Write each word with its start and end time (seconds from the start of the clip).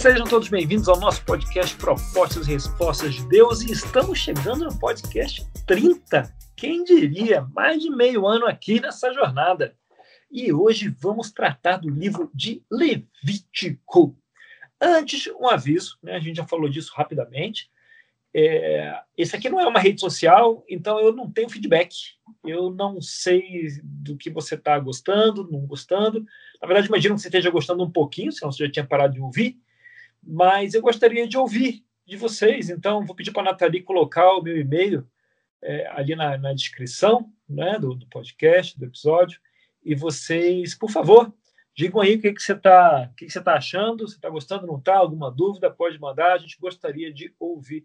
Sejam 0.00 0.24
todos 0.24 0.48
bem-vindos 0.48 0.88
ao 0.88 0.98
nosso 0.98 1.22
podcast 1.26 1.76
Propostas 1.76 2.48
e 2.48 2.52
Respostas 2.52 3.16
de 3.16 3.28
Deus 3.28 3.60
e 3.60 3.70
estamos 3.70 4.18
chegando 4.18 4.64
no 4.64 4.78
podcast 4.78 5.46
30. 5.66 6.34
Quem 6.56 6.82
diria? 6.84 7.42
Mais 7.52 7.82
de 7.82 7.90
meio 7.90 8.26
ano 8.26 8.46
aqui 8.46 8.80
nessa 8.80 9.12
jornada. 9.12 9.76
E 10.30 10.54
hoje 10.54 10.88
vamos 10.88 11.30
tratar 11.30 11.76
do 11.76 11.90
livro 11.90 12.30
de 12.34 12.64
Levítico. 12.70 14.16
Antes, 14.80 15.26
um 15.38 15.46
aviso, 15.46 15.98
né? 16.02 16.16
a 16.16 16.18
gente 16.18 16.36
já 16.36 16.46
falou 16.46 16.70
disso 16.70 16.94
rapidamente. 16.96 17.70
É, 18.34 18.98
esse 19.18 19.36
aqui 19.36 19.50
não 19.50 19.60
é 19.60 19.66
uma 19.66 19.80
rede 19.80 20.00
social, 20.00 20.64
então 20.66 20.98
eu 20.98 21.14
não 21.14 21.30
tenho 21.30 21.50
feedback. 21.50 21.94
Eu 22.42 22.70
não 22.70 23.02
sei 23.02 23.68
do 23.84 24.16
que 24.16 24.30
você 24.30 24.54
está 24.54 24.78
gostando, 24.78 25.46
não 25.52 25.60
gostando. 25.66 26.24
Na 26.58 26.66
verdade, 26.66 26.88
imagino 26.88 27.16
que 27.16 27.20
você 27.20 27.28
esteja 27.28 27.50
gostando 27.50 27.84
um 27.84 27.90
pouquinho, 27.90 28.32
senão 28.32 28.50
você 28.50 28.64
já 28.64 28.72
tinha 28.72 28.86
parado 28.86 29.12
de 29.12 29.20
ouvir 29.20 29.60
mas 30.22 30.74
eu 30.74 30.82
gostaria 30.82 31.26
de 31.26 31.36
ouvir 31.36 31.84
de 32.06 32.16
vocês. 32.16 32.70
Então, 32.70 33.04
vou 33.04 33.14
pedir 33.14 33.32
para 33.32 33.42
a 33.42 33.52
Nathalie 33.52 33.82
colocar 33.82 34.32
o 34.34 34.42
meu 34.42 34.58
e-mail 34.58 35.06
é, 35.62 35.86
ali 35.88 36.16
na, 36.16 36.36
na 36.36 36.52
descrição 36.52 37.32
né, 37.48 37.78
do, 37.78 37.94
do, 37.94 38.06
podcast, 38.06 38.78
do 38.78 38.86
episódio. 38.86 39.40
E 39.82 39.94
vocês, 39.94 40.74
por 40.74 40.90
favor, 40.90 41.32
digam 41.74 42.00
aí 42.00 42.16
o 42.16 42.20
que, 42.20 42.32
que 42.32 42.42
você 42.42 42.52
está 42.52 43.10
que 43.16 43.26
que 43.26 43.32
você 43.32 43.40
tá 43.40 43.54
achando, 43.54 44.06
se 44.06 44.16
está 44.16 44.28
gostando, 44.28 44.66
não 44.66 44.78
está, 44.78 44.96
alguma 44.96 45.30
dúvida, 45.30 45.70
pode 45.70 45.98
mandar. 45.98 46.32
A 46.32 46.38
gente 46.38 46.58
gostaria 46.58 47.12
de 47.12 47.34
ouvir 47.38 47.84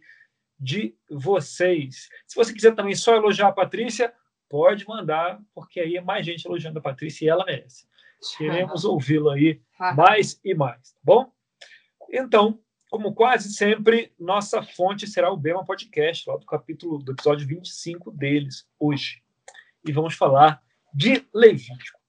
de 0.59 0.95
vocês. 1.09 2.09
Se 2.25 2.35
você 2.35 2.53
quiser 2.53 2.75
também 2.75 2.95
só 2.95 3.15
elogiar 3.15 3.47
a 3.47 3.53
Patrícia, 3.53 4.13
pode 4.49 4.87
mandar, 4.87 5.41
porque 5.53 5.79
aí 5.79 5.97
é 5.97 6.01
mais 6.01 6.25
gente 6.25 6.45
elogiando 6.45 6.79
a 6.79 6.81
Patrícia 6.81 7.25
e 7.25 7.29
ela 7.29 7.45
merece. 7.45 7.85
Queremos 8.37 8.85
ouvi-lo 8.85 9.29
aí 9.29 9.61
mais 9.95 10.39
e 10.43 10.55
mais, 10.55 10.93
tá 10.93 10.99
bom? 11.03 11.31
Então, 12.11 12.59
como 12.89 13.13
quase 13.13 13.53
sempre, 13.53 14.13
nossa 14.19 14.61
fonte 14.61 15.07
será 15.07 15.31
o 15.31 15.37
Bema 15.37 15.65
Podcast, 15.65 16.29
lá 16.29 16.37
do 16.37 16.45
capítulo 16.45 16.99
do 16.99 17.11
episódio 17.11 17.47
25 17.47 18.11
deles, 18.11 18.67
hoje. 18.79 19.21
E 19.83 19.91
vamos 19.91 20.15
falar 20.15 20.61
de 20.93 21.27
Levítico. 21.33 21.99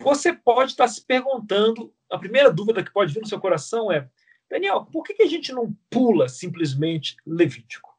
Você 0.00 0.32
pode 0.32 0.72
estar 0.72 0.88
se 0.88 1.04
perguntando, 1.04 1.94
a 2.10 2.18
primeira 2.18 2.52
dúvida 2.52 2.82
que 2.82 2.92
pode 2.92 3.14
vir 3.14 3.20
no 3.20 3.28
seu 3.28 3.38
coração 3.38 3.92
é: 3.92 4.10
Daniel, 4.50 4.84
por 4.86 5.04
que 5.04 5.22
a 5.22 5.28
gente 5.28 5.52
não 5.52 5.72
pula 5.88 6.28
simplesmente 6.28 7.16
Levítico? 7.24 7.96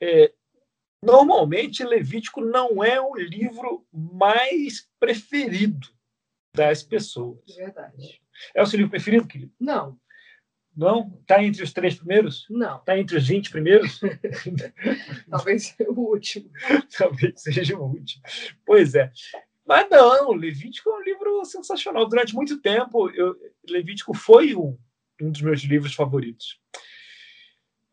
É, 0.00 0.32
normalmente, 1.02 1.82
Levítico 1.82 2.40
não 2.40 2.84
é 2.84 3.00
o 3.00 3.14
livro 3.16 3.86
mais 3.92 4.88
preferido 5.00 5.88
das 6.54 6.82
pessoas. 6.82 7.40
Verdade. 7.56 8.23
É 8.54 8.62
o 8.62 8.66
seu 8.66 8.76
livro 8.76 8.90
preferido, 8.90 9.26
querido? 9.26 9.52
Não. 9.60 9.98
Não? 10.76 11.18
Está 11.20 11.42
entre 11.42 11.62
os 11.62 11.72
três 11.72 11.94
primeiros? 11.94 12.46
Não. 12.50 12.78
Está 12.78 12.98
entre 12.98 13.16
os 13.16 13.26
20 13.26 13.50
primeiros? 13.50 14.00
Talvez 15.30 15.66
seja 15.66 15.90
o 15.90 16.00
último. 16.00 16.50
Talvez 16.96 17.42
seja 17.42 17.78
o 17.78 17.84
último. 17.84 18.22
Pois 18.66 18.94
é. 18.94 19.10
Mas 19.66 19.88
não, 19.88 20.32
Levítico 20.32 20.90
é 20.90 20.94
um 20.94 21.02
livro 21.02 21.44
sensacional. 21.44 22.06
Durante 22.08 22.34
muito 22.34 22.60
tempo, 22.60 23.08
eu, 23.10 23.34
Levítico 23.68 24.12
foi 24.12 24.54
um, 24.54 24.76
um 25.20 25.30
dos 25.30 25.40
meus 25.40 25.62
livros 25.62 25.94
favoritos. 25.94 26.60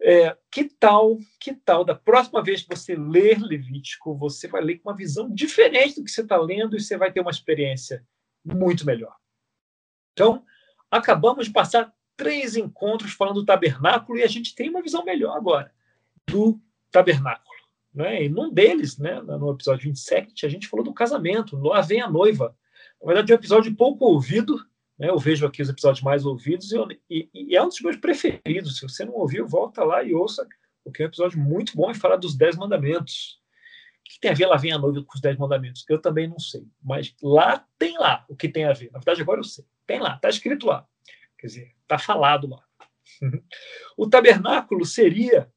É, 0.03 0.35
que 0.51 0.63
tal, 0.63 1.17
que 1.39 1.53
tal, 1.53 1.85
da 1.85 1.93
próxima 1.93 2.43
vez 2.43 2.63
que 2.63 2.75
você 2.75 2.95
ler 2.95 3.39
Levítico, 3.39 4.17
você 4.17 4.47
vai 4.47 4.61
ler 4.61 4.79
com 4.79 4.89
uma 4.89 4.97
visão 4.97 5.29
diferente 5.31 5.95
do 5.95 6.03
que 6.03 6.11
você 6.11 6.21
está 6.21 6.37
lendo 6.37 6.75
e 6.75 6.81
você 6.81 6.97
vai 6.97 7.11
ter 7.11 7.21
uma 7.21 7.31
experiência 7.31 8.05
muito 8.43 8.85
melhor. 8.85 9.15
Então, 10.13 10.43
acabamos 10.89 11.45
de 11.45 11.51
passar 11.51 11.93
três 12.15 12.55
encontros 12.55 13.13
falando 13.13 13.35
do 13.35 13.45
tabernáculo 13.45 14.17
e 14.19 14.23
a 14.23 14.27
gente 14.27 14.53
tem 14.53 14.69
uma 14.69 14.81
visão 14.81 15.03
melhor 15.03 15.35
agora 15.35 15.71
do 16.27 16.59
tabernáculo. 16.91 17.49
Né? 17.93 18.25
E 18.25 18.29
num 18.29 18.53
deles, 18.53 18.97
né, 18.97 19.21
no 19.21 19.51
episódio 19.51 19.85
27, 19.85 20.45
a 20.45 20.49
gente 20.49 20.67
falou 20.67 20.85
do 20.85 20.93
casamento, 20.93 21.57
lá 21.57 21.81
vem 21.81 22.01
a 22.01 22.09
noiva. 22.09 22.55
Na 23.01 23.07
verdade, 23.07 23.31
é 23.31 23.35
um 23.35 23.39
episódio 23.39 23.75
pouco 23.75 24.05
ouvido, 24.05 24.55
né? 24.97 25.09
eu 25.09 25.17
vejo 25.17 25.45
aqui 25.45 25.61
os 25.61 25.69
episódios 25.69 26.03
mais 26.03 26.25
ouvidos, 26.25 26.71
e, 26.71 26.75
eu, 26.75 26.87
e, 27.09 27.29
e, 27.33 27.55
é 27.55 27.61
um 27.61 27.67
dos 27.67 27.81
meus 27.81 27.97
preferidos. 27.97 28.77
Se 28.77 28.83
você 28.83 29.03
não 29.03 29.13
ouviu, 29.13 29.47
volta 29.47 29.83
lá 29.83 30.03
e 30.03 30.13
ouça, 30.13 30.47
porque 30.83 31.01
é 31.01 31.05
um 31.05 31.09
episódio 31.09 31.39
muito 31.39 31.75
bom 31.75 31.89
e 31.91 31.95
fala 31.95 32.17
dos 32.17 32.35
Dez 32.35 32.55
Mandamentos. 32.55 33.41
O 33.99 34.13
que 34.13 34.19
tem 34.19 34.31
a 34.31 34.35
ver 34.35 34.45
lá 34.45 34.57
vem 34.57 34.71
a 34.71 34.77
noiva 34.77 35.03
com 35.03 35.15
os 35.15 35.21
Dez 35.21 35.37
Mandamentos? 35.37 35.83
Eu 35.89 35.99
também 35.99 36.27
não 36.27 36.39
sei, 36.39 36.65
mas 36.81 37.15
lá 37.21 37.65
tem 37.77 37.97
lá 37.97 38.25
o 38.29 38.35
que 38.35 38.47
tem 38.47 38.65
a 38.65 38.73
ver. 38.73 38.91
Na 38.91 38.99
verdade, 38.99 39.21
agora 39.21 39.39
eu 39.39 39.43
sei. 39.43 39.65
Tem 39.91 39.99
lá, 39.99 40.15
está 40.15 40.29
escrito 40.29 40.67
lá. 40.67 40.87
Quer 41.37 41.47
dizer, 41.47 41.75
está 41.81 41.99
falado 41.99 42.47
lá. 42.47 42.63
o 43.97 44.09
tabernáculo 44.09 44.85
seria 44.85 45.51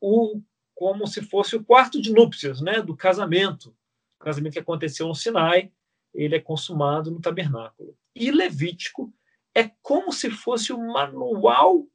o 0.00 0.40
como 0.74 1.06
se 1.06 1.20
fosse 1.20 1.54
o 1.54 1.62
quarto 1.62 2.00
de 2.00 2.10
núpcias, 2.10 2.62
né, 2.62 2.80
do 2.80 2.96
casamento. 2.96 3.76
O 4.18 4.24
casamento 4.24 4.54
que 4.54 4.58
aconteceu 4.58 5.06
no 5.06 5.14
Sinai, 5.14 5.70
ele 6.14 6.34
é 6.34 6.40
consumado 6.40 7.10
no 7.10 7.20
tabernáculo. 7.20 7.94
E 8.14 8.30
Levítico 8.30 9.12
é 9.54 9.70
como 9.82 10.12
se 10.12 10.30
fosse 10.30 10.72
o 10.72 10.78
manual 10.78 11.86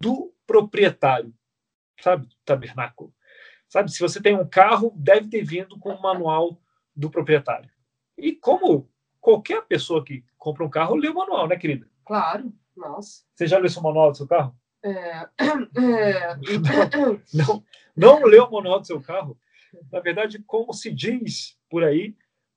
do 0.00 0.34
proprietário, 0.44 1.32
sabe, 2.00 2.26
do 2.26 2.34
tabernáculo. 2.44 3.14
Sabe, 3.68 3.92
se 3.92 4.00
você 4.00 4.20
tem 4.20 4.36
um 4.36 4.48
carro, 4.48 4.92
deve 4.96 5.28
ter 5.28 5.44
vindo 5.44 5.78
com 5.78 5.90
o 5.90 6.02
manual 6.02 6.60
do 6.96 7.08
proprietário. 7.08 7.70
E 8.18 8.32
como 8.32 8.91
qualquer 9.22 9.62
pessoa 9.62 10.04
que 10.04 10.22
compra 10.36 10.64
um 10.64 10.68
carro 10.68 10.96
lê 10.96 11.08
o 11.08 11.14
manual, 11.14 11.48
né, 11.48 11.56
querida? 11.56 11.88
Claro, 12.04 12.52
nossa. 12.76 13.22
Você 13.32 13.46
já 13.46 13.56
leu 13.58 13.70
o 13.74 13.82
manual 13.82 14.10
do 14.10 14.16
seu 14.16 14.26
carro? 14.26 14.54
É... 14.84 15.28
é... 15.38 16.36
não, 17.32 17.62
não, 17.96 18.20
não 18.20 18.24
leu 18.24 18.44
o 18.44 18.50
manual 18.50 18.80
do 18.80 18.86
seu 18.86 19.00
carro? 19.00 19.38
Na 19.90 20.00
verdade, 20.00 20.42
como 20.46 20.74
se 20.74 20.92
diz 20.92 21.56
por 21.70 21.84
aí, 21.84 22.14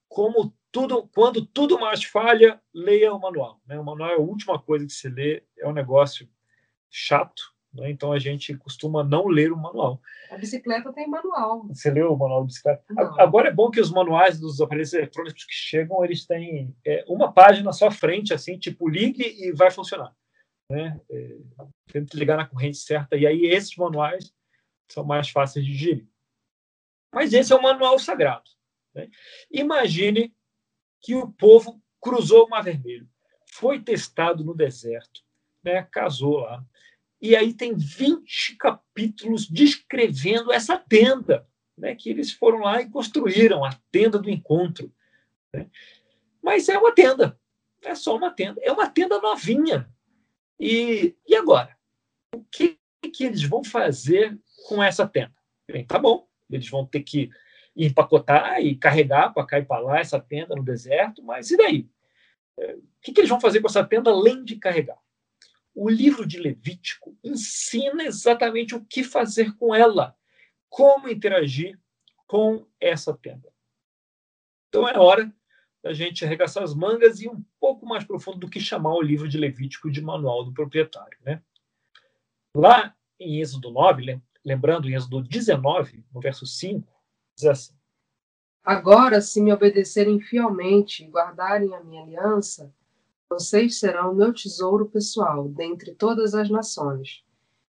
como 0.09 0.53
tudo, 0.71 1.07
quando 1.13 1.45
tudo 1.45 1.79
mais 1.79 2.03
falha, 2.03 2.59
leia 2.73 3.13
o 3.13 3.19
manual. 3.19 3.61
Né? 3.65 3.79
O 3.79 3.83
manual 3.83 4.09
é 4.09 4.15
a 4.15 4.19
última 4.19 4.59
coisa 4.59 4.85
que 4.85 4.91
se 4.91 5.07
lê, 5.07 5.43
é 5.57 5.67
um 5.67 5.71
negócio 5.71 6.27
chato, 6.89 7.54
né? 7.75 7.91
Então 7.91 8.11
a 8.13 8.19
gente 8.19 8.55
costuma 8.57 9.03
não 9.03 9.27
ler 9.27 9.51
o 9.51 9.57
manual. 9.57 10.01
A 10.31 10.37
bicicleta 10.37 10.91
tem 10.93 11.07
manual. 11.07 11.67
Você 11.67 11.91
leu 11.91 12.13
o 12.13 12.17
manual 12.17 12.41
da 12.41 12.47
bicicleta? 12.47 12.83
Não. 12.89 13.19
Agora 13.19 13.49
é 13.49 13.53
bom 13.53 13.69
que 13.69 13.81
os 13.81 13.91
manuais 13.91 14.39
dos 14.39 14.61
aparelhos 14.61 14.93
eletrônicos 14.93 15.43
que 15.43 15.53
chegam, 15.53 16.03
eles 16.03 16.25
têm 16.25 16.75
é, 16.85 17.03
uma 17.07 17.31
página 17.31 17.71
só 17.73 17.91
frente, 17.91 18.33
assim, 18.33 18.57
tipo, 18.57 18.87
ligue 18.87 19.23
e 19.23 19.51
vai 19.51 19.69
funcionar. 19.69 20.15
Né? 20.69 20.99
É, 21.11 21.37
tem 21.91 22.05
que 22.05 22.17
ligar 22.17 22.37
na 22.37 22.47
corrente 22.47 22.77
certa. 22.77 23.15
E 23.17 23.27
aí 23.27 23.45
esses 23.45 23.75
manuais 23.75 24.33
são 24.89 25.03
mais 25.03 25.29
fáceis 25.29 25.65
de 25.65 25.71
digerir. 25.71 26.07
Mas 27.13 27.33
esse 27.33 27.51
é 27.51 27.55
o 27.55 27.61
manual 27.61 27.99
sagrado. 27.99 28.49
Né? 28.93 29.09
Imagine 29.51 30.33
que 31.01 31.13
o 31.13 31.31
povo 31.31 31.81
cruzou 32.01 32.45
o 32.45 32.49
Mar 32.49 32.63
Vermelho, 32.63 33.07
foi 33.51 33.81
testado 33.81 34.43
no 34.43 34.55
deserto, 34.55 35.21
né? 35.63 35.83
casou 35.91 36.39
lá, 36.39 36.63
e 37.25 37.35
aí 37.35 37.53
tem 37.53 37.75
20 37.75 38.55
capítulos 38.57 39.47
descrevendo 39.47 40.51
essa 40.51 40.77
tenda, 40.77 41.47
né, 41.77 41.95
que 41.95 42.09
eles 42.09 42.31
foram 42.31 42.59
lá 42.59 42.81
e 42.81 42.89
construíram, 42.89 43.65
a 43.65 43.75
tenda 43.91 44.19
do 44.19 44.29
encontro. 44.29 44.93
Né? 45.53 45.67
Mas 46.41 46.69
é 46.69 46.77
uma 46.77 46.93
tenda, 46.93 47.39
é 47.83 47.95
só 47.95 48.15
uma 48.15 48.29
tenda, 48.29 48.61
é 48.63 48.71
uma 48.71 48.87
tenda 48.87 49.19
novinha. 49.19 49.89
E, 50.59 51.15
e 51.27 51.35
agora? 51.35 51.75
O 52.35 52.43
que, 52.51 52.77
que 53.11 53.23
eles 53.23 53.43
vão 53.43 53.63
fazer 53.63 54.39
com 54.67 54.83
essa 54.83 55.07
tenda? 55.07 55.33
Bem, 55.67 55.83
tá 55.83 55.97
bom, 55.97 56.27
eles 56.49 56.69
vão 56.69 56.85
ter 56.85 57.01
que 57.01 57.29
empacotar 57.75 58.61
e 58.61 58.75
carregar 58.75 59.33
para 59.33 59.45
cá 59.45 59.59
e 59.59 59.65
para 59.65 59.81
lá 59.81 59.99
essa 59.99 60.19
tenda 60.19 60.55
no 60.55 60.63
deserto, 60.63 61.23
mas 61.23 61.49
e 61.49 61.57
daí? 61.57 61.89
É, 62.57 62.75
o 62.75 62.83
que, 63.01 63.11
que 63.11 63.19
eles 63.19 63.29
vão 63.29 63.41
fazer 63.41 63.59
com 63.61 63.67
essa 63.67 63.83
tenda 63.83 64.11
além 64.11 64.43
de 64.43 64.57
carregar? 64.57 64.97
O 65.75 65.89
livro 65.89 66.25
de 66.25 66.39
Levítico 66.39 67.17
ensina 67.21 68.05
exatamente 68.05 68.73
o 68.73 68.85
que 68.85 69.03
fazer 69.03 69.53
com 69.57 69.75
ela, 69.75 70.15
como 70.69 71.09
interagir 71.09 71.77
com 72.25 72.65
essa 72.79 73.13
tenda. 73.13 73.53
Então 74.69 74.87
é 74.87 74.97
hora 74.97 75.31
da 75.83 75.93
gente 75.93 76.23
arregaçar 76.23 76.63
as 76.63 76.73
mangas 76.73 77.19
e 77.19 77.25
ir 77.25 77.29
um 77.29 77.43
pouco 77.59 77.85
mais 77.85 78.05
profundo 78.05 78.39
do 78.39 78.49
que 78.49 78.59
chamar 78.59 78.95
o 78.95 79.01
livro 79.01 79.27
de 79.27 79.37
Levítico 79.37 79.91
de 79.91 80.01
manual 80.01 80.45
do 80.45 80.53
proprietário. 80.53 81.17
Né? 81.21 81.43
Lá 82.55 82.95
em 83.19 83.41
Êxodo 83.41 83.69
9, 83.69 84.21
lembrando, 84.43 84.89
em 84.89 84.95
Êxodo 84.95 85.21
19, 85.21 86.05
no 86.13 86.21
verso 86.21 86.45
5, 86.45 86.87
diz 87.35 87.45
assim: 87.45 87.75
Agora, 88.63 89.21
se 89.21 89.41
me 89.41 89.53
obedecerem 89.53 90.19
fielmente 90.19 91.03
e 91.03 91.07
guardarem 91.07 91.75
a 91.75 91.83
minha 91.83 92.01
aliança, 92.01 92.73
vocês 93.35 93.79
serão 93.79 94.15
meu 94.15 94.33
tesouro 94.33 94.85
pessoal 94.85 95.49
dentre 95.49 95.93
todas 95.93 96.33
as 96.33 96.49
nações. 96.49 97.21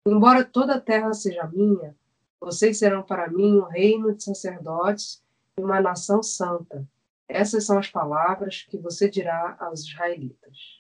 Embora 0.07 0.45
toda 0.45 0.75
a 0.75 0.80
terra 0.80 1.12
seja 1.13 1.48
minha, 1.48 1.95
vocês 2.39 2.77
serão 2.77 3.01
para 3.01 3.27
mim 3.27 3.57
um 3.57 3.63
reino 3.63 4.15
de 4.15 4.24
sacerdotes 4.24 5.24
e 5.57 5.63
uma 5.63 5.81
nação 5.81 6.21
santa. 6.21 6.88
Essas 7.27 7.65
são 7.65 7.80
as 7.80 7.89
palavras 7.89 8.68
que 8.69 8.77
você 8.77 9.09
dirá 9.09 9.57
aos 9.59 9.81
israelitas. 9.81 10.80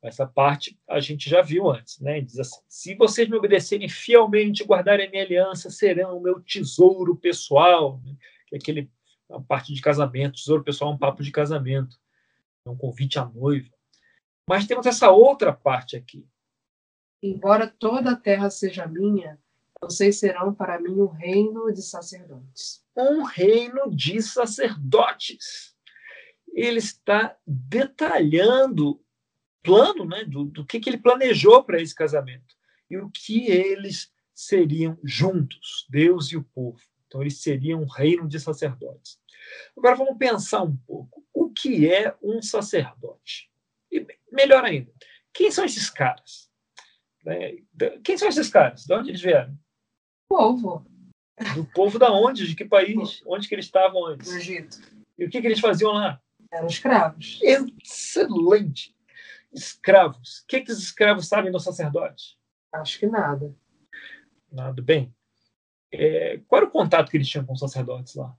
Essa 0.00 0.24
parte 0.24 0.78
a 0.88 1.00
gente 1.00 1.28
já 1.28 1.42
viu 1.42 1.68
antes, 1.68 1.98
né? 1.98 2.20
Diz 2.20 2.38
assim: 2.38 2.60
se 2.68 2.94
vocês 2.94 3.28
me 3.28 3.36
obedecerem 3.36 3.88
fielmente, 3.88 4.64
guardarem 4.64 5.08
a 5.08 5.10
minha 5.10 5.24
aliança, 5.24 5.68
serão 5.68 6.16
o 6.16 6.22
meu 6.22 6.40
tesouro 6.40 7.16
pessoal. 7.16 8.00
Que 8.46 8.54
é 8.54 8.58
aquele 8.58 8.88
a 9.28 9.40
parte 9.40 9.74
de 9.74 9.80
casamento, 9.80 10.36
tesouro 10.36 10.62
pessoal 10.62 10.92
é 10.92 10.94
um 10.94 10.98
papo 10.98 11.22
de 11.22 11.32
casamento, 11.32 11.98
é 12.64 12.70
um 12.70 12.76
convite 12.76 13.18
à 13.18 13.24
noiva. 13.24 13.68
Mas 14.48 14.66
temos 14.66 14.86
essa 14.86 15.10
outra 15.10 15.52
parte 15.52 15.96
aqui. 15.96 16.26
Embora 17.22 17.66
toda 17.66 18.12
a 18.12 18.16
terra 18.16 18.50
seja 18.50 18.86
minha, 18.86 19.38
vocês 19.80 20.18
serão 20.18 20.54
para 20.54 20.80
mim 20.80 21.00
um 21.00 21.06
reino 21.06 21.72
de 21.72 21.82
sacerdotes. 21.82 22.84
Um 22.96 23.22
reino 23.22 23.90
de 23.90 24.20
sacerdotes. 24.22 25.74
Ele 26.52 26.78
está 26.78 27.36
detalhando 27.46 29.00
plano 29.62 30.04
né, 30.04 30.24
do, 30.24 30.44
do 30.44 30.66
que, 30.66 30.80
que 30.80 30.90
ele 30.90 30.98
planejou 30.98 31.62
para 31.62 31.80
esse 31.80 31.94
casamento 31.94 32.56
e 32.90 32.96
o 32.96 33.08
que 33.10 33.46
eles 33.46 34.12
seriam 34.34 34.98
juntos, 35.04 35.86
Deus 35.88 36.32
e 36.32 36.36
o 36.36 36.42
povo. 36.42 36.80
Então, 37.06 37.20
eles 37.20 37.40
seriam 37.40 37.82
um 37.82 37.86
reino 37.86 38.26
de 38.26 38.40
sacerdotes. 38.40 39.18
Agora, 39.76 39.94
vamos 39.94 40.16
pensar 40.16 40.62
um 40.62 40.76
pouco. 40.76 41.24
O 41.32 41.50
que 41.50 41.88
é 41.90 42.16
um 42.22 42.42
sacerdote? 42.42 43.51
Melhor 44.32 44.64
ainda, 44.64 44.90
quem 45.32 45.50
são 45.50 45.64
esses 45.64 45.90
caras? 45.90 46.50
Né, 47.24 47.56
quem 48.02 48.18
são 48.18 48.28
esses 48.28 48.48
caras? 48.48 48.84
De 48.84 48.94
onde 48.94 49.10
eles 49.10 49.20
vieram? 49.20 49.56
Povo. 50.28 50.84
Do 51.54 51.64
povo 51.66 51.98
da 51.98 52.10
onde? 52.12 52.46
De 52.46 52.54
que 52.54 52.64
país? 52.64 53.22
Onde 53.26 53.48
que 53.48 53.54
eles 53.54 53.66
estavam 53.66 54.06
antes? 54.06 54.30
Do 54.30 54.36
Egito. 54.36 54.78
E 55.18 55.24
o 55.24 55.30
que, 55.30 55.40
que 55.40 55.46
eles 55.46 55.60
faziam 55.60 55.92
lá? 55.92 56.20
Eram 56.50 56.66
escravos. 56.66 57.38
Excelente 57.42 58.94
escravos. 59.52 60.40
O 60.40 60.46
que, 60.46 60.62
que 60.62 60.72
os 60.72 60.78
escravos 60.78 61.28
sabem 61.28 61.52
do 61.52 61.60
sacerdote? 61.60 62.38
Acho 62.72 62.98
que 62.98 63.06
nada. 63.06 63.54
Nada. 64.50 64.80
Bem, 64.82 65.14
é, 65.90 66.38
qual 66.48 66.62
era 66.62 66.68
o 66.68 66.72
contato 66.72 67.10
que 67.10 67.16
eles 67.16 67.28
tinham 67.28 67.44
com 67.44 67.52
os 67.52 67.60
sacerdotes 67.60 68.14
lá? 68.14 68.34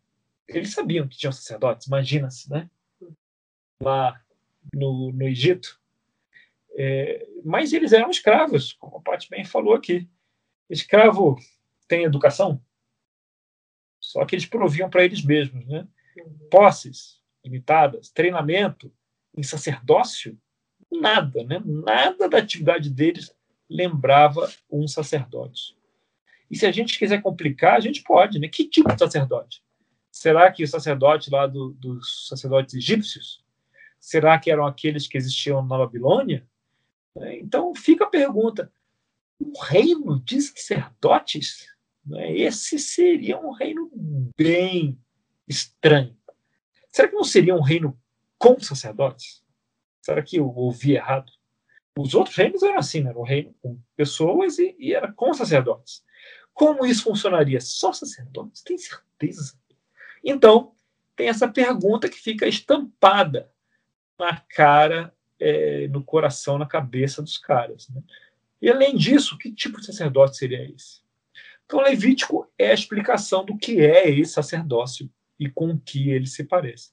Eles 0.47 0.73
sabiam 0.73 1.07
que 1.07 1.17
tinham 1.17 1.31
sacerdotes, 1.31 1.87
imagina-se, 1.87 2.49
né? 2.49 2.69
Lá 3.81 4.19
no, 4.73 5.11
no 5.11 5.23
Egito. 5.23 5.79
É, 6.75 7.27
mas 7.43 7.73
eles 7.73 7.93
eram 7.93 8.09
escravos, 8.09 8.73
como 8.73 8.97
a 8.97 9.01
Paty 9.01 9.29
bem 9.29 9.45
falou 9.45 9.73
aqui. 9.73 10.09
Escravo 10.69 11.37
tem 11.87 12.03
educação? 12.03 12.63
Só 13.99 14.25
que 14.25 14.35
eles 14.35 14.45
proviam 14.45 14.89
para 14.89 15.03
eles 15.03 15.23
mesmos, 15.23 15.65
né? 15.67 15.87
Uhum. 16.17 16.47
Posses 16.49 17.21
limitadas, 17.43 18.09
treinamento 18.09 18.91
em 19.35 19.43
sacerdócio 19.43 20.37
nada, 20.91 21.43
né? 21.43 21.61
nada 21.65 22.29
da 22.29 22.37
atividade 22.37 22.89
deles 22.89 23.35
lembrava 23.69 24.51
um 24.71 24.87
sacerdote. 24.87 25.75
E 26.49 26.55
se 26.55 26.65
a 26.65 26.71
gente 26.71 26.99
quiser 26.99 27.21
complicar, 27.21 27.75
a 27.75 27.79
gente 27.79 28.03
pode, 28.03 28.37
né? 28.37 28.47
Que 28.47 28.67
tipo 28.67 28.93
de 28.93 28.99
sacerdote? 28.99 29.63
Será 30.11 30.51
que 30.51 30.63
o 30.63 30.67
sacerdote 30.67 31.31
lá 31.31 31.47
do, 31.47 31.71
dos 31.73 32.27
sacerdotes 32.27 32.75
egípcios? 32.75 33.43
Será 33.99 34.37
que 34.37 34.51
eram 34.51 34.65
aqueles 34.65 35.07
que 35.07 35.17
existiam 35.17 35.65
na 35.65 35.77
Babilônia? 35.77 36.47
É, 37.18 37.38
então 37.39 37.74
fica 37.75 38.06
a 38.06 38.10
pergunta: 38.10 38.71
um 39.39 39.54
reino 39.60 40.19
de 40.21 40.42
sacerdotes? 40.42 41.68
Né? 42.06 42.36
Esse 42.38 42.80
seria 42.80 43.39
um 43.39 43.51
reino 43.51 43.89
bem 44.38 44.98
estranho. 45.48 46.18
Será 46.92 47.07
que 47.07 47.15
não 47.15 47.24
seria 47.24 47.56
um 47.56 47.62
reino 47.62 48.00
com 48.38 48.60
sacerdotes? 48.60 49.44
Será 50.01 50.21
que 50.21 50.38
eu 50.38 50.48
ouvi 50.48 50.94
errado? 50.94 51.31
Os 51.98 52.13
outros 52.13 52.36
reinos 52.36 52.63
eram 52.63 52.77
assim, 52.77 53.01
né? 53.01 53.12
era 53.12 53.19
um 53.19 53.24
reino 53.24 53.56
com 53.62 53.80
pessoas 53.95 54.57
e, 54.57 54.75
e, 54.80 54.94
era 54.94 55.12
com 55.12 55.33
sacerdotes. 55.33 56.04
Como 56.54 56.86
isso 56.86 57.04
funcionaria? 57.04 57.60
Só 57.62 57.94
sacerdotes? 57.94 58.62
Tem 58.62 58.77
certeza? 58.77 59.57
Então, 60.24 60.74
tem 61.15 61.30
essa 61.30 61.48
pergunta 61.48 62.10
que 62.10 62.18
fica 62.18 62.48
estampada 62.48 63.51
na 64.19 64.39
cara, 64.39 65.15
é, 65.43 65.87
no 65.87 66.03
coração, 66.03 66.57
na 66.57 66.65
cabeça 66.65 67.21
dos 67.21 67.37
caras. 67.37 67.89
Né? 67.89 68.01
E 68.61 68.69
além 68.69 68.95
disso, 68.95 69.37
que 69.37 69.53
tipo 69.53 69.79
de 69.79 69.85
sacerdote 69.85 70.37
seria 70.37 70.63
esse? 70.63 71.01
Então, 71.65 71.81
Levítico 71.81 72.49
é 72.57 72.71
a 72.71 72.73
explicação 72.73 73.43
do 73.43 73.57
que 73.57 73.81
é 73.81 74.09
esse 74.09 74.33
sacerdócio 74.33 75.09
e 75.39 75.49
com 75.49 75.71
o 75.71 75.79
que 75.79 76.09
ele 76.09 76.27
se 76.27 76.43
parece. 76.43 76.91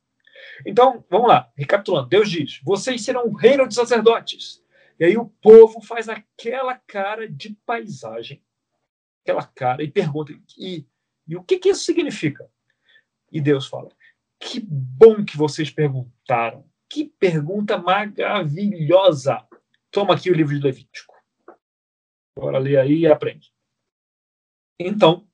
Então, 0.65 1.05
vamos 1.11 1.29
lá, 1.29 1.51
recapitulando. 1.57 2.09
Deus 2.09 2.31
diz: 2.31 2.61
vocês 2.65 3.03
serão 3.05 3.27
um 3.27 3.35
reino 3.35 3.69
de 3.69 3.75
sacerdotes. 3.75 4.63
E 4.99 5.05
aí 5.05 5.17
o 5.17 5.27
povo 5.27 5.81
faz 5.81 6.09
aquela 6.09 6.75
cara 6.87 7.29
de 7.29 7.57
paisagem, 7.67 8.43
aquela 9.23 9.45
cara, 9.45 9.83
e 9.83 9.91
pergunta: 9.91 10.33
e, 10.59 10.87
e 11.27 11.37
o 11.37 11.43
que, 11.43 11.59
que 11.59 11.71
isso 11.71 11.85
significa? 11.85 12.49
E 13.31 13.41
Deus 13.41 13.67
fala: 13.67 13.91
que 14.39 14.61
bom 14.61 15.25
que 15.25 15.37
vocês 15.37 15.71
perguntaram. 15.71 16.65
Que 16.91 17.05
pergunta 17.05 17.79
maravilhosa. 17.79 19.47
Toma 19.93 20.15
aqui 20.15 20.29
o 20.29 20.35
livro 20.35 20.53
de 20.53 20.61
Levítico. 20.61 21.15
Bora 22.37 22.59
ler 22.59 22.79
aí 22.79 22.99
e 22.99 23.07
aprende. 23.07 23.53
Então, 24.77 25.29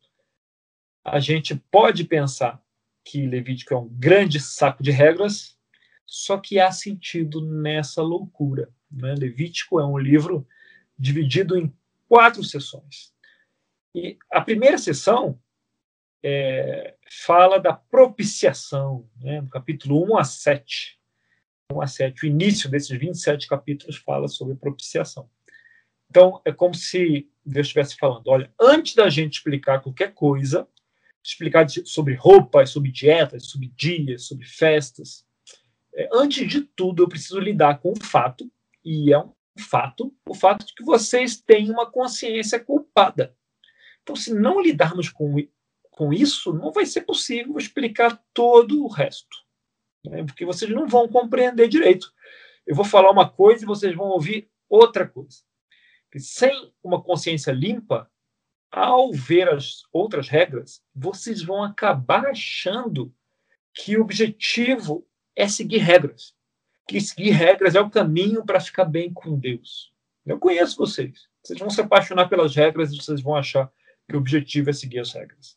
a 1.03 1.19
gente 1.19 1.55
pode 1.71 2.05
pensar 2.05 2.63
que 3.03 3.27
Levítico 3.27 3.73
é 3.73 3.79
um 3.79 3.89
grande 3.89 4.39
saco 4.39 4.83
de 4.83 4.91
regras, 4.91 5.57
só 6.05 6.37
que 6.37 6.61
há 6.61 6.71
sentido 6.71 7.41
nessa 7.41 8.03
loucura. 8.03 8.69
Né? 8.91 9.15
Levítico 9.15 9.81
é 9.81 9.87
um 9.87 9.97
livro 9.97 10.47
dividido 10.99 11.57
em 11.57 11.75
quatro 12.07 12.45
sessões. 12.45 13.15
E 13.95 14.19
a 14.31 14.43
primeira 14.43 14.77
sessão 14.77 15.41
é, 16.23 16.97
fala 17.25 17.59
da 17.59 17.73
propiciação, 17.73 19.09
né? 19.17 19.41
no 19.41 19.49
capítulo 19.49 20.05
1 20.13 20.19
a 20.19 20.25
7. 20.25 20.96
1 21.73 21.83
a 21.83 21.87
7. 21.87 22.25
O 22.25 22.29
início 22.29 22.71
desses 22.71 22.97
27 22.97 23.49
capítulos 23.49 23.97
fala 23.97 24.29
sobre 24.29 24.55
propiciação. 24.55 25.29
Então, 26.09 26.41
é 26.45 26.53
como 26.53 26.75
se 26.75 27.29
Deus 27.45 27.67
estivesse 27.67 27.97
falando: 27.97 28.29
olha, 28.29 28.53
antes 28.61 28.95
da 28.95 29.09
gente 29.09 29.35
explicar 29.35 29.81
qualquer 29.81 30.15
coisa, 30.15 30.69
explicar 31.23 31.69
sobre 31.69 32.15
roupas, 32.15 32.71
sobre 32.71 32.91
dietas, 32.91 33.47
sobre 33.47 33.69
dias, 33.77 34.27
sobre 34.27 34.47
festas. 34.47 35.27
É, 35.95 36.09
antes 36.13 36.49
de 36.49 36.63
tudo, 36.63 37.03
eu 37.03 37.09
preciso 37.09 37.41
lidar 37.41 37.79
com 37.81 37.93
o 37.93 38.05
fato, 38.05 38.51
e 38.85 39.13
é 39.13 39.19
um 39.19 39.33
fato, 39.59 40.15
o 40.29 40.35
fato 40.35 40.67
de 40.67 40.75
que 40.75 40.85
vocês 40.85 41.41
têm 41.41 41.71
uma 41.71 41.91
consciência 41.91 42.61
culpada. 42.61 43.35
Então, 44.03 44.15
se 44.15 44.33
não 44.33 44.61
lidarmos 44.61 45.09
com, 45.09 45.35
com 45.91 46.13
isso, 46.13 46.53
não 46.53 46.71
vai 46.71 46.87
ser 46.87 47.01
possível 47.01 47.59
explicar 47.59 48.23
todo 48.33 48.85
o 48.85 48.89
resto, 48.89 49.37
né? 50.11 50.25
porque 50.25 50.45
vocês 50.45 50.71
não 50.71 50.87
vão 50.87 51.09
compreender 51.09 51.69
direito. 51.69 52.13
Eu 52.67 52.75
vou 52.75 52.85
falar 52.85 53.11
uma 53.11 53.29
coisa 53.29 53.63
e 53.63 53.67
vocês 53.67 53.95
vão 53.95 54.07
ouvir 54.07 54.49
outra 54.69 55.07
coisa. 55.07 55.39
sem 56.19 56.73
uma 56.83 57.03
consciência 57.03 57.53
limpa, 57.53 58.11
ao 58.71 59.13
ver 59.13 59.49
as 59.49 59.83
outras 59.93 60.29
regras, 60.29 60.83
vocês 60.95 61.43
vão 61.43 61.63
acabar 61.63 62.27
achando 62.27 63.15
que 63.73 63.97
o 63.97 64.03
objetivo 64.03 65.07
é 65.35 65.49
seguir 65.49 65.79
regras. 65.79 66.35
Que 66.89 67.01
seguir 67.01 67.31
regras 67.31 67.75
é 67.75 67.81
o 67.81 67.91
caminho 67.91 68.45
para 68.45 68.61
ficar 68.61 68.85
bem 68.85 69.13
com 69.13 69.39
Deus. 69.39 69.93
Eu 70.25 70.39
conheço 70.39 70.77
vocês. 70.77 71.29
Vocês 71.43 71.59
vão 71.59 71.71
se 71.71 71.81
apaixonar 71.81 72.29
pelas 72.29 72.55
regras 72.55 72.93
e 72.93 72.97
vocês 72.97 73.21
vão 73.21 73.37
achar 73.37 73.71
que 74.09 74.17
o 74.17 74.19
objetivo 74.19 74.71
é 74.71 74.73
seguir 74.73 75.01
as 75.01 75.13
regras. 75.13 75.57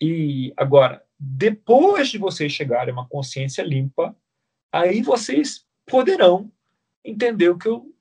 E 0.00 0.52
agora, 0.56 1.04
depois 1.18 2.08
de 2.08 2.18
vocês 2.18 2.52
chegarem 2.52 2.92
a 2.92 2.96
uma 2.96 3.08
consciência 3.08 3.62
limpa, 3.62 4.16
aí 4.72 5.02
vocês 5.02 5.66
poderão 5.86 6.50
entender 7.04 7.50
o 7.50 7.58
que 7.58 7.68
eu 7.68 7.92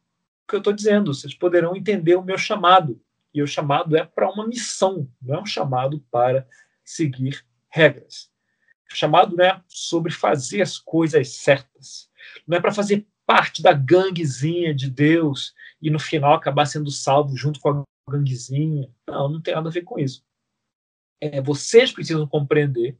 estou 0.53 0.71
dizendo. 0.71 1.13
Vocês 1.13 1.33
poderão 1.33 1.75
entender 1.75 2.15
o 2.15 2.23
meu 2.23 2.37
chamado 2.37 3.01
e 3.33 3.41
o 3.41 3.47
chamado 3.47 3.95
é 3.95 4.03
para 4.03 4.31
uma 4.31 4.47
missão, 4.47 5.09
não 5.21 5.35
é 5.35 5.41
um 5.41 5.45
chamado 5.45 6.03
para 6.09 6.47
seguir 6.83 7.45
regras. 7.69 8.31
O 8.91 8.95
chamado 8.95 9.35
não 9.35 9.45
é 9.45 9.61
sobre 9.67 10.11
fazer 10.11 10.61
as 10.61 10.77
coisas 10.77 11.35
certas, 11.35 12.09
não 12.47 12.57
é 12.57 12.61
para 12.61 12.71
fazer 12.71 13.05
parte 13.25 13.61
da 13.61 13.71
ganguezinha 13.71 14.73
de 14.73 14.89
Deus 14.89 15.53
e 15.79 15.91
no 15.91 15.99
final 15.99 16.33
acabar 16.33 16.65
sendo 16.65 16.89
salvo 16.89 17.37
junto 17.37 17.59
com 17.59 17.69
a 17.69 17.83
ganguezinha. 18.09 18.89
Não, 19.07 19.29
não 19.29 19.41
tem 19.41 19.53
nada 19.53 19.69
a 19.69 19.71
ver 19.71 19.83
com 19.83 19.99
isso. 19.99 20.23
É, 21.21 21.41
vocês 21.41 21.91
precisam 21.91 22.27
compreender 22.27 22.97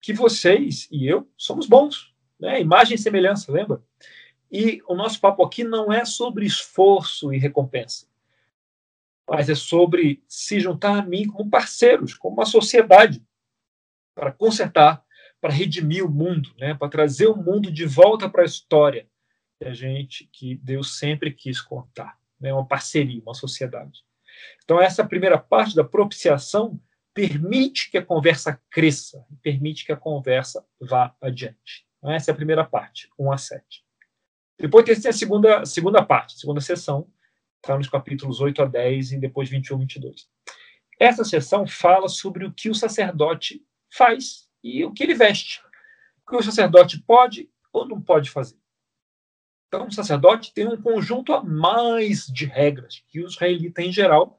que 0.00 0.12
vocês 0.12 0.88
e 0.90 1.06
eu 1.06 1.28
somos 1.36 1.66
bons. 1.66 2.14
Né? 2.38 2.60
Imagem 2.60 2.96
e 2.96 2.98
semelhança, 2.98 3.50
lembra? 3.50 3.82
E 4.50 4.80
o 4.86 4.94
nosso 4.94 5.20
papo 5.20 5.44
aqui 5.44 5.64
não 5.64 5.92
é 5.92 6.04
sobre 6.04 6.46
esforço 6.46 7.32
e 7.32 7.38
recompensa 7.38 8.06
mas 9.28 9.48
é 9.48 9.54
sobre 9.54 10.22
se 10.28 10.60
juntar 10.60 10.98
a 10.98 11.02
mim 11.02 11.26
como 11.26 11.50
parceiros, 11.50 12.14
como 12.14 12.36
uma 12.36 12.46
sociedade, 12.46 13.22
para 14.14 14.30
consertar, 14.30 15.04
para 15.40 15.52
redimir 15.52 16.04
o 16.04 16.10
mundo, 16.10 16.54
né? 16.58 16.74
para 16.74 16.88
trazer 16.88 17.26
o 17.26 17.36
mundo 17.36 17.70
de 17.70 17.84
volta 17.84 18.30
para 18.30 18.42
a 18.42 18.46
história 18.46 19.06
que 19.58 19.64
a 19.66 19.74
gente, 19.74 20.28
que 20.32 20.54
Deus 20.56 20.98
sempre 20.98 21.32
quis 21.32 21.60
contar, 21.60 22.18
né? 22.38 22.52
uma 22.52 22.66
parceria, 22.66 23.20
uma 23.22 23.34
sociedade. 23.34 24.04
Então 24.64 24.80
essa 24.80 25.04
primeira 25.04 25.38
parte 25.38 25.74
da 25.74 25.84
propiciação 25.84 26.80
permite 27.16 27.90
que 27.90 27.96
a 27.96 28.04
conversa 28.04 28.60
cresça, 28.70 29.24
permite 29.42 29.86
que 29.86 29.92
a 29.92 29.96
conversa 29.96 30.62
vá 30.78 31.16
adiante. 31.18 31.86
Então, 31.96 32.12
essa 32.12 32.30
é 32.30 32.32
a 32.32 32.36
primeira 32.36 32.62
parte, 32.62 33.08
1 33.18 33.32
a 33.32 33.38
7. 33.38 33.64
Depois 34.58 34.84
tem 34.84 35.08
a 35.08 35.12
segunda, 35.14 35.64
segunda 35.64 36.04
parte, 36.04 36.38
segunda 36.38 36.60
sessão, 36.60 37.10
está 37.56 37.74
nos 37.74 37.88
capítulos 37.88 38.42
8 38.42 38.60
a 38.60 38.66
10 38.66 39.12
e 39.12 39.18
depois 39.18 39.48
21 39.48 39.76
e 39.76 39.80
22. 39.80 40.28
Essa 41.00 41.24
sessão 41.24 41.66
fala 41.66 42.06
sobre 42.06 42.44
o 42.44 42.52
que 42.52 42.68
o 42.68 42.74
sacerdote 42.74 43.64
faz 43.90 44.50
e 44.62 44.84
o 44.84 44.92
que 44.92 45.02
ele 45.02 45.14
veste. 45.14 45.62
O 46.22 46.30
que 46.30 46.36
o 46.36 46.42
sacerdote 46.42 47.02
pode 47.02 47.48
ou 47.72 47.88
não 47.88 47.98
pode 47.98 48.28
fazer. 48.28 48.58
Então, 49.68 49.86
o 49.86 49.92
sacerdote 49.92 50.52
tem 50.52 50.68
um 50.68 50.80
conjunto 50.80 51.32
a 51.32 51.42
mais 51.42 52.26
de 52.26 52.44
regras 52.44 53.02
que 53.08 53.22
o 53.22 53.26
israelita, 53.26 53.80
em 53.80 53.90
geral, 53.90 54.38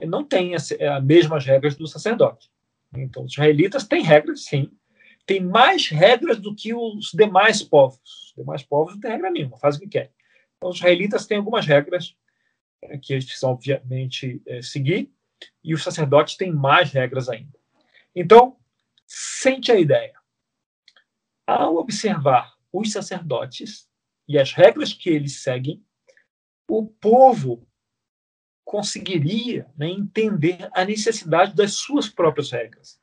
não 0.00 0.24
tem 0.24 0.54
as, 0.54 0.72
as 0.72 1.04
mesmas 1.04 1.44
regras 1.44 1.76
do 1.76 1.86
sacerdote. 1.86 2.50
Então, 2.94 3.24
os 3.24 3.32
israelitas 3.32 3.86
têm 3.86 4.02
regras, 4.02 4.44
sim. 4.44 4.70
Tem 5.24 5.40
mais 5.40 5.88
regras 5.88 6.40
do 6.40 6.54
que 6.54 6.74
os 6.74 7.10
demais 7.12 7.62
povos. 7.62 8.00
Os 8.28 8.34
demais 8.36 8.62
povos 8.62 8.94
não 8.94 9.00
têm 9.00 9.10
regra 9.12 9.30
nenhuma, 9.30 9.56
fazem 9.58 9.78
o 9.78 9.82
que 9.82 9.88
querem. 9.88 10.10
Então, 10.56 10.70
os 10.70 10.76
israelitas 10.76 11.26
têm 11.26 11.38
algumas 11.38 11.66
regras 11.66 12.16
é, 12.82 12.98
que 12.98 13.12
eles 13.12 13.24
precisam, 13.24 13.50
obviamente, 13.50 14.42
é, 14.46 14.60
seguir, 14.60 15.10
e 15.62 15.74
os 15.74 15.82
sacerdotes 15.82 16.36
têm 16.36 16.52
mais 16.52 16.90
regras 16.90 17.28
ainda. 17.28 17.58
Então, 18.14 18.56
sente 19.06 19.70
a 19.70 19.78
ideia. 19.78 20.14
Ao 21.46 21.76
observar 21.76 22.54
os 22.72 22.92
sacerdotes 22.92 23.88
e 24.28 24.38
as 24.38 24.52
regras 24.52 24.92
que 24.92 25.10
eles 25.10 25.42
seguem, 25.42 25.84
o 26.68 26.86
povo 26.86 27.66
conseguiria 28.64 29.66
né, 29.76 29.88
entender 29.88 30.68
a 30.72 30.84
necessidade 30.84 31.54
das 31.54 31.74
suas 31.74 32.08
próprias 32.08 32.50
regras. 32.50 33.00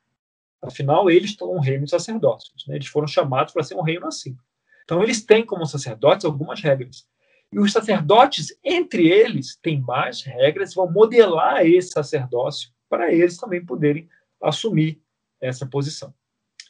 Afinal, 0.62 1.10
eles 1.10 1.30
estão 1.30 1.52
um 1.52 1.60
reino 1.60 1.84
de 1.84 1.90
sacerdócios. 1.90 2.66
Né? 2.66 2.76
Eles 2.76 2.88
foram 2.88 3.06
chamados 3.06 3.52
para 3.52 3.62
ser 3.62 3.74
um 3.74 3.82
reino 3.82 4.06
assim. 4.06 4.36
Então, 4.84 5.02
eles 5.02 5.24
têm 5.24 5.44
como 5.44 5.64
sacerdotes 5.66 6.24
algumas 6.24 6.60
regras. 6.60 7.06
E 7.52 7.58
os 7.58 7.72
sacerdotes, 7.72 8.56
entre 8.62 9.08
eles, 9.08 9.56
têm 9.56 9.80
mais 9.80 10.22
regras, 10.22 10.74
vão 10.74 10.90
modelar 10.90 11.64
esse 11.66 11.90
sacerdócio 11.90 12.70
para 12.88 13.12
eles 13.12 13.36
também 13.36 13.64
poderem 13.64 14.08
assumir 14.42 15.00
essa 15.40 15.66
posição. 15.66 16.12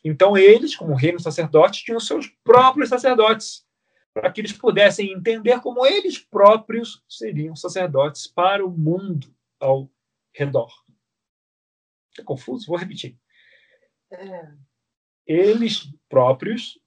Então, 0.05 0.37
eles, 0.37 0.77
como 0.77 0.95
reino 0.95 1.21
sacerdote, 1.21 1.85
tinham 1.85 2.01
seus 2.01 2.29
próprios 2.45 2.89
sacerdotes, 2.89 3.65
para 4.13 4.31
que 4.31 4.41
eles 4.41 4.53
pudessem 4.53 5.13
entender 5.13 5.61
como 5.61 5.87
eles 5.87 6.19
próprios 6.19 7.03
seriam 7.09 7.55
sacerdotes 7.55 8.27
para 8.27 8.65
o 8.65 8.71
mundo 8.71 9.35
ao 9.59 9.91
redor. 10.33 10.73
É 12.19 12.23
confuso? 12.23 12.67
Vou 12.67 12.77
repetir. 12.77 13.17
É. 14.11 14.53
Eles 15.27 15.93
próprios 16.09 16.81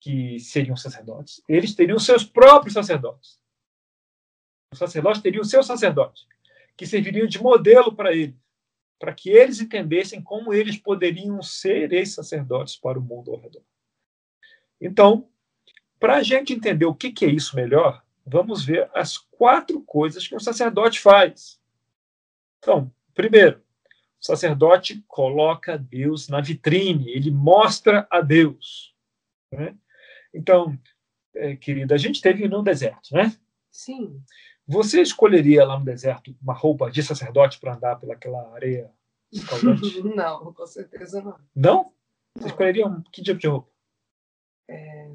que 0.00 0.38
seriam 0.38 0.76
sacerdotes, 0.76 1.42
eles 1.48 1.74
teriam 1.74 1.98
seus 1.98 2.22
próprios 2.22 2.74
sacerdotes. 2.74 3.40
Os 4.72 4.78
sacerdotes 4.78 5.22
teriam 5.22 5.42
seus 5.42 5.66
sacerdotes, 5.66 6.26
que 6.76 6.86
serviriam 6.86 7.26
de 7.26 7.42
modelo 7.42 7.94
para 7.94 8.12
eles, 8.12 8.36
para 8.98 9.14
que 9.14 9.30
eles 9.30 9.60
entendessem 9.60 10.22
como 10.22 10.52
eles 10.52 10.76
poderiam 10.76 11.42
ser 11.42 11.92
esses 11.92 12.14
sacerdotes 12.14 12.76
para 12.76 12.98
o 12.98 13.02
mundo 13.02 13.32
ao 13.32 13.40
redor. 13.40 13.64
Então, 14.80 15.28
para 15.98 16.16
a 16.16 16.22
gente 16.22 16.52
entender 16.52 16.84
o 16.84 16.94
que, 16.94 17.10
que 17.10 17.24
é 17.24 17.28
isso 17.28 17.56
melhor, 17.56 18.02
vamos 18.24 18.64
ver 18.64 18.90
as 18.94 19.16
quatro 19.16 19.80
coisas 19.80 20.26
que 20.26 20.34
um 20.34 20.40
sacerdote 20.40 21.00
faz. 21.00 21.60
Então, 22.58 22.90
primeiro, 23.14 23.58
o 24.20 24.24
sacerdote 24.24 25.04
coloca 25.06 25.78
Deus 25.78 26.28
na 26.28 26.40
vitrine, 26.40 27.08
ele 27.10 27.30
mostra 27.30 28.06
a 28.10 28.20
Deus. 28.20 28.94
Né? 29.52 29.76
Então, 30.34 30.78
é, 31.34 31.54
querida, 31.56 31.94
a 31.94 31.98
gente 31.98 32.16
esteve 32.16 32.48
no 32.48 32.62
deserto, 32.62 33.14
né? 33.14 33.36
Sim. 33.70 34.22
Você 34.66 35.00
escolheria 35.00 35.64
lá 35.64 35.78
no 35.78 35.84
deserto 35.84 36.34
uma 36.42 36.54
roupa 36.54 36.90
de 36.90 37.02
sacerdote 37.02 37.60
para 37.60 37.74
andar 37.74 37.96
pelaquela 37.96 38.52
areia 38.52 38.90
escaldante? 39.30 40.02
não, 40.02 40.52
com 40.52 40.66
certeza 40.66 41.22
não. 41.22 41.38
Não? 41.54 41.92
Você 42.34 42.40
não. 42.40 42.46
escolheria 42.48 42.86
um, 42.86 43.02
que 43.02 43.22
tipo 43.22 43.38
de 43.38 43.46
roupa? 43.46 43.70
É, 44.68 45.10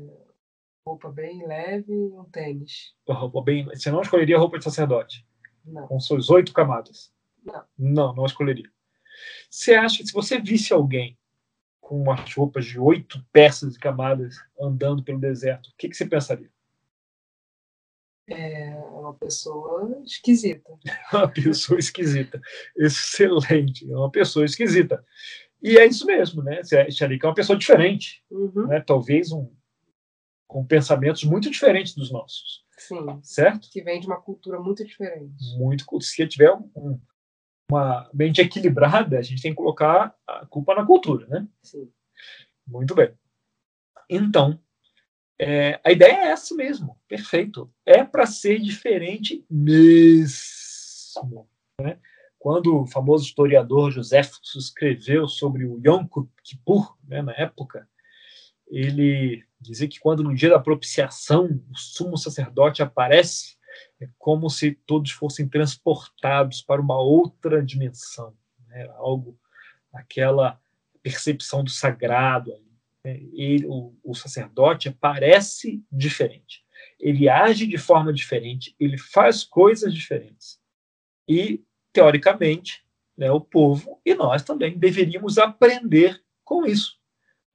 roupa 0.86 1.10
bem 1.12 1.46
leve 1.46 1.92
e 1.92 2.14
um 2.14 2.26
tênis. 2.26 2.94
Roupa 3.08 3.42
bem, 3.42 3.66
você 3.66 3.92
não 3.92 4.02
escolheria 4.02 4.38
roupa 4.38 4.58
de 4.58 4.64
sacerdote? 4.64 5.26
Não. 5.64 5.88
Com 5.88 6.00
suas 6.00 6.30
oito 6.30 6.54
camadas? 6.54 7.14
Não. 7.44 7.64
Não, 7.78 8.16
não 8.16 8.26
escolheria. 8.26 8.70
Você 9.50 9.74
acha 9.74 10.00
que 10.00 10.08
se 10.08 10.14
você 10.14 10.40
visse 10.40 10.74
alguém 10.74 11.18
com 11.80 12.02
umas 12.02 12.34
roupas 12.34 12.66
de 12.66 12.80
oito 12.80 13.24
peças 13.32 13.76
e 13.76 13.80
camadas 13.80 14.36
andando 14.60 15.04
pelo 15.04 15.20
deserto, 15.20 15.68
o 15.68 15.74
que, 15.78 15.90
que 15.90 15.96
você 15.96 16.06
pensaria? 16.06 16.50
É 18.28 18.76
uma 18.76 19.14
pessoa 19.14 20.02
esquisita. 20.06 20.72
uma 21.12 21.28
pessoa 21.28 21.80
esquisita. 21.80 22.42
Excelente. 22.78 23.92
É 23.92 23.96
uma 23.96 24.10
pessoa 24.10 24.46
esquisita. 24.46 25.04
E 25.62 25.78
é 25.78 25.86
isso 25.86 26.06
mesmo, 26.06 26.42
né? 26.42 26.64
Você 26.64 26.78
acha 26.78 27.06
ali 27.06 27.20
que 27.20 27.26
é 27.26 27.30
uma 27.30 27.36
pessoa 27.36 27.60
diferente. 27.60 28.24
Uhum. 28.32 28.68
Né? 28.68 28.80
Talvez 28.80 29.32
um, 29.32 29.52
com 30.52 30.66
pensamentos 30.66 31.24
muito 31.24 31.50
diferentes 31.50 31.96
dos 31.96 32.12
nossos. 32.12 32.66
Sim. 32.78 33.22
Certo? 33.24 33.70
Que 33.72 33.82
vem 33.82 34.02
de 34.02 34.08
uma 34.08 34.20
cultura 34.20 34.60
muito 34.60 34.84
diferente. 34.84 35.58
Muito. 35.58 35.86
Se 36.02 36.28
tiver 36.28 36.52
um, 36.76 37.00
uma 37.72 38.10
mente 38.14 38.42
equilibrada, 38.42 39.18
a 39.18 39.22
gente 39.22 39.42
tem 39.42 39.52
que 39.52 39.58
colocar 39.58 40.14
a 40.28 40.46
culpa 40.46 40.76
na 40.76 40.86
cultura, 40.86 41.26
né? 41.28 41.48
Sim. 41.64 41.90
Muito 42.68 42.94
bem. 42.94 43.14
Então, 44.10 44.60
é, 45.40 45.80
a 45.86 45.92
ideia 45.92 46.26
é 46.26 46.32
essa 46.32 46.54
mesmo, 46.54 47.00
perfeito. 47.08 47.74
É 47.86 48.04
para 48.04 48.26
ser 48.26 48.60
diferente 48.60 49.46
mesmo. 49.50 51.48
Né? 51.80 51.98
Quando 52.38 52.82
o 52.82 52.88
famoso 52.88 53.24
historiador 53.24 53.90
José 53.90 54.20
escreveu 54.54 55.30
sobre 55.30 55.64
o 55.64 55.80
Yom 55.82 56.06
Kippur, 56.44 56.98
né, 57.08 57.22
na 57.22 57.32
época, 57.32 57.88
ele 58.72 59.44
dizia 59.60 59.88
que 59.88 60.00
quando 60.00 60.24
no 60.24 60.34
dia 60.34 60.50
da 60.50 60.60
propiciação 60.60 61.62
o 61.70 61.78
sumo 61.78 62.18
sacerdote 62.18 62.82
aparece, 62.82 63.58
é 64.00 64.08
como 64.18 64.50
se 64.50 64.72
todos 64.72 65.12
fossem 65.12 65.48
transportados 65.48 66.62
para 66.62 66.82
uma 66.82 67.00
outra 67.00 67.64
dimensão, 67.64 68.34
né? 68.68 68.88
algo, 68.96 69.38
aquela 69.94 70.60
percepção 71.04 71.64
do 71.64 71.70
sagrado. 71.70 72.52
Né? 73.04 73.20
Ele, 73.34 73.66
o, 73.68 73.94
o 74.04 74.16
sacerdote 74.16 74.90
parece 74.90 75.84
diferente, 75.92 76.64
ele 77.00 77.28
age 77.28 77.68
de 77.68 77.78
forma 77.78 78.14
diferente, 78.14 78.76
ele 78.80 78.98
faz 78.98 79.44
coisas 79.44 79.94
diferentes. 79.94 80.60
E, 81.28 81.64
teoricamente, 81.92 82.84
né, 83.18 83.32
o 83.32 83.42
povo 83.42 84.00
e 84.06 84.16
nós 84.16 84.44
também 84.44 84.78
deveríamos 84.78 85.38
aprender 85.38 86.22
com 86.44 86.66
isso, 86.66 87.01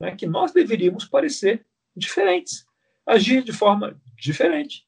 né, 0.01 0.15
que 0.15 0.27
nós 0.27 0.53
deveríamos 0.53 1.05
parecer 1.05 1.65
diferentes, 1.97 2.67
agir 3.07 3.43
de 3.43 3.53
forma 3.53 4.01
diferente 4.17 4.87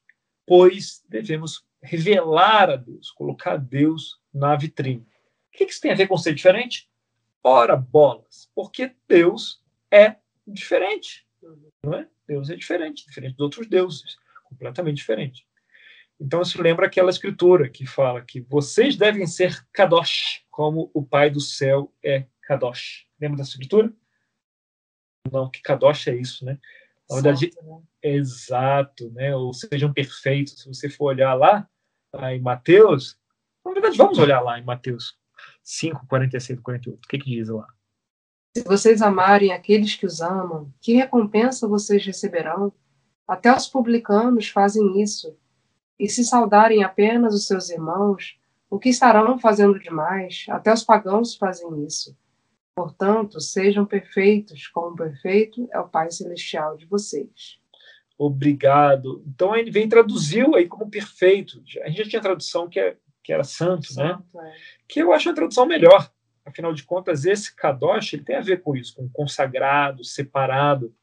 pois 0.49 1.05
devemos 1.07 1.63
revelar 1.79 2.71
a 2.71 2.75
Deus, 2.75 3.11
colocar 3.11 3.55
Deus 3.55 4.19
na 4.33 4.55
vitrine. 4.55 5.05
O 5.53 5.57
que 5.57 5.65
isso 5.65 5.79
tem 5.79 5.91
a 5.91 5.95
ver 5.95 6.07
com 6.07 6.17
ser 6.17 6.33
diferente? 6.33 6.89
Ora, 7.43 7.77
bolas, 7.77 8.49
porque 8.55 8.95
Deus 9.07 9.63
é 9.91 10.15
diferente. 10.47 11.23
Não 11.83 11.93
é? 11.93 12.07
Deus 12.27 12.49
é 12.49 12.55
diferente, 12.55 13.05
diferente 13.05 13.33
dos 13.33 13.43
outros 13.43 13.67
deuses, 13.67 14.17
completamente 14.45 14.97
diferente. 14.97 15.45
Então, 16.19 16.41
isso 16.41 16.59
lembra 16.59 16.87
aquela 16.87 17.11
escritura 17.11 17.69
que 17.69 17.85
fala 17.85 18.23
que 18.23 18.41
vocês 18.41 18.95
devem 18.95 19.27
ser 19.27 19.63
Kadosh, 19.71 20.43
como 20.49 20.89
o 20.95 21.05
Pai 21.05 21.29
do 21.29 21.39
céu 21.39 21.93
é 22.03 22.25
Kadosh. 22.41 23.05
Lembra 23.21 23.37
dessa 23.37 23.51
escritura? 23.51 23.93
Não, 25.31 25.49
que 25.49 25.61
Kadosh 25.61 26.07
é 26.07 26.15
isso, 26.15 26.45
né? 26.45 26.57
Na 27.09 27.15
verdade, 27.15 27.51
né? 27.61 27.81
exato, 28.03 29.09
né? 29.11 29.35
Ou 29.35 29.53
sejam 29.53 29.91
perfeitos. 29.91 30.61
Se 30.61 30.67
você 30.67 30.89
for 30.89 31.05
olhar 31.05 31.33
lá, 31.33 31.67
lá 32.13 32.33
em 32.33 32.39
Mateus, 32.39 33.17
na 33.65 33.73
verdade, 33.73 33.97
vamos 33.97 34.17
olhar 34.17 34.41
lá 34.41 34.59
em 34.59 34.63
Mateus 34.63 35.17
5, 35.63 36.07
46 36.07 36.59
e 36.59 36.61
48. 36.61 36.97
O 36.97 37.07
que, 37.07 37.17
que 37.17 37.29
diz 37.29 37.49
lá? 37.49 37.67
Se 38.57 38.63
vocês 38.63 39.01
amarem 39.01 39.51
aqueles 39.51 39.95
que 39.95 40.05
os 40.05 40.21
amam, 40.21 40.73
que 40.81 40.93
recompensa 40.93 41.67
vocês 41.67 42.05
receberão? 42.05 42.73
Até 43.27 43.55
os 43.55 43.67
publicanos 43.67 44.49
fazem 44.49 45.01
isso. 45.01 45.37
E 45.99 46.09
se 46.09 46.23
saudarem 46.23 46.83
apenas 46.83 47.35
os 47.35 47.45
seus 47.45 47.69
irmãos, 47.69 48.39
o 48.69 48.79
que 48.79 48.89
estarão 48.89 49.37
fazendo 49.37 49.79
demais? 49.79 50.45
Até 50.49 50.73
os 50.73 50.83
pagãos 50.83 51.35
fazem 51.35 51.85
isso. 51.85 52.17
Portanto, 52.79 53.41
sejam 53.41 53.85
perfeitos, 53.85 54.65
como 54.69 54.95
perfeito 54.95 55.67
é 55.73 55.77
o 55.81 55.89
Pai 55.89 56.09
Celestial 56.11 56.77
de 56.77 56.85
vocês. 56.85 57.59
Obrigado. 58.17 59.21
Então 59.27 59.53
ele 59.53 59.69
vem 59.69 59.89
traduziu 59.89 60.55
aí 60.55 60.65
como 60.65 60.89
perfeito. 60.89 61.61
A 61.83 61.89
gente 61.89 61.97
já 62.05 62.09
tinha 62.09 62.21
tradução 62.21 62.69
que, 62.69 62.79
é, 62.79 62.95
que 63.21 63.33
era 63.33 63.43
santo, 63.43 63.93
né? 63.97 64.11
santo 64.13 64.29
né? 64.33 64.49
É. 64.49 64.55
Que 64.87 65.01
eu 65.01 65.11
acho 65.11 65.29
a 65.29 65.33
tradução 65.33 65.65
melhor. 65.65 66.09
Afinal 66.45 66.73
de 66.73 66.83
contas, 66.83 67.25
esse 67.25 67.53
kadosh 67.53 68.13
ele 68.13 68.23
tem 68.23 68.37
a 68.37 68.41
ver 68.41 68.61
com 68.61 68.73
isso, 68.77 68.95
com 68.95 69.09
consagrado, 69.09 70.05
separado. 70.05 70.95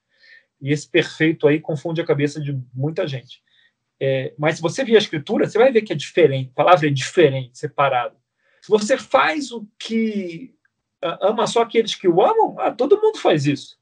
E 0.59 0.73
esse 0.73 0.89
perfeito 0.89 1.47
aí 1.47 1.61
confunde 1.61 2.01
a 2.01 2.07
cabeça 2.07 2.41
de 2.41 2.59
muita 2.73 3.07
gente. 3.07 3.43
É, 4.01 4.33
mas 4.39 4.57
se 4.57 4.63
você 4.63 4.83
vir 4.83 4.95
a 4.95 5.01
escritura, 5.01 5.47
você 5.47 5.59
vai 5.59 5.71
ver 5.71 5.83
que 5.83 5.93
é 5.93 5.97
diferente. 5.97 6.53
A 6.53 6.55
palavra 6.55 6.87
é 6.87 6.91
diferente, 6.91 7.59
separado. 7.59 8.17
Se 8.63 8.71
você 8.71 8.97
faz 8.97 9.53
o 9.53 9.69
que 9.79 10.56
ama 11.21 11.47
só 11.47 11.63
aqueles 11.63 11.95
que 11.95 12.09
o 12.09 12.23
amam, 12.23 12.57
ah, 12.59 12.71
todo 12.71 13.01
mundo 13.01 13.19
faz 13.19 13.47
isso. 13.47 13.79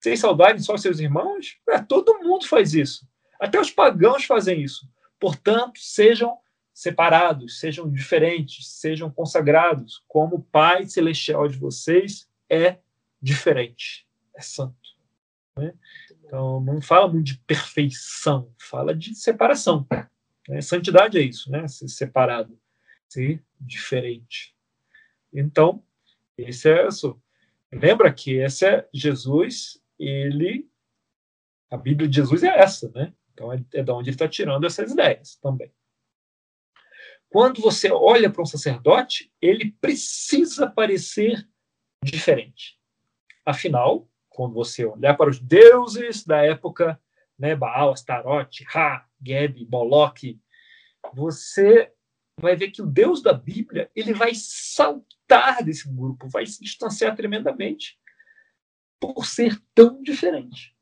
Sem 0.00 0.16
saudade 0.16 0.62
só 0.62 0.76
seus 0.76 0.98
irmãos, 0.98 1.58
ah, 1.68 1.82
todo 1.82 2.18
mundo 2.20 2.46
faz 2.46 2.74
isso. 2.74 3.06
Até 3.38 3.60
os 3.60 3.70
pagãos 3.70 4.24
fazem 4.24 4.62
isso. 4.62 4.88
Portanto, 5.18 5.78
sejam 5.78 6.38
separados, 6.72 7.58
sejam 7.60 7.90
diferentes, 7.90 8.66
sejam 8.68 9.10
consagrados, 9.10 10.02
como 10.08 10.36
o 10.36 10.42
Pai 10.42 10.86
Celestial 10.86 11.46
de 11.46 11.58
vocês 11.58 12.28
é 12.48 12.78
diferente, 13.20 14.06
é 14.34 14.40
santo. 14.40 14.74
Né? 15.56 15.74
Então, 16.24 16.60
não 16.60 16.80
fala 16.80 17.08
muito 17.08 17.26
de 17.26 17.38
perfeição, 17.38 18.50
fala 18.58 18.94
de 18.94 19.14
separação. 19.14 19.86
Né? 20.48 20.60
Santidade 20.60 21.18
é 21.18 21.22
isso, 21.22 21.50
né? 21.50 21.68
ser 21.68 21.88
separado, 21.88 22.58
ser 23.08 23.42
diferente. 23.60 24.54
Então, 25.32 25.82
esse 26.42 26.70
é. 26.70 26.88
Lembra 27.72 28.12
que 28.12 28.34
esse 28.34 28.66
é 28.66 28.88
Jesus, 28.92 29.80
ele. 29.98 30.68
A 31.70 31.76
Bíblia 31.76 32.08
de 32.08 32.16
Jesus 32.16 32.42
é 32.42 32.58
essa, 32.58 32.90
né? 32.90 33.12
Então 33.32 33.52
é, 33.52 33.62
é 33.74 33.82
de 33.82 33.90
onde 33.90 34.10
ele 34.10 34.14
está 34.14 34.28
tirando 34.28 34.66
essas 34.66 34.90
ideias 34.90 35.36
também. 35.36 35.72
Quando 37.28 37.62
você 37.62 37.90
olha 37.92 38.28
para 38.28 38.42
um 38.42 38.46
sacerdote, 38.46 39.32
ele 39.40 39.70
precisa 39.80 40.68
parecer 40.68 41.48
diferente. 42.04 42.76
Afinal, 43.46 44.08
quando 44.28 44.54
você 44.54 44.84
olhar 44.84 45.14
para 45.16 45.30
os 45.30 45.38
deuses 45.38 46.24
da 46.24 46.44
época, 46.44 47.00
né, 47.38 47.54
Baal, 47.54 47.92
Astarote, 47.92 48.64
Ra, 48.64 49.06
Geb, 49.24 49.66
Moloch, 49.70 50.40
você 51.14 51.92
vai 52.38 52.56
ver 52.56 52.70
que 52.70 52.82
o 52.82 52.86
Deus 52.86 53.22
da 53.22 53.32
Bíblia 53.32 53.90
ele 53.94 54.12
vai 54.12 54.32
saltar 54.34 55.19
desse 55.64 55.88
grupo, 55.88 56.28
vai 56.28 56.44
se 56.46 56.62
distanciar 56.62 57.14
tremendamente 57.14 57.98
por 59.00 59.24
ser 59.24 59.60
tão 59.74 60.02
diferente. 60.02 60.76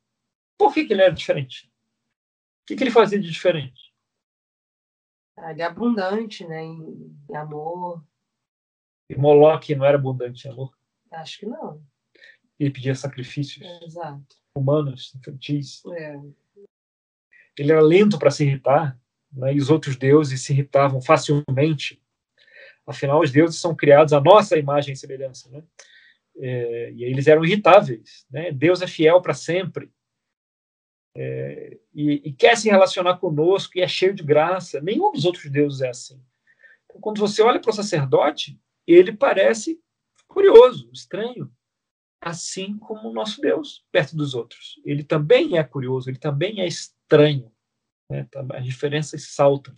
Por 0.57 0.73
que, 0.73 0.85
que 0.85 0.93
ele 0.93 1.03
era 1.03 1.13
diferente? 1.13 1.71
O 2.61 2.65
que, 2.67 2.75
que 2.75 2.83
ele 2.83 2.91
fazia 2.91 3.19
de 3.19 3.29
diferente? 3.29 3.93
Ele 5.37 5.61
é 5.61 5.65
abundante, 5.65 6.45
né, 6.45 6.61
em, 6.61 7.15
amor. 7.33 8.03
E 9.09 9.15
Moloch 9.15 9.73
não 9.73 9.85
era 9.85 9.97
abundante 9.97 10.47
em 10.47 10.51
amor? 10.51 10.77
Acho 11.11 11.39
que 11.39 11.45
não. 11.45 11.81
Ele 12.59 12.71
pedia 12.71 12.93
sacrifícios 12.93 13.65
é, 13.65 14.19
humanos, 14.53 15.15
infantis. 15.15 15.81
É. 15.85 16.19
Ele 17.57 17.71
era 17.71 17.81
lento 17.81 18.19
para 18.19 18.29
se 18.29 18.45
irritar, 18.45 18.99
né, 19.31 19.53
e 19.53 19.57
os 19.57 19.69
outros 19.69 19.95
deuses 19.95 20.41
se 20.41 20.51
irritavam 20.51 21.01
facilmente. 21.01 22.01
Afinal, 22.89 23.21
os 23.21 23.31
deuses 23.31 23.61
são 23.61 23.75
criados 23.75 24.13
à 24.13 24.19
nossa 24.19 24.57
imagem 24.57 24.93
e 24.93 24.97
semelhança, 24.97 25.47
né? 25.51 25.63
É, 26.37 26.91
e 26.93 27.03
eles 27.03 27.27
eram 27.27 27.45
irritáveis. 27.45 28.25
Né? 28.31 28.51
Deus 28.51 28.81
é 28.81 28.87
fiel 28.87 29.21
para 29.21 29.35
sempre. 29.35 29.91
É, 31.15 31.77
e, 31.93 32.29
e, 32.29 32.33
quer 32.33 32.57
se 32.57 32.67
relacionar 32.67 33.17
conosco 33.17 33.77
e 33.77 33.81
é 33.81 33.87
cheio 33.87 34.15
de 34.15 34.23
graça. 34.23 34.81
Nenhum 34.81 35.11
dos 35.11 35.25
outros 35.25 35.51
deuses 35.51 35.81
é 35.81 35.89
assim. 35.89 36.19
Então, 36.85 36.99
quando 36.99 37.19
você 37.19 37.43
olha 37.43 37.59
para 37.59 37.69
o 37.69 37.73
sacerdote, 37.73 38.59
ele 38.87 39.11
parece 39.11 39.79
curioso, 40.27 40.89
estranho, 40.91 41.51
assim 42.19 42.75
como 42.79 43.09
o 43.09 43.13
nosso 43.13 43.39
Deus 43.39 43.85
perto 43.91 44.15
dos 44.15 44.33
outros. 44.33 44.81
Ele 44.83 45.03
também 45.03 45.59
é 45.59 45.63
curioso, 45.63 46.09
ele 46.09 46.17
também 46.17 46.61
é 46.61 46.67
estranho. 46.67 47.51
Né? 48.09 48.27
Tá, 48.31 48.43
as 48.53 48.65
diferenças 48.65 49.23
saltam 49.29 49.77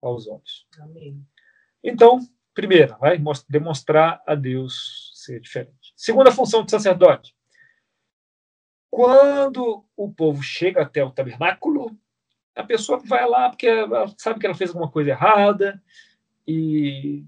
aos 0.00 0.28
olhos. 0.28 0.68
Amém. 0.78 1.20
Então, 1.82 2.20
primeira, 2.54 2.96
vai 2.96 3.20
demonstrar 3.48 4.22
a 4.26 4.34
Deus 4.34 5.12
ser 5.14 5.40
diferente. 5.40 5.92
Segunda 5.96 6.30
função 6.30 6.62
do 6.62 6.70
sacerdote. 6.70 7.34
Quando 8.90 9.84
o 9.96 10.12
povo 10.12 10.42
chega 10.42 10.82
até 10.82 11.02
o 11.02 11.10
tabernáculo, 11.10 11.98
a 12.54 12.62
pessoa 12.62 12.98
vai 13.04 13.28
lá 13.28 13.50
porque 13.50 13.68
sabe 14.16 14.38
que 14.38 14.46
ela 14.46 14.54
fez 14.54 14.70
alguma 14.70 14.90
coisa 14.90 15.10
errada 15.10 15.82
e, 16.46 17.24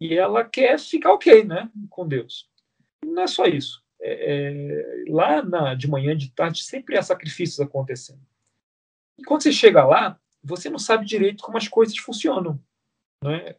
e 0.00 0.14
ela 0.14 0.44
quer 0.44 0.78
ficar 0.78 1.12
ok 1.12 1.44
né, 1.44 1.70
com 1.88 2.08
Deus. 2.08 2.50
Não 3.04 3.22
é 3.22 3.26
só 3.28 3.44
isso. 3.44 3.84
É, 4.00 4.34
é, 4.34 5.04
lá 5.08 5.42
na, 5.42 5.74
de 5.74 5.88
manhã, 5.88 6.16
de 6.16 6.30
tarde, 6.30 6.62
sempre 6.62 6.98
há 6.98 7.02
sacrifícios 7.02 7.60
acontecendo. 7.60 8.20
E 9.16 9.22
quando 9.22 9.42
você 9.42 9.52
chega 9.52 9.84
lá, 9.84 10.18
você 10.42 10.68
não 10.68 10.78
sabe 10.78 11.06
direito 11.06 11.44
como 11.44 11.56
as 11.56 11.68
coisas 11.68 11.96
funcionam. 11.96 12.60
Né? 13.22 13.56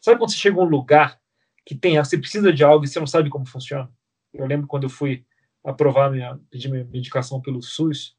Sabe 0.00 0.18
quando 0.18 0.30
você 0.30 0.36
chega 0.36 0.58
a 0.58 0.62
um 0.62 0.68
lugar 0.68 1.20
que 1.64 1.74
tem, 1.74 1.98
você 1.98 2.18
precisa 2.18 2.52
de 2.52 2.64
algo 2.64 2.84
e 2.84 2.88
você 2.88 2.98
não 2.98 3.06
sabe 3.06 3.30
como 3.30 3.46
funciona? 3.46 3.90
Eu 4.32 4.46
lembro 4.46 4.66
quando 4.66 4.84
eu 4.84 4.90
fui 4.90 5.24
aprovar 5.64 6.10
minha, 6.10 6.38
pedir 6.50 6.68
minha 6.70 6.84
medicação 6.84 7.40
pelo 7.40 7.62
SUS, 7.62 8.16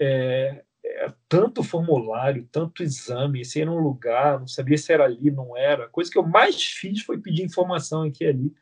é, 0.00 0.64
é, 0.84 1.12
tanto 1.28 1.62
formulário, 1.62 2.48
tanto 2.50 2.82
exame, 2.82 3.44
você 3.44 3.60
ia 3.60 3.66
num 3.66 3.78
lugar, 3.78 4.38
não 4.40 4.46
sabia 4.46 4.78
se 4.78 4.92
era 4.92 5.04
ali, 5.04 5.30
não 5.30 5.56
era. 5.56 5.84
A 5.84 5.88
coisa 5.88 6.10
que 6.10 6.18
eu 6.18 6.26
mais 6.26 6.62
fiz 6.62 7.02
foi 7.02 7.18
pedir 7.18 7.42
informação 7.42 8.02
aqui 8.02 8.24
e 8.24 8.28
ali. 8.28 8.54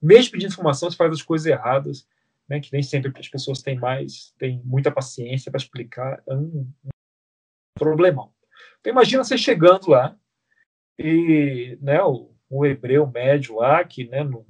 Mesmo 0.00 0.32
pedindo 0.32 0.52
informação, 0.52 0.90
você 0.90 0.96
faz 0.96 1.12
as 1.12 1.22
coisas 1.22 1.46
erradas, 1.46 2.06
né, 2.48 2.60
que 2.60 2.72
nem 2.72 2.82
sempre 2.82 3.12
as 3.16 3.28
pessoas 3.28 3.62
têm 3.62 3.78
mais, 3.78 4.34
têm 4.38 4.60
muita 4.64 4.90
paciência 4.90 5.50
para 5.50 5.60
explicar. 5.60 6.22
É 6.28 6.34
um, 6.34 6.68
um 6.84 6.90
problemão. 7.78 8.32
Então, 8.80 8.92
imagina 8.92 9.22
você 9.22 9.38
chegando 9.38 9.90
lá 9.90 10.16
e 11.02 11.78
né, 11.80 12.02
o, 12.02 12.30
o 12.48 12.64
hebreu 12.64 13.06
médio 13.06 13.56
lá, 13.56 13.82
que 13.84 14.04
né, 14.04 14.22
não, 14.22 14.44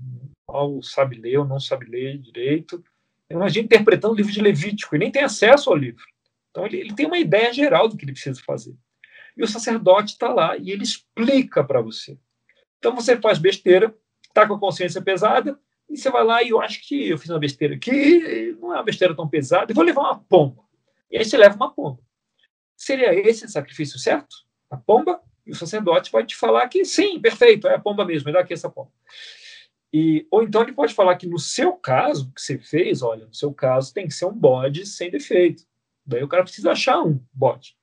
não 0.48 0.82
sabe 0.82 1.16
ler 1.16 1.38
ou 1.38 1.44
não 1.44 1.58
sabe 1.58 1.86
ler 1.86 2.18
direito, 2.18 2.82
imagina 3.30 3.64
interpretando 3.64 4.12
o 4.12 4.16
livro 4.16 4.32
de 4.32 4.40
Levítico 4.40 4.94
e 4.94 4.98
nem 4.98 5.10
tem 5.10 5.22
acesso 5.22 5.70
ao 5.70 5.76
livro. 5.76 6.04
Então, 6.50 6.66
ele, 6.66 6.78
ele 6.78 6.94
tem 6.94 7.06
uma 7.06 7.18
ideia 7.18 7.52
geral 7.52 7.88
do 7.88 7.96
que 7.96 8.04
ele 8.04 8.12
precisa 8.12 8.40
fazer. 8.44 8.76
E 9.36 9.42
o 9.42 9.48
sacerdote 9.48 10.12
está 10.12 10.32
lá 10.32 10.56
e 10.56 10.70
ele 10.70 10.82
explica 10.82 11.64
para 11.64 11.80
você. 11.80 12.18
Então, 12.78 12.94
você 12.94 13.16
faz 13.16 13.38
besteira, 13.38 13.94
está 14.24 14.46
com 14.46 14.54
a 14.54 14.60
consciência 14.60 15.00
pesada, 15.00 15.58
e 15.88 15.96
você 15.96 16.10
vai 16.10 16.24
lá 16.24 16.42
e 16.42 16.50
eu 16.50 16.60
acho 16.60 16.86
que 16.86 17.08
eu 17.08 17.18
fiz 17.18 17.30
uma 17.30 17.38
besteira 17.38 17.74
aqui, 17.74 18.56
não 18.60 18.72
é 18.72 18.76
uma 18.76 18.82
besteira 18.82 19.14
tão 19.14 19.28
pesada, 19.28 19.70
eu 19.70 19.74
vou 19.74 19.84
levar 19.84 20.02
uma 20.02 20.18
pomba. 20.18 20.62
E 21.10 21.18
aí 21.18 21.24
você 21.24 21.36
leva 21.36 21.56
uma 21.56 21.72
pomba. 21.72 22.00
Seria 22.76 23.14
esse 23.14 23.44
o 23.44 23.48
sacrifício 23.48 23.98
certo? 23.98 24.34
A 24.70 24.76
pomba? 24.76 25.20
E 25.46 25.50
o 25.50 25.54
sacerdote 25.54 26.10
vai 26.10 26.24
te 26.24 26.36
falar 26.36 26.68
que 26.68 26.84
sim, 26.84 27.20
perfeito, 27.20 27.66
é 27.66 27.74
a 27.74 27.78
pomba 27.78 28.04
mesmo, 28.04 28.26
me 28.26 28.32
dá 28.32 28.46
essa 28.48 28.70
pomba. 28.70 28.90
E, 29.92 30.26
ou 30.30 30.42
então 30.42 30.62
ele 30.62 30.72
pode 30.72 30.94
falar 30.94 31.16
que 31.16 31.26
no 31.26 31.38
seu 31.38 31.74
caso, 31.74 32.32
que 32.32 32.40
você 32.40 32.58
fez, 32.58 33.02
olha, 33.02 33.26
no 33.26 33.34
seu 33.34 33.52
caso 33.52 33.92
tem 33.92 34.06
que 34.06 34.14
ser 34.14 34.24
um 34.24 34.32
bode 34.32 34.86
sem 34.86 35.10
defeito. 35.10 35.64
Daí 36.06 36.22
o 36.22 36.28
cara 36.28 36.42
precisa 36.42 36.72
achar 36.72 37.02
um 37.02 37.20
bode. 37.32 37.76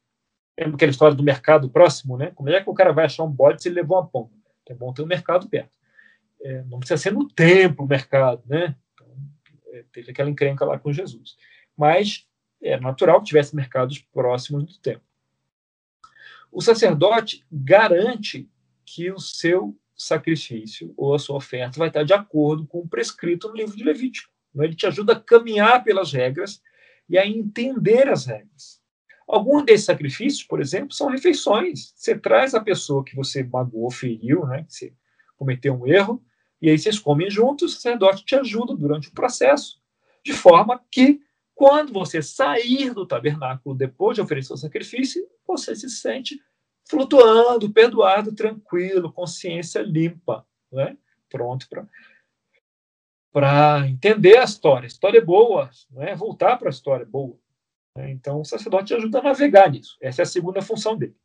Lembra 0.60 0.76
aquela 0.76 0.92
história 0.92 1.16
do 1.16 1.24
mercado 1.24 1.70
próximo, 1.70 2.18
né? 2.18 2.32
Como 2.36 2.50
é 2.50 2.62
que 2.62 2.70
o 2.70 2.74
cara 2.74 2.92
vai 2.92 3.06
achar 3.06 3.24
um 3.24 3.32
bode 3.32 3.62
se 3.62 3.70
ele 3.70 3.76
levou 3.76 3.98
uma 3.98 4.08
pomba? 4.08 4.32
É 4.68 4.74
bom 4.74 4.94
ter 4.94 5.02
um 5.02 5.08
mercado 5.08 5.48
perto. 5.48 5.72
É, 6.42 6.64
não 6.64 6.80
precisa 6.80 6.98
ser 6.98 7.12
no 7.12 7.28
templo 7.28 7.86
o 7.86 7.88
mercado, 7.88 8.44
né? 8.46 8.76
Então, 8.94 9.08
é, 9.74 9.84
teve 9.92 10.12
aquela 10.12 10.30
encrenca 10.30 10.66
lá 10.66 10.78
com 10.78 10.92
Jesus. 10.92 11.38
Mas 11.78 12.28
é 12.62 12.80
natural 12.80 13.20
que 13.20 13.28
tivesse 13.28 13.56
mercados 13.56 14.00
próximos 14.00 14.66
do 14.66 14.78
templo. 14.80 15.09
O 16.52 16.62
sacerdote 16.62 17.46
garante 17.52 18.50
que 18.86 19.12
o 19.12 19.20
seu 19.20 19.78
sacrifício 19.96 20.94
ou 20.98 21.14
a 21.14 21.20
sua 21.20 21.38
oferta 21.38 21.78
vai 21.78 21.90
estar 21.90 22.04
de 22.04 22.14
acordo 22.14 22.66
com 22.66 22.80
o 22.80 22.88
prescrito 22.88 23.50
no 23.50 23.56
livro 23.56 23.76
de 23.76 23.84
Levítico. 23.84 24.32
Ele 24.58 24.76
te 24.76 24.88
ajuda 24.88 25.14
a 25.14 25.20
caminhar 25.20 25.84
pelas 25.84 26.12
regras 26.12 26.62
e 27.08 27.18
a 27.18 27.28
entender 27.28 28.08
as 28.08 28.26
regras. 28.26 28.80
Alguns 29.28 29.64
desses 29.64 29.86
sacrifícios, 29.86 30.44
por 30.44 30.60
exemplo, 30.60 30.92
são 30.92 31.08
refeições. 31.08 31.94
Você 31.96 32.18
traz 32.18 32.56
a 32.56 32.60
pessoa 32.60 33.04
que 33.04 33.16
você 33.16 33.44
magoou, 33.44 33.92
feriu, 33.92 34.46
né, 34.48 34.64
que 34.64 34.74
você 34.74 34.94
cometeu 35.38 35.76
um 35.76 35.86
erro, 35.86 36.24
e 36.62 36.70
aí 36.70 36.78
vocês 36.78 36.98
comem 36.98 37.30
juntos, 37.30 37.72
o 37.72 37.76
sacerdote 37.76 38.26
te 38.26 38.36
ajuda 38.36 38.76
durante 38.76 39.08
o 39.08 39.14
processo, 39.14 39.80
de 40.26 40.34
forma 40.34 40.82
que, 40.92 41.22
quando 41.60 41.92
você 41.92 42.22
sair 42.22 42.94
do 42.94 43.06
tabernáculo 43.06 43.76
depois 43.76 44.16
de 44.16 44.22
oferecer 44.22 44.54
o 44.54 44.58
sacrifício, 44.58 45.30
você 45.46 45.76
se 45.76 45.90
sente 45.90 46.42
flutuando, 46.90 47.70
perdoado, 47.70 48.34
tranquilo, 48.34 49.12
consciência 49.12 49.82
limpa, 49.82 50.48
né? 50.72 50.98
pronto 51.30 51.68
para 51.68 51.86
para 53.30 53.86
entender 53.90 54.38
a 54.38 54.46
história. 54.46 54.86
A 54.86 54.88
história 54.88 55.18
é 55.18 55.22
boa, 55.22 55.70
não 55.92 56.02
é 56.02 56.16
voltar 56.16 56.56
para 56.56 56.70
a 56.70 56.72
história 56.72 57.06
boa. 57.06 57.38
Né? 57.94 58.10
Então, 58.10 58.40
o 58.40 58.46
sacerdote 58.46 58.94
ajuda 58.94 59.20
a 59.20 59.24
navegar 59.24 59.70
nisso. 59.70 59.98
Essa 60.00 60.22
é 60.22 60.24
a 60.24 60.26
segunda 60.26 60.62
função 60.62 60.98
dele. 60.98 61.16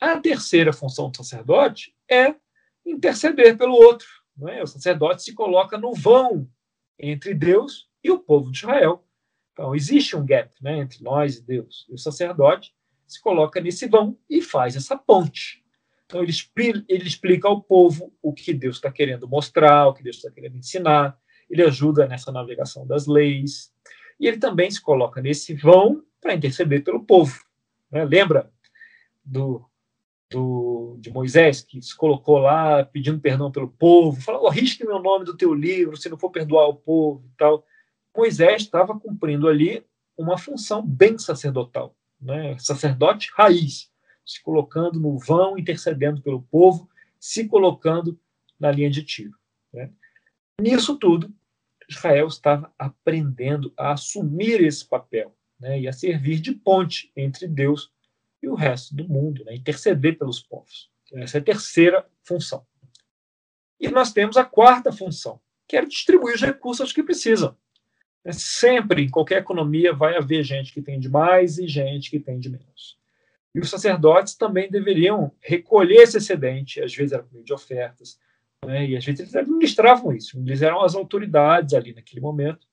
A 0.00 0.18
terceira 0.18 0.72
função 0.72 1.10
do 1.10 1.16
sacerdote 1.16 1.94
é 2.10 2.34
interceder 2.84 3.56
pelo 3.56 3.74
outro. 3.74 4.08
Não 4.36 4.48
é? 4.48 4.60
O 4.60 4.66
sacerdote 4.66 5.22
se 5.22 5.32
coloca 5.32 5.78
no 5.78 5.94
vão 5.94 6.50
entre 6.98 7.32
Deus 7.32 7.89
e 8.02 8.10
o 8.10 8.18
povo 8.18 8.50
de 8.50 8.58
Israel. 8.58 9.04
Então, 9.52 9.74
existe 9.74 10.16
um 10.16 10.24
gap 10.24 10.50
né, 10.62 10.78
entre 10.78 11.02
nós 11.02 11.36
e 11.36 11.42
Deus. 11.42 11.86
E 11.88 11.94
o 11.94 11.98
sacerdote 11.98 12.74
se 13.06 13.20
coloca 13.20 13.60
nesse 13.60 13.86
vão 13.86 14.16
e 14.28 14.40
faz 14.40 14.76
essa 14.76 14.96
ponte. 14.96 15.64
Então, 16.06 16.22
ele, 16.22 16.32
ele 16.88 17.06
explica 17.06 17.48
ao 17.48 17.62
povo 17.62 18.12
o 18.22 18.32
que 18.32 18.52
Deus 18.52 18.76
está 18.76 18.90
querendo 18.90 19.28
mostrar, 19.28 19.88
o 19.88 19.94
que 19.94 20.02
Deus 20.02 20.16
está 20.16 20.30
querendo 20.30 20.56
ensinar. 20.56 21.18
Ele 21.48 21.62
ajuda 21.62 22.06
nessa 22.06 22.32
navegação 22.32 22.86
das 22.86 23.06
leis. 23.06 23.72
E 24.18 24.26
ele 24.26 24.38
também 24.38 24.70
se 24.70 24.80
coloca 24.80 25.20
nesse 25.20 25.54
vão 25.54 26.02
para 26.20 26.34
interceder 26.34 26.82
pelo 26.82 27.04
povo. 27.04 27.44
Né? 27.90 28.04
Lembra 28.04 28.50
do, 29.24 29.64
do, 30.30 30.96
de 31.00 31.10
Moisés, 31.10 31.62
que 31.62 31.80
se 31.82 31.96
colocou 31.96 32.38
lá 32.38 32.84
pedindo 32.84 33.20
perdão 33.20 33.50
pelo 33.50 33.68
povo, 33.68 34.20
falou: 34.20 34.48
arrisque 34.48 34.86
meu 34.86 35.00
nome 35.00 35.24
do 35.24 35.36
teu 35.36 35.52
livro, 35.52 35.96
se 35.96 36.08
não 36.08 36.18
for 36.18 36.30
perdoar 36.30 36.68
o 36.68 36.74
povo 36.74 37.24
e 37.26 37.36
tal. 37.36 37.64
Moisés 38.16 38.62
estava 38.62 38.98
cumprindo 38.98 39.48
ali 39.48 39.84
uma 40.16 40.36
função 40.36 40.84
bem 40.86 41.18
sacerdotal, 41.18 41.96
né? 42.20 42.58
sacerdote 42.58 43.30
raiz, 43.34 43.90
se 44.24 44.42
colocando 44.42 45.00
no 45.00 45.18
vão, 45.18 45.58
intercedendo 45.58 46.20
pelo 46.20 46.42
povo, 46.42 46.88
se 47.18 47.46
colocando 47.48 48.18
na 48.58 48.70
linha 48.70 48.90
de 48.90 49.02
tiro. 49.02 49.36
Né? 49.72 49.90
Nisso 50.60 50.96
tudo, 50.96 51.32
Israel 51.88 52.28
estava 52.28 52.72
aprendendo 52.78 53.72
a 53.76 53.92
assumir 53.92 54.60
esse 54.60 54.86
papel 54.86 55.34
né? 55.58 55.80
e 55.80 55.88
a 55.88 55.92
servir 55.92 56.40
de 56.40 56.52
ponte 56.52 57.10
entre 57.16 57.48
Deus 57.48 57.90
e 58.42 58.48
o 58.48 58.54
resto 58.54 58.94
do 58.94 59.08
mundo, 59.08 59.44
né? 59.44 59.54
interceder 59.54 60.18
pelos 60.18 60.40
povos. 60.40 60.90
Essa 61.12 61.38
é 61.38 61.40
a 61.40 61.44
terceira 61.44 62.06
função. 62.22 62.64
E 63.80 63.88
nós 63.88 64.12
temos 64.12 64.36
a 64.36 64.44
quarta 64.44 64.92
função, 64.92 65.40
que 65.66 65.76
é 65.76 65.84
distribuir 65.84 66.34
os 66.34 66.42
recursos 66.42 66.92
que 66.92 67.02
precisam. 67.02 67.56
É 68.24 68.32
sempre, 68.32 69.02
em 69.02 69.08
qualquer 69.08 69.38
economia, 69.38 69.94
vai 69.94 70.16
haver 70.16 70.42
gente 70.42 70.72
que 70.72 70.82
tem 70.82 71.00
de 71.00 71.08
mais 71.08 71.58
e 71.58 71.66
gente 71.66 72.10
que 72.10 72.20
tem 72.20 72.38
de 72.38 72.50
menos. 72.50 72.98
E 73.54 73.60
os 73.60 73.70
sacerdotes 73.70 74.34
também 74.34 74.70
deveriam 74.70 75.32
recolher 75.40 76.02
esse 76.02 76.18
excedente, 76.18 76.82
às 76.82 76.94
vezes 76.94 77.12
era 77.12 77.22
por 77.22 77.32
meio 77.32 77.44
de 77.44 77.52
ofertas, 77.52 78.18
né? 78.64 78.86
e 78.86 78.96
às 78.96 79.04
vezes 79.04 79.20
eles 79.20 79.34
administravam 79.34 80.12
isso, 80.12 80.38
eles 80.38 80.62
eram 80.62 80.82
as 80.82 80.94
autoridades 80.94 81.74
ali 81.74 81.92
naquele 81.92 82.20
momento, 82.20 82.66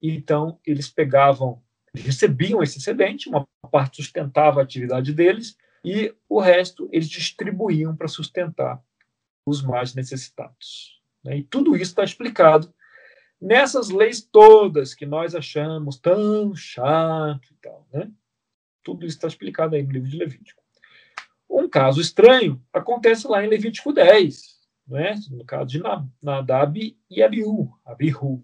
então 0.00 0.58
eles 0.64 0.88
pegavam, 0.88 1.62
recebiam 1.94 2.62
esse 2.62 2.78
excedente, 2.78 3.28
uma 3.28 3.46
parte 3.70 3.96
sustentava 3.96 4.60
a 4.60 4.62
atividade 4.62 5.12
deles, 5.12 5.56
e 5.84 6.14
o 6.28 6.40
resto 6.40 6.88
eles 6.90 7.08
distribuíam 7.08 7.94
para 7.94 8.08
sustentar 8.08 8.82
os 9.46 9.62
mais 9.62 9.94
necessitados. 9.94 11.02
Né? 11.22 11.38
E 11.38 11.42
tudo 11.42 11.76
isso 11.76 11.90
está 11.90 12.02
explicado 12.02 12.72
nessas 13.44 13.90
leis 13.90 14.22
todas 14.22 14.94
que 14.94 15.04
nós 15.04 15.34
achamos 15.34 15.98
tão 15.98 16.56
chato 16.56 17.46
e 17.50 17.54
tal, 17.60 17.86
né? 17.92 18.10
Tudo 18.82 19.04
isso 19.04 19.16
está 19.16 19.28
explicado 19.28 19.76
aí 19.76 19.82
no 19.82 19.92
livro 19.92 20.08
de 20.08 20.16
Levítico. 20.16 20.62
Um 21.48 21.68
caso 21.68 22.00
estranho 22.00 22.62
acontece 22.72 23.28
lá 23.28 23.44
em 23.44 23.48
Levítico 23.48 23.92
10, 23.92 24.42
né? 24.88 25.14
no 25.30 25.44
caso 25.44 25.66
de 25.66 25.82
Nadab 26.22 26.96
e 27.10 27.22
Abiú, 27.22 27.70
Abihu, 27.84 28.42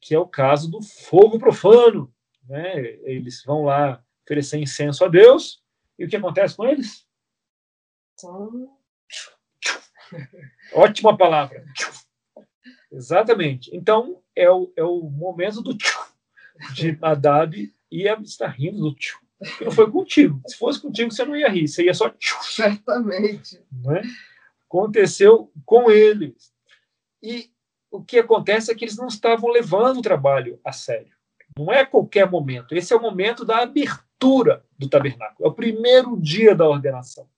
que 0.00 0.14
é 0.14 0.18
o 0.18 0.28
caso 0.28 0.70
do 0.70 0.82
fogo 0.82 1.38
profano. 1.38 2.12
Né? 2.46 2.98
Eles 3.04 3.42
vão 3.42 3.64
lá 3.64 4.04
oferecer 4.22 4.58
incenso 4.58 5.04
a 5.04 5.08
Deus, 5.08 5.62
e 5.98 6.04
o 6.04 6.08
que 6.08 6.16
acontece 6.16 6.56
com 6.56 6.66
eles? 6.66 7.06
Ótima 10.74 11.16
palavra. 11.16 11.64
Exatamente. 12.94 13.74
Então, 13.74 14.22
é 14.34 14.50
o, 14.50 14.72
é 14.76 14.84
o 14.84 15.02
momento 15.02 15.60
do 15.60 15.76
tchu, 15.76 15.98
de 16.74 16.96
Nadab 17.00 17.72
e 17.90 18.08
está 18.22 18.46
rindo 18.46 18.78
do 18.78 18.94
tchu. 18.94 19.18
Porque 19.38 19.64
não 19.64 19.72
foi 19.72 19.90
contigo. 19.90 20.40
Se 20.46 20.56
fosse 20.56 20.80
contigo, 20.80 21.10
você 21.10 21.24
não 21.24 21.36
ia 21.36 21.48
rir, 21.48 21.68
você 21.68 21.84
ia 21.84 21.94
só 21.94 22.08
tchu. 22.08 22.36
Certamente. 22.44 23.60
Não 23.70 23.96
é? 23.96 24.02
Aconteceu 24.66 25.50
com 25.66 25.90
eles. 25.90 26.52
E 27.22 27.50
o 27.90 28.02
que 28.02 28.18
acontece 28.18 28.70
é 28.70 28.74
que 28.74 28.84
eles 28.84 28.96
não 28.96 29.06
estavam 29.06 29.50
levando 29.50 29.98
o 29.98 30.02
trabalho 30.02 30.60
a 30.64 30.72
sério. 30.72 31.14
Não 31.56 31.72
é 31.72 31.84
qualquer 31.84 32.28
momento. 32.28 32.74
Esse 32.74 32.92
é 32.92 32.96
o 32.96 33.02
momento 33.02 33.44
da 33.44 33.58
abertura 33.58 34.64
do 34.76 34.88
tabernáculo. 34.88 35.46
É 35.46 35.50
o 35.50 35.54
primeiro 35.54 36.20
dia 36.20 36.54
da 36.54 36.68
ordenação. 36.68 37.28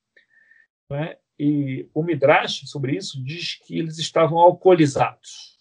É? 0.93 1.19
E 1.39 1.89
o 1.93 2.03
Midrash 2.03 2.63
sobre 2.67 2.97
isso 2.97 3.23
diz 3.23 3.55
que 3.55 3.79
eles 3.79 3.99
estavam 3.99 4.39
alcoolizados. 4.39 5.57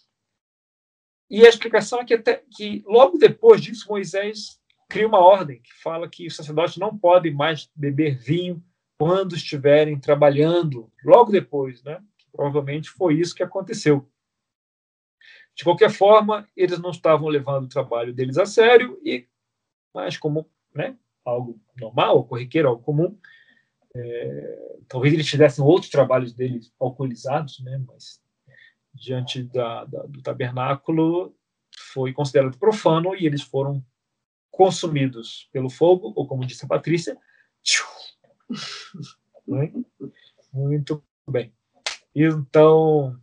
E 1.28 1.44
a 1.44 1.48
explicação 1.48 2.00
é 2.00 2.04
que, 2.04 2.14
até, 2.14 2.42
que 2.56 2.82
logo 2.86 3.18
depois 3.18 3.60
disso 3.60 3.88
Moisés 3.88 4.60
cria 4.88 5.06
uma 5.06 5.18
ordem 5.18 5.60
que 5.60 5.74
fala 5.74 6.08
que 6.08 6.26
os 6.26 6.36
sacerdotes 6.36 6.76
não 6.76 6.96
podem 6.96 7.34
mais 7.34 7.68
beber 7.74 8.16
vinho 8.16 8.64
quando 8.98 9.34
estiverem 9.34 9.98
trabalhando. 9.98 10.90
Logo 11.04 11.32
depois, 11.32 11.82
né? 11.82 12.02
Provavelmente 12.32 12.88
foi 12.90 13.18
isso 13.18 13.34
que 13.34 13.42
aconteceu. 13.42 14.08
De 15.54 15.64
qualquer 15.64 15.90
forma, 15.90 16.48
eles 16.56 16.78
não 16.78 16.90
estavam 16.90 17.28
levando 17.28 17.64
o 17.64 17.68
trabalho 17.68 18.14
deles 18.14 18.38
a 18.38 18.46
sério 18.46 19.00
e, 19.04 19.26
mas 19.92 20.16
como, 20.16 20.48
né? 20.74 20.96
Algo 21.24 21.60
normal, 21.76 22.24
corriqueiro, 22.24 22.68
algo 22.68 22.82
comum, 22.82 23.18
é, 23.98 24.78
talvez 24.88 25.14
eles 25.14 25.28
fizessem 25.28 25.64
outros 25.64 25.90
trabalhos 25.90 26.32
deles 26.32 26.72
alcoolizados, 26.78 27.60
né? 27.60 27.82
mas 27.86 28.20
diante 28.94 29.42
da, 29.42 29.84
da, 29.84 30.02
do 30.02 30.22
tabernáculo 30.22 31.34
foi 31.92 32.12
considerado 32.12 32.58
profano 32.58 33.14
e 33.14 33.26
eles 33.26 33.42
foram 33.42 33.84
consumidos 34.50 35.48
pelo 35.52 35.68
fogo, 35.68 36.12
ou 36.16 36.26
como 36.26 36.46
disse 36.46 36.64
a 36.64 36.68
Patrícia, 36.68 37.18
né? 39.46 39.72
muito 40.52 41.02
bem. 41.28 41.52
Então, 42.14 43.18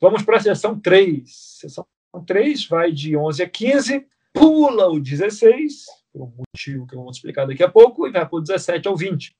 vamos 0.00 0.22
para 0.22 0.36
a 0.36 0.40
sessão 0.40 0.78
3. 0.78 1.24
Sessão 1.26 1.86
3 2.26 2.66
vai 2.66 2.92
de 2.92 3.16
11 3.16 3.42
a 3.42 3.48
15, 3.48 4.06
pula 4.32 4.88
o 4.88 5.00
16, 5.00 5.86
por 6.12 6.22
um 6.22 6.34
motivo 6.36 6.86
que 6.86 6.94
eu 6.94 7.00
vou 7.00 7.10
explicar 7.10 7.46
daqui 7.46 7.62
a 7.62 7.70
pouco, 7.70 8.06
e 8.06 8.12
vai 8.12 8.28
para 8.28 8.36
o 8.36 8.42
17 8.42 8.86
ao 8.86 8.96
20 8.96 9.34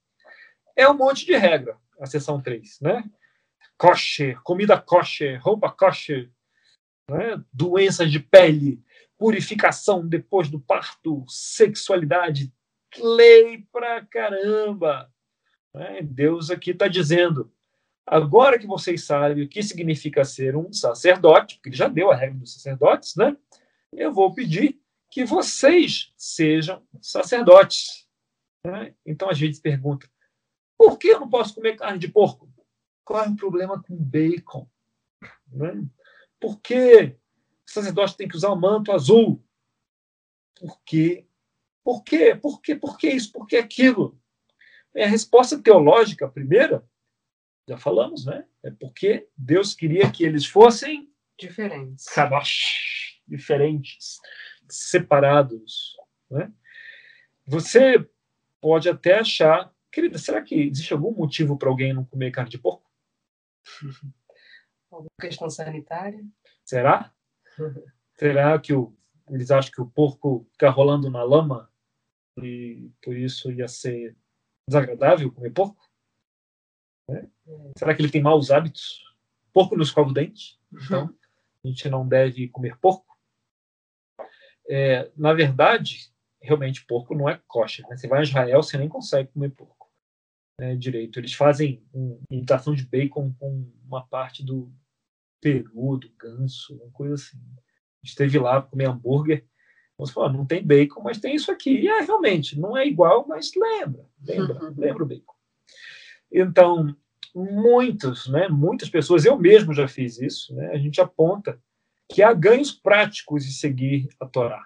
é 0.79 0.89
um 0.89 0.97
monte 0.97 1.27
de 1.27 1.37
regra, 1.37 1.77
a 2.01 2.07
seção 2.07 2.41
3, 2.41 2.81
né? 2.81 3.05
Kosher, 3.77 4.41
comida 4.43 4.81
kosher, 4.81 5.41
roupa 5.43 5.71
kosher, 5.71 6.31
né? 7.11 7.43
doenças 7.53 8.11
de 8.11 8.21
pele, 8.21 8.81
purificação 9.19 10.07
depois 10.07 10.49
do 10.49 10.61
parto, 10.61 11.25
sexualidade, 11.29 12.53
lei 12.97 13.67
pra 13.73 14.07
caramba. 14.07 15.13
Né? 15.75 16.01
Deus 16.03 16.49
aqui 16.49 16.71
está 16.71 16.87
dizendo, 16.87 17.53
agora 18.07 18.57
que 18.57 18.67
vocês 18.67 19.05
sabem 19.05 19.43
o 19.43 19.49
que 19.49 19.65
significa 19.65 20.25
ser 20.25 20.55
um 20.57 20.73
sacerdote, 20.73 21.57
porque 21.57 21.71
ele 21.71 21.77
já 21.77 21.89
deu 21.89 22.13
a 22.13 22.17
regra 22.17 22.39
dos 22.39 22.55
sacerdotes, 22.55 23.17
né? 23.17 23.37
Eu 23.93 24.13
vou 24.13 24.33
pedir 24.33 24.81
que 25.11 25.25
vocês 25.25 26.13
sejam 26.17 26.87
sacerdotes. 27.01 28.07
Né? 28.65 28.95
Então 29.05 29.29
a 29.29 29.35
gente 29.35 29.61
pergunta, 29.61 30.09
por 30.79 30.97
que 30.97 31.09
eu 31.09 31.21
não 31.21 31.29
posso 31.29 31.57
comer 31.57 31.77
carne 31.77 31.99
de 31.99 32.07
porco? 32.07 32.49
Qual 33.05 33.25
é 33.25 33.29
o 33.29 33.37
problema 33.37 33.83
com 33.83 33.97
bacon? 33.97 34.71
Né? 35.49 35.85
Por 36.41 36.61
que 36.61 37.17
o 37.67 37.71
sacerdote 37.71 38.17
tem 38.17 38.29
que 38.29 38.37
usar 38.37 38.51
o 38.51 38.57
manto 38.57 38.93
azul? 38.93 39.45
Por 40.55 40.81
quê? 40.85 41.27
Por 41.83 42.05
quê? 42.05 42.35
Por 42.37 42.61
quê? 42.61 42.77
Por 42.77 42.97
que 42.97 43.11
isso? 43.11 43.33
Por 43.33 43.47
que 43.47 43.57
aquilo? 43.57 44.21
É 44.95 45.05
a 45.05 45.09
resposta 45.09 45.61
teológica, 45.61 46.27
a 46.27 46.31
primeira, 46.31 46.85
já 47.67 47.77
falamos, 47.77 48.25
né? 48.25 48.47
É 48.63 48.71
porque 48.71 49.29
Deus 49.37 49.75
queria 49.75 50.11
que 50.11 50.25
eles 50.25 50.47
fossem 50.47 51.13
diferentes, 51.39 52.07
kadosh, 52.07 53.21
diferentes, 53.27 54.19
separados. 54.69 55.97
Né? 56.31 56.53
Você 57.47 58.07
pode 58.61 58.89
até 58.89 59.19
achar 59.19 59.73
Querida, 59.91 60.19
será 60.19 60.43
que 60.43 60.55
existe 60.55 60.93
algum 60.93 61.13
motivo 61.13 61.57
para 61.57 61.69
alguém 61.69 61.93
não 61.93 62.05
comer 62.05 62.31
carne 62.31 62.51
de 62.51 62.59
porco? 62.59 62.89
Alguma 64.91 65.11
questão 65.21 65.49
sanitária? 65.49 66.25
Será? 66.65 67.13
será 68.19 68.59
que 68.59 68.73
o, 68.73 68.95
eles 69.31 69.51
acham 69.51 69.73
que 69.73 69.81
o 69.81 69.91
porco 69.91 70.47
fica 70.53 70.71
rolando 70.71 71.11
na 71.11 71.23
lama 71.23 71.71
e 72.43 72.91
por 73.03 73.17
isso 73.17 73.51
ia 73.51 73.69
ser 73.69 74.17
desagradável 74.69 75.33
comer 75.33 75.51
porco? 75.51 75.83
É. 77.11 77.27
Será 77.79 77.95
que 77.95 78.03
ele 78.03 78.11
tem 78.11 78.23
maus 78.23 78.51
hábitos? 78.51 79.03
Porco 79.53 79.75
não 79.75 79.83
escova 79.83 80.11
o 80.11 80.13
dente? 80.13 80.61
Então, 80.71 81.15
a 81.65 81.69
gente 81.69 81.89
não 81.89 82.07
deve 82.07 82.49
comer 82.49 82.77
porco. 82.79 83.17
É, 84.69 85.11
na 85.17 85.33
verdade, 85.33 86.13
realmente 86.43 86.85
porco 86.85 87.15
não 87.15 87.27
é 87.27 87.41
kosher. 87.49 87.89
Né? 87.89 87.97
Você 87.97 88.07
vai 88.07 88.21
a 88.21 88.23
Israel, 88.23 88.63
você 88.63 88.77
nem 88.77 88.89
consegue 88.89 89.33
comer 89.33 89.51
porco 89.51 89.78
né, 90.59 90.75
direito. 90.75 91.19
Eles 91.19 91.33
fazem 91.33 91.83
uma 91.93 92.19
imitação 92.31 92.75
de 92.75 92.85
bacon 92.85 93.33
com 93.39 93.71
uma 93.87 94.05
parte 94.07 94.45
do 94.45 94.73
peru, 95.41 95.97
do 95.97 96.11
ganso, 96.19 96.75
uma 96.75 96.91
coisa 96.91 97.15
assim. 97.15 97.39
A 97.39 98.07
gente 98.07 98.11
esteve 98.11 98.39
lá 98.39 98.61
para 98.61 98.71
comer 98.71 98.89
hambúrguer. 98.89 99.45
Você 99.99 100.13
falou, 100.13 100.33
não 100.33 100.47
tem 100.47 100.65
bacon, 100.65 101.03
mas 101.03 101.19
tem 101.19 101.35
isso 101.35 101.51
aqui. 101.51 101.71
E 101.71 101.89
é 101.89 102.01
realmente, 102.01 102.59
não 102.59 102.77
é 102.77 102.87
igual, 102.87 103.27
mas 103.27 103.51
lembra, 103.57 104.07
lembra, 104.25 104.65
uhum. 104.65 104.75
lembra 104.77 105.03
o 105.03 105.07
bacon. 105.07 105.35
Então, 106.31 106.97
muitos, 107.35 108.29
né, 108.29 108.49
muitas 108.49 108.89
pessoas, 108.89 109.25
eu 109.25 109.37
mesmo 109.37 109.73
já 109.73 109.89
fiz 109.89 110.21
isso, 110.21 110.55
né, 110.55 110.71
a 110.73 110.79
gente 110.79 111.01
aponta 111.01 111.61
que 112.09 112.23
há 112.23 112.33
ganhos 112.33 112.71
práticos 112.73 113.45
de 113.45 113.53
seguir 113.53 114.09
a 114.21 114.27
Torá. 114.27 114.65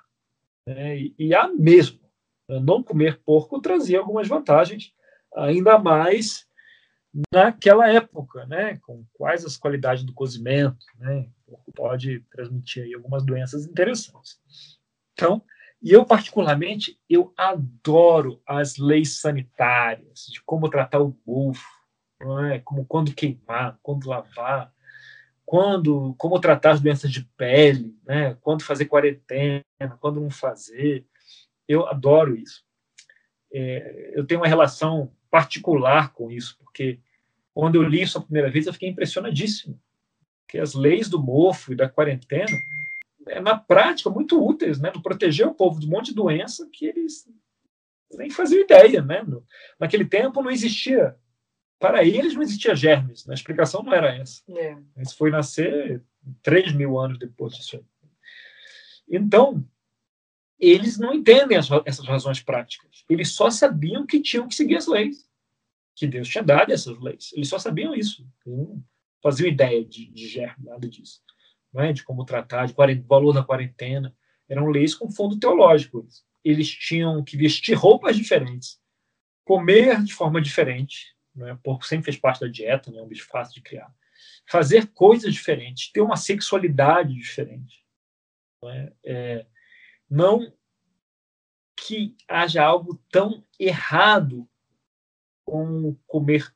Né, 0.66 0.98
e, 0.98 1.14
e 1.18 1.34
há 1.34 1.48
mesmo. 1.48 2.00
Né, 2.48 2.60
não 2.60 2.82
comer 2.82 3.22
porco 3.24 3.60
trazia 3.60 3.98
algumas 3.98 4.28
vantagens, 4.28 4.92
ainda 5.36 5.78
mais 5.78 6.46
naquela 7.32 7.88
época, 7.88 8.46
né, 8.46 8.78
com 8.82 9.04
quais 9.12 9.44
as 9.44 9.56
qualidades 9.56 10.02
do 10.04 10.14
cozimento, 10.14 10.84
né, 10.98 11.28
pode 11.74 12.20
transmitir 12.30 12.84
aí 12.84 12.94
algumas 12.94 13.24
doenças 13.24 13.66
interessantes. 13.66 14.40
Então, 15.12 15.42
e 15.82 15.90
eu 15.90 16.06
particularmente, 16.06 16.98
eu 17.10 17.34
adoro 17.36 18.40
as 18.46 18.76
leis 18.76 19.20
sanitárias, 19.20 20.26
de 20.30 20.40
como 20.42 20.70
tratar 20.70 21.00
o 21.00 21.16
bufo, 21.26 21.66
é? 22.52 22.60
como 22.60 22.84
quando 22.86 23.14
queimar, 23.14 23.78
quando 23.82 24.08
lavar, 24.08 24.72
quando, 25.44 26.14
como 26.16 26.40
tratar 26.40 26.72
as 26.72 26.80
doenças 26.80 27.10
de 27.10 27.24
pele, 27.36 27.96
né? 28.06 28.36
quando 28.40 28.62
fazer 28.62 28.84
quarentena, 28.84 29.64
quando 29.98 30.20
não 30.20 30.30
fazer. 30.30 31.04
Eu 31.66 31.86
adoro 31.88 32.36
isso. 32.36 32.64
É, 33.52 34.12
eu 34.14 34.24
tenho 34.24 34.40
uma 34.40 34.48
relação 34.48 35.12
particular 35.32 36.12
com 36.12 36.30
isso, 36.30 36.58
porque 36.58 37.00
quando 37.54 37.76
eu 37.76 37.82
li 37.82 38.02
isso 38.02 38.18
a 38.18 38.22
primeira 38.22 38.50
vez, 38.50 38.66
eu 38.66 38.72
fiquei 38.74 38.90
impressionadíssimo. 38.90 39.80
Que 40.46 40.58
as 40.58 40.74
leis 40.74 41.08
do 41.08 41.18
mofo 41.18 41.72
e 41.72 41.74
da 41.76 41.88
quarentena, 41.88 42.54
é, 43.26 43.40
na 43.40 43.56
prática, 43.56 44.10
muito 44.10 44.44
úteis, 44.44 44.78
né? 44.78 44.92
Proteger 45.02 45.46
o 45.46 45.54
povo 45.54 45.80
de 45.80 45.86
um 45.86 45.90
monte 45.90 46.08
de 46.08 46.14
doença 46.14 46.68
que 46.70 46.84
eles 46.84 47.26
nem 48.12 48.28
faziam 48.28 48.60
ideia, 48.60 49.00
né? 49.00 49.24
naquele 49.80 50.04
tempo 50.04 50.42
não 50.42 50.50
existia 50.50 51.16
para 51.78 52.04
eles 52.04 52.34
não 52.34 52.42
existia 52.42 52.76
germes, 52.76 53.26
né? 53.26 53.32
a 53.32 53.34
explicação 53.34 53.82
não 53.82 53.92
era 53.92 54.14
essa. 54.14 54.42
É. 54.50 54.76
Isso 54.98 55.16
foi 55.16 55.30
nascer 55.30 56.00
3 56.42 56.74
mil 56.74 56.98
anos 56.98 57.18
depois 57.18 57.54
disso 57.54 57.76
aí. 57.76 57.82
Então, 59.08 59.66
eles 60.62 60.96
não 60.96 61.12
entendem 61.12 61.58
as, 61.58 61.68
essas 61.84 62.06
razões 62.06 62.40
práticas. 62.40 63.04
Eles 63.10 63.32
só 63.32 63.50
sabiam 63.50 64.06
que 64.06 64.20
tinham 64.20 64.46
que 64.46 64.54
seguir 64.54 64.76
as 64.76 64.86
leis, 64.86 65.28
que 65.96 66.06
Deus 66.06 66.28
tinha 66.28 66.44
dado 66.44 66.72
essas 66.72 66.96
leis. 67.00 67.32
Eles 67.34 67.48
só 67.48 67.58
sabiam 67.58 67.94
isso. 67.94 68.24
não 68.46 68.82
faziam 69.20 69.48
ideia 69.48 69.84
de, 69.84 70.06
de 70.10 70.28
germe, 70.28 70.66
nada 70.66 70.88
disso. 70.88 71.20
Né? 71.72 71.92
De 71.92 72.04
como 72.04 72.24
tratar, 72.24 72.66
de 72.66 72.74
valor 72.74 73.32
da 73.32 73.42
quarentena. 73.42 74.14
Eram 74.48 74.66
leis 74.66 74.94
com 74.94 75.10
fundo 75.10 75.38
teológico. 75.38 76.06
Eles 76.44 76.68
tinham 76.68 77.22
que 77.22 77.36
vestir 77.36 77.74
roupas 77.74 78.16
diferentes, 78.16 78.80
comer 79.44 80.02
de 80.02 80.12
forma 80.12 80.40
diferente, 80.40 81.14
né? 81.34 81.58
Porco 81.62 81.86
sempre 81.86 82.06
fez 82.06 82.16
parte 82.16 82.40
da 82.40 82.48
dieta, 82.48 82.90
né? 82.90 83.00
Um 83.00 83.06
bicho 83.06 83.26
fácil 83.26 83.54
de 83.54 83.62
criar. 83.62 83.92
Fazer 84.46 84.88
coisas 84.88 85.32
diferentes, 85.32 85.90
ter 85.90 86.00
uma 86.00 86.16
sexualidade 86.16 87.14
diferente. 87.14 87.84
Né? 88.62 88.92
É, 89.04 89.46
não 90.12 90.52
que 91.74 92.14
haja 92.28 92.62
algo 92.62 93.02
tão 93.10 93.42
errado 93.58 94.46
com 95.42 95.96
comer 96.06 96.54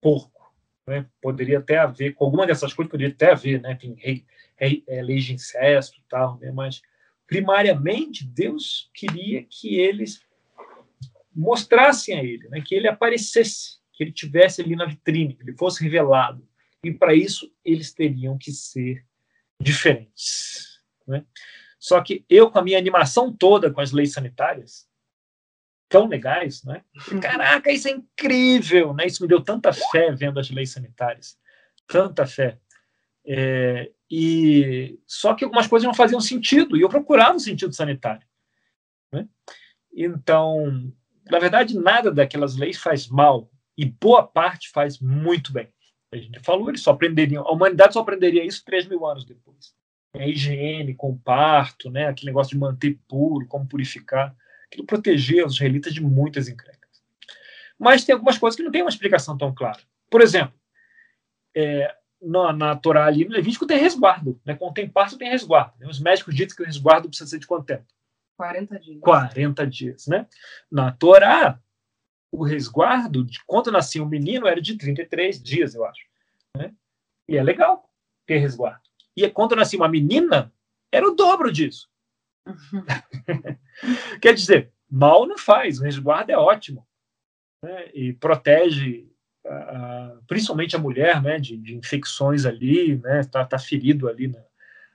porco. 0.00 0.52
Né? 0.84 1.06
Poderia 1.22 1.60
até 1.60 1.78
haver, 1.78 2.14
com 2.14 2.24
alguma 2.24 2.44
dessas 2.44 2.74
coisas, 2.74 2.90
poderia 2.90 3.14
até 3.14 3.30
haver, 3.30 3.60
né? 3.60 3.76
Tem 3.76 3.94
rei, 3.94 4.26
rei, 4.56 4.82
é, 4.88 5.00
lei 5.00 5.18
de 5.18 5.32
incesto 5.32 6.02
tal, 6.08 6.38
né? 6.40 6.50
mas 6.50 6.82
primariamente 7.24 8.26
Deus 8.26 8.90
queria 8.92 9.44
que 9.44 9.78
eles 9.78 10.20
mostrassem 11.32 12.18
a 12.18 12.24
ele, 12.24 12.48
né? 12.48 12.60
que 12.60 12.74
ele 12.74 12.88
aparecesse 12.88 13.78
que 13.92 14.02
ele 14.02 14.12
tivesse 14.12 14.60
ali 14.60 14.74
na 14.74 14.86
vitrine, 14.86 15.34
que 15.34 15.42
ele 15.44 15.56
fosse 15.56 15.84
revelado. 15.84 16.46
E 16.82 16.92
para 16.92 17.14
isso 17.14 17.52
eles 17.64 17.92
teriam 17.92 18.36
que 18.36 18.50
ser 18.50 19.04
diferentes. 19.60 20.80
Né? 21.06 21.24
Só 21.78 22.00
que 22.02 22.24
eu, 22.28 22.50
com 22.50 22.58
a 22.58 22.62
minha 22.62 22.78
animação 22.78 23.32
toda 23.32 23.70
com 23.70 23.80
as 23.80 23.92
leis 23.92 24.12
sanitárias, 24.12 24.88
tão 25.88 26.06
legais, 26.06 26.62
né? 26.64 26.82
Uhum. 27.10 27.20
Caraca, 27.20 27.72
isso 27.72 27.88
é 27.88 27.92
incrível, 27.92 28.92
né? 28.92 29.06
Isso 29.06 29.22
me 29.22 29.28
deu 29.28 29.40
tanta 29.40 29.72
fé 29.72 30.12
vendo 30.12 30.38
as 30.38 30.50
leis 30.50 30.70
sanitárias, 30.70 31.38
tanta 31.86 32.26
fé. 32.26 32.58
É, 33.26 33.90
e 34.10 34.98
só 35.06 35.34
que 35.34 35.44
algumas 35.44 35.66
coisas 35.66 35.86
não 35.86 35.94
faziam 35.94 36.20
sentido 36.20 36.76
e 36.76 36.80
eu 36.80 36.88
procurava 36.88 37.36
um 37.36 37.38
sentido 37.38 37.74
sanitário. 37.74 38.26
Né? 39.12 39.28
Então, 39.94 40.92
na 41.30 41.38
verdade, 41.38 41.78
nada 41.78 42.10
daquelas 42.10 42.56
leis 42.56 42.78
faz 42.78 43.08
mal 43.08 43.50
e 43.76 43.84
boa 43.84 44.26
parte 44.26 44.70
faz 44.70 44.98
muito 44.98 45.52
bem. 45.52 45.72
A 46.10 46.16
gente 46.16 46.40
falou, 46.40 46.70
eles 46.70 46.80
só 46.80 46.92
aprenderiam, 46.92 47.46
a 47.46 47.52
humanidade 47.52 47.92
só 47.92 48.00
aprenderia 48.00 48.44
isso 48.44 48.64
3 48.64 48.86
mil 48.86 49.04
anos 49.06 49.24
depois. 49.26 49.74
A 50.14 50.26
higiene, 50.26 50.94
com 50.94 51.10
o 51.10 51.18
parto, 51.18 51.90
né, 51.90 52.06
aquele 52.06 52.30
negócio 52.30 52.52
de 52.52 52.58
manter 52.58 52.98
puro, 53.06 53.46
como 53.46 53.66
purificar, 53.66 54.34
aquilo 54.66 54.86
protegia 54.86 55.46
os 55.46 55.54
israelitas 55.54 55.92
de 55.92 56.02
muitas 56.02 56.48
encrencas. 56.48 57.02
Mas 57.78 58.04
tem 58.04 58.12
algumas 58.12 58.38
coisas 58.38 58.56
que 58.56 58.62
não 58.62 58.72
tem 58.72 58.82
uma 58.82 58.90
explicação 58.90 59.36
tão 59.36 59.54
clara. 59.54 59.80
Por 60.10 60.20
exemplo, 60.20 60.54
é, 61.54 61.94
na, 62.20 62.52
na 62.52 62.76
Torá 62.76 63.06
ali, 63.06 63.24
no 63.24 63.32
Levítico 63.32 63.66
tem 63.66 63.78
resguardo. 63.78 64.40
Né? 64.44 64.54
Quando 64.54 64.74
tem 64.74 64.88
parto, 64.88 65.18
tem 65.18 65.30
resguardo. 65.30 65.74
Né? 65.78 65.86
Os 65.86 66.00
médicos 66.00 66.34
dizem 66.34 66.56
que 66.56 66.62
o 66.62 66.66
resguardo 66.66 67.08
precisa 67.08 67.30
ser 67.30 67.38
de 67.38 67.46
quanto 67.46 67.66
tempo? 67.66 67.84
40 68.36 68.78
dias. 68.78 69.00
40 69.00 69.66
dias, 69.66 70.06
né? 70.06 70.26
Na 70.70 70.92
Torá, 70.92 71.60
o 72.30 72.44
resguardo 72.44 73.24
de 73.24 73.40
quando 73.44 73.72
nascia 73.72 74.02
um 74.02 74.08
menino 74.08 74.46
era 74.46 74.60
de 74.60 74.76
33 74.76 75.42
dias, 75.42 75.74
eu 75.74 75.84
acho. 75.84 76.06
Né? 76.56 76.72
E 77.28 77.36
é 77.36 77.42
legal 77.42 77.90
ter 78.26 78.38
resguardo. 78.38 78.87
E 79.24 79.30
quando 79.30 79.56
nascia 79.56 79.78
uma 79.78 79.88
menina, 79.88 80.52
era 80.92 81.06
o 81.06 81.14
dobro 81.14 81.52
disso. 81.52 81.88
Uhum. 82.46 82.84
Quer 84.20 84.34
dizer, 84.34 84.72
mal 84.90 85.26
não 85.26 85.36
faz, 85.36 85.80
o 85.80 85.84
resguardo 85.84 86.32
é 86.32 86.36
ótimo. 86.36 86.86
Né? 87.62 87.90
E 87.92 88.12
protege 88.12 89.08
principalmente 90.26 90.76
a 90.76 90.78
mulher 90.78 91.22
né? 91.22 91.38
de, 91.38 91.56
de 91.56 91.74
infecções 91.74 92.44
ali, 92.44 92.96
né? 92.98 93.24
tá, 93.24 93.44
tá 93.44 93.58
ferido 93.58 94.08
ali 94.08 94.28
na, 94.28 94.42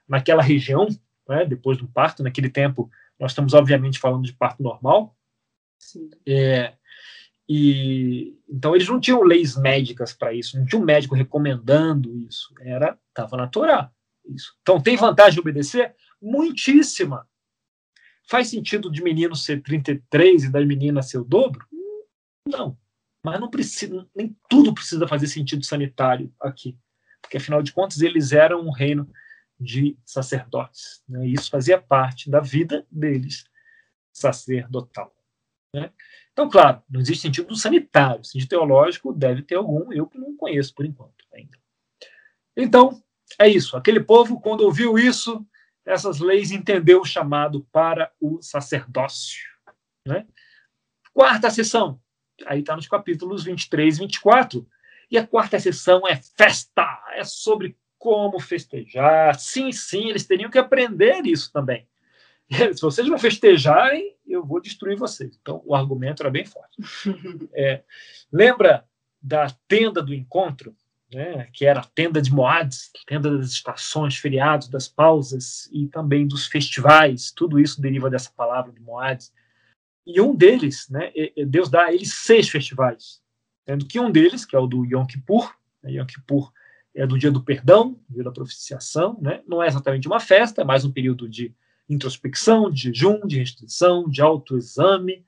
naquela 0.08 0.42
região, 0.42 0.86
né? 1.28 1.44
depois 1.44 1.78
do 1.78 1.88
parto. 1.88 2.22
Naquele 2.22 2.48
tempo, 2.48 2.90
nós 3.18 3.32
estamos 3.32 3.54
obviamente 3.54 3.98
falando 3.98 4.24
de 4.24 4.32
parto 4.32 4.62
normal. 4.62 5.16
Sim. 5.78 6.08
É, 6.26 6.74
e 7.48 8.38
então 8.48 8.74
eles 8.74 8.88
não 8.88 9.00
tinham 9.00 9.22
leis 9.22 9.56
médicas 9.56 10.12
para 10.12 10.32
isso, 10.32 10.58
não 10.58 10.64
tinha 10.64 10.80
um 10.80 10.84
médico 10.84 11.14
recomendando 11.14 12.16
isso, 12.16 12.54
era 12.60 12.98
estava 13.08 13.36
na 13.36 13.46
Torá. 13.46 13.90
Isso. 14.26 14.56
Então 14.62 14.80
tem 14.80 14.96
vantagem 14.96 15.34
de 15.34 15.40
obedecer? 15.40 15.94
Muitíssima. 16.20 17.28
Faz 18.28 18.48
sentido 18.48 18.90
de 18.90 19.02
menino 19.02 19.36
ser 19.36 19.62
33 19.62 20.44
e 20.44 20.50
da 20.50 20.64
menina 20.64 21.02
ser 21.02 21.18
o 21.18 21.24
dobro? 21.24 21.66
Não. 22.46 22.78
Mas 23.22 23.40
não 23.40 23.50
precisa, 23.50 24.06
nem 24.14 24.36
tudo 24.48 24.74
precisa 24.74 25.06
fazer 25.08 25.26
sentido 25.26 25.64
sanitário 25.64 26.32
aqui. 26.40 26.78
Porque 27.20 27.38
afinal 27.38 27.62
de 27.62 27.72
contas 27.72 28.00
eles 28.00 28.32
eram 28.32 28.60
um 28.60 28.70
reino 28.70 29.10
de 29.58 29.96
sacerdotes. 30.04 31.02
Né? 31.08 31.26
Isso 31.28 31.50
fazia 31.50 31.80
parte 31.80 32.30
da 32.30 32.40
vida 32.40 32.86
deles 32.90 33.44
sacerdotal. 34.12 35.14
Né? 35.74 35.90
Então, 36.32 36.48
claro, 36.48 36.82
não 36.88 37.00
existe 37.00 37.22
sentido 37.22 37.54
sanitário. 37.56 38.24
Sentido 38.24 38.48
teológico 38.48 39.12
deve 39.12 39.42
ter 39.42 39.56
algum, 39.56 39.92
eu 39.92 40.06
que 40.06 40.18
não 40.18 40.36
conheço 40.36 40.74
por 40.74 40.84
enquanto 40.84 41.24
ainda. 41.32 41.58
Então, 42.56 43.02
é 43.38 43.48
isso. 43.48 43.76
Aquele 43.76 44.00
povo, 44.00 44.40
quando 44.40 44.62
ouviu 44.62 44.98
isso, 44.98 45.44
essas 45.84 46.20
leis 46.20 46.50
entendeu 46.50 47.00
o 47.00 47.06
chamado 47.06 47.66
para 47.72 48.10
o 48.20 48.40
sacerdócio. 48.40 49.42
Né? 50.06 50.26
Quarta 51.12 51.50
sessão, 51.50 52.00
aí 52.46 52.60
está 52.60 52.74
nos 52.74 52.88
capítulos 52.88 53.44
23 53.44 53.96
e 53.96 54.00
24. 54.00 54.68
E 55.10 55.18
a 55.18 55.26
quarta 55.26 55.60
sessão 55.60 56.06
é 56.08 56.16
festa, 56.16 57.02
é 57.12 57.24
sobre 57.24 57.76
como 57.98 58.40
festejar. 58.40 59.38
Sim, 59.38 59.72
sim, 59.72 60.08
eles 60.08 60.26
teriam 60.26 60.50
que 60.50 60.58
aprender 60.58 61.24
isso 61.24 61.52
também. 61.52 61.86
Se 62.50 62.80
vocês 62.80 63.08
não 63.08 63.18
festejarem, 63.18 64.14
eu 64.26 64.44
vou 64.44 64.60
destruir 64.60 64.96
vocês. 64.96 65.38
Então, 65.40 65.62
o 65.64 65.74
argumento 65.74 66.22
era 66.22 66.30
bem 66.30 66.44
forte. 66.44 66.76
É, 67.54 67.82
lembra 68.32 68.84
da 69.20 69.46
tenda 69.68 70.02
do 70.02 70.12
encontro? 70.12 70.76
Né, 71.14 71.48
que 71.52 71.64
era 71.64 71.80
a 71.80 71.84
tenda 71.84 72.20
de 72.20 72.32
Moads, 72.32 72.90
tenda 73.06 73.38
das 73.38 73.50
estações, 73.50 74.16
feriados, 74.16 74.68
das 74.68 74.88
pausas 74.88 75.68
e 75.72 75.86
também 75.86 76.26
dos 76.26 76.46
festivais, 76.46 77.30
tudo 77.30 77.60
isso 77.60 77.80
deriva 77.80 78.10
dessa 78.10 78.30
palavra 78.36 78.72
de 78.72 78.80
Moads. 78.80 79.32
E 80.06 80.20
um 80.20 80.34
deles, 80.34 80.88
né, 80.90 81.12
Deus 81.46 81.70
dá 81.70 81.84
a 81.84 81.94
eles 81.94 82.12
seis 82.12 82.48
festivais, 82.48 83.22
sendo 83.64 83.86
que 83.86 83.98
um 83.98 84.10
deles, 84.10 84.44
que 84.44 84.54
é 84.54 84.58
o 84.58 84.66
do 84.66 84.84
Yom 84.84 85.06
Kippur, 85.06 85.54
né, 85.82 85.92
Yom 85.92 86.06
Kippur 86.06 86.52
é 86.94 87.06
do 87.06 87.18
dia 87.18 87.30
do 87.30 87.42
perdão, 87.42 87.98
dia 88.08 88.22
da 88.22 88.30
propiciação, 88.30 89.18
né, 89.20 89.42
não 89.46 89.62
é 89.62 89.68
exatamente 89.68 90.06
uma 90.06 90.20
festa, 90.20 90.62
é 90.62 90.64
mais 90.64 90.84
um 90.84 90.92
período 90.92 91.28
de 91.28 91.54
introspecção, 91.88 92.70
de 92.70 92.82
jejum, 92.82 93.26
de 93.26 93.38
restrição, 93.38 94.08
de 94.08 94.20
autoexame, 94.20 95.24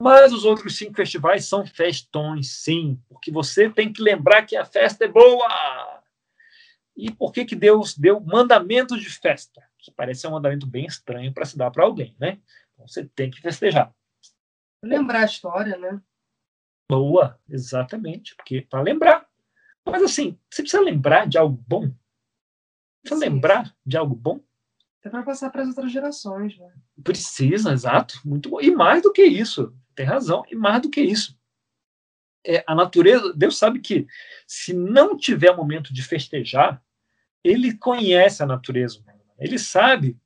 mas 0.00 0.32
os 0.32 0.44
outros 0.44 0.76
cinco 0.76 0.94
festivais 0.94 1.44
são 1.46 1.64
festões, 1.66 2.50
sim, 2.50 3.00
porque 3.08 3.30
você 3.30 3.70
tem 3.70 3.92
que 3.92 4.02
lembrar 4.02 4.42
que 4.42 4.56
a 4.56 4.64
festa 4.64 5.04
é 5.04 5.08
boa. 5.08 6.02
E 6.96 7.12
por 7.12 7.32
que, 7.32 7.44
que 7.44 7.56
Deus 7.56 7.96
deu 7.96 8.20
mandamento 8.20 8.98
de 8.98 9.08
festa? 9.08 9.62
Que 9.78 9.90
parece 9.90 10.26
um 10.26 10.32
mandamento 10.32 10.66
bem 10.66 10.86
estranho 10.86 11.32
para 11.32 11.44
se 11.44 11.56
dar 11.56 11.70
para 11.70 11.84
alguém, 11.84 12.14
né? 12.18 12.38
Então 12.72 12.86
você 12.86 13.04
tem 13.04 13.30
que 13.30 13.40
festejar. 13.40 13.92
Lembrar 14.82 15.20
a 15.20 15.24
história, 15.24 15.76
né? 15.78 16.00
Boa, 16.90 17.40
exatamente, 17.48 18.34
porque 18.36 18.62
para 18.62 18.82
lembrar. 18.82 19.26
Mas 19.84 20.02
assim, 20.02 20.38
você 20.50 20.62
precisa 20.62 20.82
lembrar 20.82 21.26
de 21.26 21.38
algo 21.38 21.62
bom. 21.66 21.90
Precisa 23.02 23.24
sim. 23.24 23.30
lembrar 23.30 23.74
de 23.84 23.96
algo 23.96 24.14
bom. 24.14 24.40
É 25.02 25.10
para 25.10 25.22
passar 25.22 25.50
para 25.50 25.62
as 25.62 25.68
outras 25.68 25.92
gerações, 25.92 26.58
né? 26.58 26.72
Precisa, 27.02 27.72
exato. 27.72 28.20
Muito 28.24 28.48
bom. 28.48 28.60
E 28.60 28.70
mais 28.70 29.02
do 29.02 29.12
que 29.12 29.22
isso, 29.22 29.74
tem 29.94 30.06
razão. 30.06 30.44
E 30.50 30.54
mais 30.54 30.82
do 30.82 30.90
que 30.90 31.00
isso, 31.00 31.38
é, 32.46 32.62
a 32.66 32.74
natureza, 32.74 33.32
Deus 33.34 33.56
sabe 33.56 33.80
que 33.80 34.06
se 34.46 34.72
não 34.74 35.16
tiver 35.16 35.56
momento 35.56 35.94
de 35.94 36.02
festejar, 36.02 36.82
ele 37.42 37.76
conhece 37.76 38.42
a 38.42 38.46
natureza. 38.46 39.02
Ele 39.38 39.58
sabe 39.58 40.18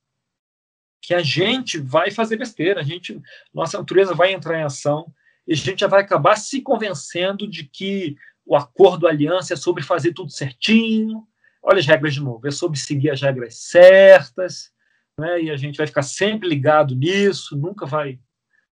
que 1.01 1.15
a 1.15 1.23
gente 1.23 1.79
vai 1.79 2.11
fazer 2.11 2.37
besteira, 2.37 2.81
a 2.81 2.85
gente, 2.85 3.21
nossa 3.55 3.79
natureza 3.79 4.15
vai 4.15 4.33
entrar 4.33 4.59
em 4.59 4.65
ação 4.65 5.13
e 5.47 5.53
a 5.53 5.57
gente 5.57 5.81
já 5.81 5.87
vai 5.87 6.03
acabar 6.03 6.37
se 6.37 6.61
convencendo 6.61 7.49
de 7.49 7.65
que 7.65 8.17
o 8.45 8.57
acordo, 8.57 9.07
a 9.07 9.11
aliança 9.11 9.55
é 9.55 9.57
sobre 9.57 9.83
fazer 9.83 10.13
tudo 10.13 10.31
certinho. 10.31 11.27
Olha 11.63 11.79
as 11.79 11.87
regras 11.87 12.15
de 12.15 12.21
novo, 12.21 12.47
é 12.47 12.51
sobre 12.51 12.79
seguir 12.79 13.11
as 13.11 13.21
regras 13.21 13.57
certas, 13.57 14.73
né? 15.19 15.43
E 15.43 15.51
a 15.51 15.57
gente 15.57 15.77
vai 15.77 15.87
ficar 15.87 16.03
sempre 16.03 16.49
ligado 16.49 16.95
nisso, 16.95 17.57
nunca 17.57 17.87
vai 17.87 18.19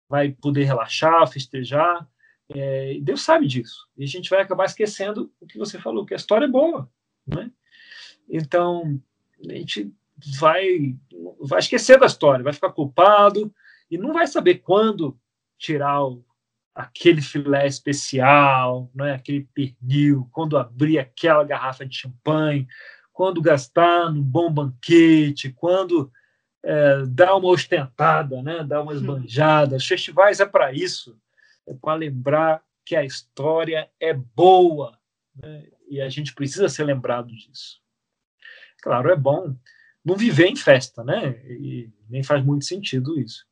vai 0.09 0.31
poder 0.31 0.63
relaxar, 0.63 1.27
festejar. 1.27 2.07
É, 2.49 2.97
Deus 3.01 3.21
sabe 3.21 3.47
disso. 3.47 3.87
E 3.97 4.03
a 4.03 4.07
gente 4.07 4.29
vai 4.29 4.41
acabar 4.41 4.65
esquecendo 4.65 5.31
o 5.39 5.47
que 5.47 5.57
você 5.57 5.79
falou, 5.79 6.05
que 6.05 6.13
a 6.13 6.17
história 6.17 6.45
é 6.45 6.49
boa. 6.49 6.89
Né? 7.25 7.51
Então, 8.29 9.01
a 9.49 9.53
gente 9.53 9.91
vai, 10.39 10.95
vai 11.39 11.59
esquecer 11.59 11.99
da 11.99 12.05
história, 12.05 12.43
vai 12.43 12.53
ficar 12.53 12.71
culpado 12.71 13.53
e 13.89 13.97
não 13.97 14.13
vai 14.13 14.27
saber 14.27 14.55
quando 14.55 15.17
tirar 15.57 16.03
o, 16.03 16.23
aquele 16.73 17.21
filé 17.21 17.65
especial, 17.65 18.91
né? 18.93 19.13
aquele 19.13 19.47
pernil, 19.53 20.27
quando 20.31 20.57
abrir 20.57 20.99
aquela 20.99 21.43
garrafa 21.43 21.85
de 21.85 21.95
champanhe, 21.95 22.67
quando 23.13 23.41
gastar 23.41 24.11
num 24.11 24.21
bom 24.21 24.51
banquete, 24.51 25.53
quando 25.53 26.11
é, 26.65 27.05
dar 27.05 27.35
uma 27.35 27.49
ostentada, 27.49 28.41
né? 28.41 28.63
dar 28.63 28.81
uma 28.81 28.93
esbanjada. 28.93 29.75
Os 29.75 29.87
festivais 29.87 30.39
é 30.39 30.45
para 30.45 30.73
isso, 30.73 31.15
é 31.67 31.73
para 31.73 31.93
lembrar 31.93 32.63
que 32.83 32.95
a 32.95 33.05
história 33.05 33.89
é 33.99 34.13
boa 34.13 34.97
né? 35.35 35.67
e 35.87 36.01
a 36.01 36.09
gente 36.09 36.33
precisa 36.33 36.67
ser 36.67 36.83
lembrado 36.83 37.27
disso. 37.27 37.79
Claro, 38.81 39.09
é 39.09 39.15
bom 39.15 39.55
não 40.03 40.15
viver 40.15 40.47
em 40.47 40.55
festa, 40.55 41.03
né? 41.03 41.31
E 41.47 41.91
nem 42.07 42.21
faz 42.21 42.43
muito 42.45 42.65
sentido 42.65 43.19
isso. 43.19 43.47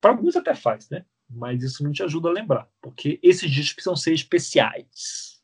Para 0.00 0.12
alguns 0.12 0.36
até 0.36 0.54
faz, 0.54 0.88
né? 0.88 1.04
Mas 1.28 1.62
isso 1.62 1.82
não 1.82 1.90
te 1.90 2.02
ajuda 2.02 2.28
a 2.28 2.32
lembrar, 2.32 2.68
porque 2.80 3.18
esses 3.22 3.50
dias 3.50 3.72
precisam 3.72 3.96
ser 3.96 4.14
especiais, 4.14 5.42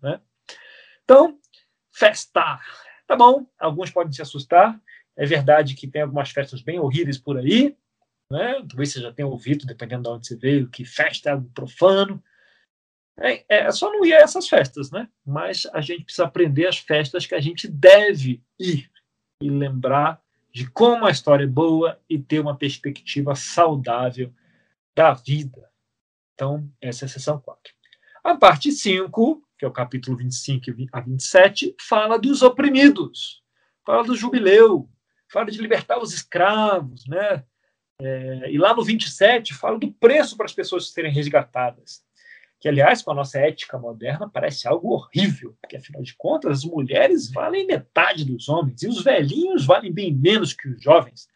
né? 0.00 0.20
Então, 1.02 1.38
festar. 1.90 2.64
Tá 3.06 3.16
bom, 3.16 3.46
alguns 3.58 3.90
podem 3.90 4.12
se 4.12 4.22
assustar, 4.22 4.80
é 5.16 5.24
verdade 5.24 5.74
que 5.74 5.88
tem 5.88 6.02
algumas 6.02 6.30
festas 6.30 6.60
bem 6.60 6.78
horríveis 6.78 7.18
por 7.18 7.38
aí, 7.38 7.76
né? 8.30 8.54
Talvez 8.68 8.92
você 8.92 9.00
já 9.00 9.12
tenha 9.12 9.26
ouvido, 9.26 9.66
dependendo 9.66 10.02
de 10.02 10.08
onde 10.10 10.26
você 10.26 10.36
veio, 10.36 10.68
que 10.68 10.84
festa 10.84 11.30
é 11.30 11.32
algo 11.32 11.50
profano. 11.54 12.22
É, 13.18 13.44
é 13.48 13.72
só 13.72 13.90
não 13.90 14.04
ir 14.04 14.12
a 14.12 14.18
essas 14.18 14.48
festas, 14.48 14.90
né? 14.90 15.08
Mas 15.24 15.66
a 15.72 15.80
gente 15.80 16.04
precisa 16.04 16.24
aprender 16.24 16.66
as 16.66 16.78
festas 16.78 17.24
que 17.24 17.34
a 17.34 17.40
gente 17.40 17.66
deve 17.66 18.42
ir 18.58 18.90
e 19.42 19.48
lembrar 19.48 20.20
de 20.52 20.68
como 20.70 21.06
a 21.06 21.10
história 21.10 21.44
é 21.44 21.48
boa 21.48 22.00
e 22.08 22.18
ter 22.18 22.40
uma 22.40 22.56
perspectiva 22.56 23.34
saudável 23.34 24.32
da 24.94 25.12
vida. 25.12 25.70
Então, 26.34 26.70
essa 26.80 27.04
é 27.04 27.06
a 27.06 27.08
sessão 27.08 27.40
4. 27.40 27.72
A 28.24 28.36
parte 28.36 28.72
5, 28.72 29.42
que 29.58 29.64
é 29.64 29.68
o 29.68 29.72
capítulo 29.72 30.16
25 30.16 30.64
a 30.92 31.00
27, 31.00 31.74
fala 31.80 32.18
dos 32.18 32.42
oprimidos, 32.42 33.42
fala 33.84 34.02
do 34.02 34.16
jubileu, 34.16 34.90
fala 35.36 35.50
de 35.50 35.60
libertar 35.60 35.98
os 35.98 36.14
escravos, 36.14 37.06
né? 37.06 37.44
É, 38.00 38.50
e 38.50 38.56
lá 38.56 38.74
no 38.74 38.82
27 38.82 39.52
fala 39.52 39.78
do 39.78 39.92
preço 39.92 40.34
para 40.34 40.46
as 40.46 40.54
pessoas 40.54 40.90
serem 40.90 41.12
resgatadas. 41.12 42.02
Que, 42.58 42.68
aliás, 42.68 43.02
com 43.02 43.10
a 43.10 43.14
nossa 43.14 43.38
ética 43.38 43.78
moderna, 43.78 44.30
parece 44.30 44.66
algo 44.66 44.94
horrível, 44.94 45.54
porque, 45.60 45.76
afinal 45.76 46.02
de 46.02 46.14
contas, 46.16 46.60
as 46.60 46.64
mulheres 46.64 47.30
valem 47.30 47.66
metade 47.66 48.24
dos 48.24 48.48
homens 48.48 48.82
e 48.82 48.88
os 48.88 49.04
velhinhos 49.04 49.66
valem 49.66 49.92
bem 49.92 50.10
menos 50.10 50.54
que 50.54 50.68
os 50.68 50.82
jovens. 50.82 51.28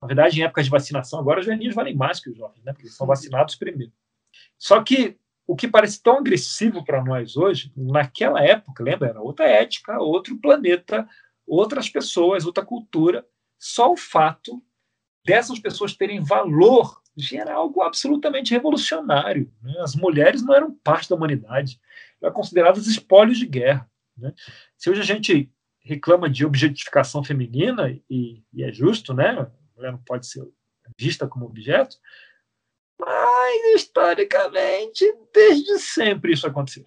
Na 0.00 0.06
verdade, 0.06 0.40
em 0.40 0.44
épocas 0.44 0.66
de 0.66 0.70
vacinação, 0.70 1.18
agora 1.18 1.40
os 1.40 1.46
velhinhos 1.46 1.74
valem 1.74 1.94
mais 1.94 2.20
que 2.20 2.30
os 2.30 2.36
jovens, 2.36 2.62
né? 2.62 2.72
porque 2.72 2.86
eles 2.86 2.96
são 2.96 3.06
vacinados 3.06 3.56
primeiro. 3.56 3.92
Só 4.56 4.80
que 4.80 5.18
o 5.44 5.56
que 5.56 5.66
parece 5.66 6.00
tão 6.00 6.18
agressivo 6.18 6.84
para 6.84 7.02
nós 7.02 7.36
hoje, 7.36 7.72
naquela 7.76 8.40
época, 8.44 8.84
lembra, 8.84 9.08
era 9.08 9.20
outra 9.20 9.48
ética, 9.48 9.98
outro 9.98 10.38
planeta, 10.38 11.08
outras 11.44 11.88
pessoas, 11.88 12.46
outra 12.46 12.64
cultura. 12.64 13.26
Só 13.60 13.92
o 13.92 13.96
fato 13.96 14.64
dessas 15.22 15.58
pessoas 15.58 15.94
terem 15.94 16.24
valor 16.24 16.98
já 17.14 17.42
era 17.42 17.54
algo 17.54 17.82
absolutamente 17.82 18.52
revolucionário. 18.52 19.52
Né? 19.62 19.74
As 19.80 19.94
mulheres 19.94 20.42
não 20.42 20.54
eram 20.54 20.74
parte 20.76 21.10
da 21.10 21.14
humanidade, 21.14 21.78
eram 22.22 22.32
consideradas 22.32 22.86
espólios 22.86 23.38
de 23.38 23.46
guerra. 23.46 23.88
Né? 24.16 24.32
Se 24.78 24.88
hoje 24.88 25.02
a 25.02 25.04
gente 25.04 25.52
reclama 25.82 26.30
de 26.30 26.46
objetificação 26.46 27.22
feminina, 27.22 27.90
e, 28.08 28.42
e, 28.50 28.64
é 28.64 28.72
justo, 28.72 29.12
né? 29.12 29.28
a 29.28 29.50
mulher 29.76 29.92
não 29.92 30.02
pode 30.04 30.26
ser 30.26 30.48
vista 30.98 31.28
como 31.28 31.44
objeto, 31.44 31.96
mas 32.98 33.74
historicamente, 33.74 35.04
desde 35.34 35.78
sempre 35.78 36.32
isso 36.32 36.46
aconteceu. 36.46 36.84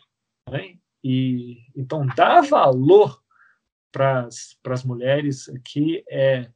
Né? 0.49 0.77
E, 1.03 1.59
então, 1.75 2.05
dar 2.15 2.41
valor 2.41 3.21
para 3.91 4.27
as 4.27 4.83
mulheres 4.83 5.49
aqui 5.49 6.03
é 6.09 6.49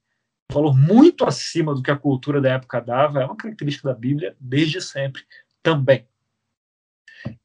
valor 0.52 0.76
muito 0.76 1.26
acima 1.26 1.74
do 1.76 1.82
que 1.82 1.92
a 1.92 1.98
cultura 1.98 2.40
da 2.40 2.54
época 2.54 2.82
dava, 2.82 3.22
é 3.22 3.26
uma 3.26 3.36
característica 3.36 3.90
da 3.90 3.96
Bíblia 3.96 4.36
desde 4.40 4.82
sempre 4.82 5.24
também. 5.62 6.08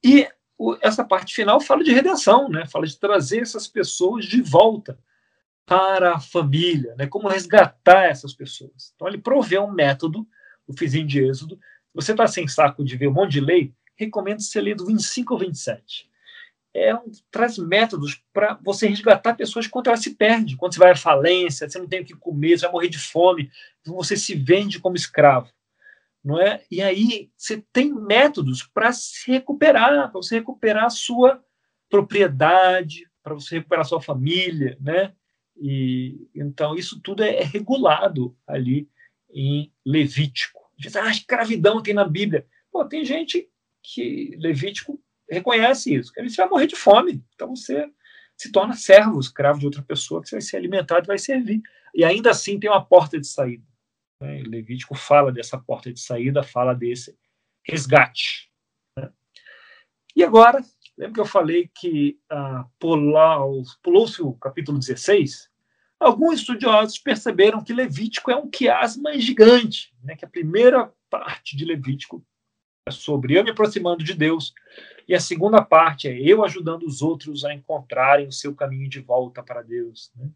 E 0.02 0.28
o, 0.56 0.76
essa 0.80 1.04
parte 1.04 1.34
final 1.34 1.60
fala 1.60 1.82
de 1.82 1.92
redenção, 1.92 2.48
né? 2.48 2.66
fala 2.66 2.86
de 2.86 2.98
trazer 2.98 3.40
essas 3.40 3.66
pessoas 3.66 4.24
de 4.24 4.40
volta 4.40 4.98
para 5.66 6.14
a 6.14 6.20
família, 6.20 6.94
né? 6.96 7.06
como 7.06 7.28
resgatar 7.28 8.04
essas 8.04 8.32
pessoas. 8.32 8.92
Então 8.94 9.08
ele 9.08 9.18
provê 9.18 9.58
um 9.58 9.70
método, 9.70 10.26
o 10.66 10.76
fizinho 10.76 11.06
de 11.06 11.24
Êxodo. 11.24 11.58
Você 11.92 12.12
está 12.12 12.26
sem 12.26 12.46
saco 12.46 12.84
de 12.84 12.96
ver 12.96 13.08
um 13.08 13.12
monte 13.12 13.32
de 13.32 13.40
lei? 13.40 13.74
Recomendo 13.96 14.40
você 14.40 14.60
ler 14.60 14.76
do 14.76 14.86
25 14.86 15.34
ao 15.34 15.40
27 15.40 16.11
é 16.74 16.94
um, 16.94 17.10
traz 17.30 17.58
métodos 17.58 18.22
para 18.32 18.58
você 18.62 18.86
resgatar 18.86 19.34
pessoas 19.34 19.66
quando 19.66 19.88
ela 19.88 19.96
se 19.96 20.14
perde, 20.14 20.56
quando 20.56 20.72
você 20.72 20.78
vai 20.78 20.92
à 20.92 20.96
falência, 20.96 21.68
você 21.68 21.78
não 21.78 21.86
tem 21.86 22.00
o 22.00 22.04
que 22.04 22.14
comer, 22.14 22.58
você 22.58 22.64
vai 22.64 22.72
morrer 22.72 22.88
de 22.88 22.98
fome, 22.98 23.50
você 23.84 24.16
se 24.16 24.34
vende 24.34 24.80
como 24.80 24.96
escravo, 24.96 25.50
não 26.24 26.40
é? 26.40 26.64
E 26.70 26.80
aí 26.80 27.30
você 27.36 27.62
tem 27.72 27.92
métodos 27.92 28.62
para 28.62 28.92
se 28.92 29.30
recuperar, 29.30 30.10
para 30.10 30.20
você 30.20 30.36
recuperar 30.36 30.86
a 30.86 30.90
sua 30.90 31.44
propriedade, 31.90 33.06
para 33.22 33.34
você 33.34 33.56
recuperar 33.56 33.84
a 33.84 33.88
sua 33.88 34.00
família, 34.00 34.76
né? 34.80 35.12
E 35.56 36.28
então 36.34 36.74
isso 36.74 37.00
tudo 37.00 37.22
é, 37.22 37.36
é 37.36 37.44
regulado 37.44 38.34
ali 38.46 38.88
em 39.30 39.70
Levítico. 39.84 40.60
Diz, 40.78 40.96
ah, 40.96 41.10
escravidão 41.10 41.82
tem 41.82 41.92
na 41.92 42.08
Bíblia. 42.08 42.46
Pô, 42.70 42.84
tem 42.84 43.04
gente 43.04 43.48
que 43.82 44.34
Levítico 44.38 44.98
reconhece 45.32 45.94
isso. 45.94 46.12
Ele 46.16 46.28
vai 46.28 46.48
morrer 46.48 46.66
de 46.66 46.76
fome. 46.76 47.24
Então 47.34 47.54
você 47.54 47.90
se 48.36 48.50
torna 48.50 48.74
servo, 48.74 49.20
escravo 49.20 49.58
de 49.58 49.66
outra 49.66 49.82
pessoa 49.82 50.20
que 50.20 50.28
você 50.28 50.36
vai 50.36 50.42
ser 50.42 50.56
alimentado 50.56 51.04
e 51.04 51.08
vai 51.08 51.18
servir. 51.18 51.62
E 51.94 52.04
ainda 52.04 52.30
assim 52.30 52.58
tem 52.58 52.70
uma 52.70 52.84
porta 52.84 53.18
de 53.20 53.26
saída. 53.26 53.64
Né? 54.20 54.42
Levítico 54.42 54.94
fala 54.94 55.32
dessa 55.32 55.58
porta 55.58 55.92
de 55.92 56.00
saída, 56.00 56.42
fala 56.42 56.74
desse 56.74 57.16
resgate. 57.62 58.50
Né? 58.98 59.10
E 60.16 60.24
agora, 60.24 60.64
lembra 60.96 61.14
que 61.14 61.20
eu 61.20 61.26
falei 61.26 61.70
que 61.74 62.18
ah, 62.30 62.66
pulou-se 62.78 64.22
o 64.22 64.32
capítulo 64.34 64.78
16? 64.78 65.50
Alguns 66.00 66.40
estudiosos 66.40 66.98
perceberam 66.98 67.62
que 67.62 67.72
Levítico 67.72 68.30
é 68.30 68.36
um 68.36 68.50
quiasma 68.50 69.16
gigante, 69.18 69.94
né? 70.02 70.16
que 70.16 70.24
a 70.24 70.28
primeira 70.28 70.92
parte 71.08 71.56
de 71.56 71.64
Levítico 71.64 72.24
é 72.88 72.90
sobre 72.90 73.38
eu 73.38 73.44
me 73.44 73.50
aproximando 73.50 74.02
de 74.02 74.14
Deus, 74.14 74.52
e 75.08 75.14
a 75.14 75.20
segunda 75.20 75.62
parte 75.62 76.08
é 76.08 76.18
eu 76.18 76.44
ajudando 76.44 76.84
os 76.84 77.02
outros 77.02 77.44
a 77.44 77.54
encontrarem 77.54 78.26
o 78.26 78.32
seu 78.32 78.54
caminho 78.54 78.88
de 78.88 79.00
volta 79.00 79.42
para 79.42 79.62
Deus. 79.62 80.10
Né? 80.16 80.28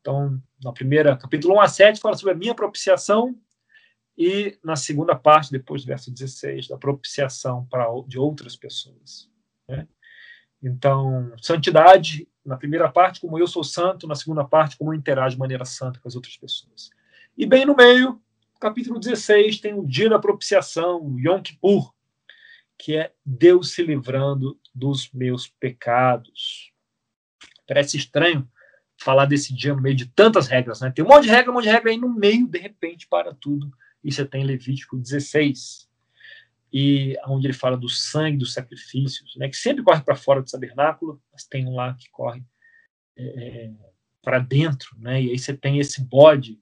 Então, 0.00 0.40
na 0.62 0.72
primeira, 0.72 1.16
capítulo 1.16 1.54
1 1.54 1.60
a 1.60 1.68
7, 1.68 2.00
fala 2.00 2.16
sobre 2.16 2.34
a 2.34 2.36
minha 2.36 2.54
propiciação, 2.54 3.36
e 4.16 4.58
na 4.64 4.74
segunda 4.74 5.14
parte, 5.14 5.52
depois 5.52 5.82
do 5.82 5.86
verso 5.86 6.10
16, 6.10 6.66
da 6.66 6.76
propiciação 6.76 7.64
para, 7.66 7.86
de 8.06 8.18
outras 8.18 8.56
pessoas. 8.56 9.30
Né? 9.68 9.86
Então, 10.60 11.32
santidade, 11.40 12.26
na 12.44 12.56
primeira 12.56 12.90
parte, 12.90 13.20
como 13.20 13.38
eu 13.38 13.46
sou 13.46 13.62
santo, 13.62 14.08
na 14.08 14.16
segunda 14.16 14.44
parte, 14.44 14.76
como 14.76 14.92
eu 14.92 14.98
interajo 14.98 15.36
de 15.36 15.40
maneira 15.40 15.64
santa 15.64 16.00
com 16.00 16.08
as 16.08 16.16
outras 16.16 16.36
pessoas. 16.36 16.90
E 17.36 17.46
bem 17.46 17.64
no 17.64 17.76
meio, 17.76 18.20
capítulo 18.58 18.98
16, 18.98 19.60
tem 19.60 19.74
o 19.74 19.86
dia 19.86 20.10
da 20.10 20.18
propiciação, 20.18 21.00
o 21.00 21.20
Yom 21.20 21.40
Kippur, 21.40 21.94
que 22.78 22.96
é 22.96 23.12
Deus 23.24 23.72
se 23.72 23.82
livrando 23.82 24.58
dos 24.74 25.10
meus 25.12 25.48
pecados. 25.48 26.72
Parece 27.66 27.96
estranho 27.96 28.48
falar 29.00 29.26
desse 29.26 29.54
dia 29.54 29.74
no 29.74 29.82
meio 29.82 29.96
de 29.96 30.06
tantas 30.06 30.46
regras, 30.46 30.80
né? 30.80 30.90
Tem 30.90 31.04
um 31.04 31.08
monte 31.08 31.24
de 31.24 31.30
regra, 31.30 31.50
um 31.50 31.54
monte 31.54 31.64
de 31.64 31.70
regra 31.70 31.90
aí 31.90 31.98
no 31.98 32.08
meio, 32.08 32.46
de 32.46 32.58
repente, 32.58 33.06
para 33.06 33.34
tudo 33.34 33.70
e 34.02 34.12
você 34.12 34.24
tem 34.24 34.44
Levítico 34.44 34.96
16, 34.96 35.88
e 36.72 37.16
onde 37.26 37.46
ele 37.46 37.54
fala 37.54 37.76
do 37.76 37.88
sangue 37.88 38.38
dos 38.38 38.52
sacrifícios, 38.52 39.36
né, 39.36 39.48
que 39.48 39.56
sempre 39.56 39.82
corre 39.82 40.02
para 40.02 40.16
fora 40.16 40.42
do 40.42 40.50
tabernáculo, 40.50 41.22
mas 41.32 41.44
tem 41.44 41.66
um 41.66 41.74
lá 41.74 41.94
que 41.94 42.10
corre 42.10 42.42
é, 43.16 43.66
é 43.66 43.70
para 44.22 44.38
dentro, 44.38 44.96
né, 44.98 45.22
e 45.22 45.30
aí 45.30 45.38
você 45.38 45.56
tem 45.56 45.78
esse 45.78 46.02
bode, 46.02 46.60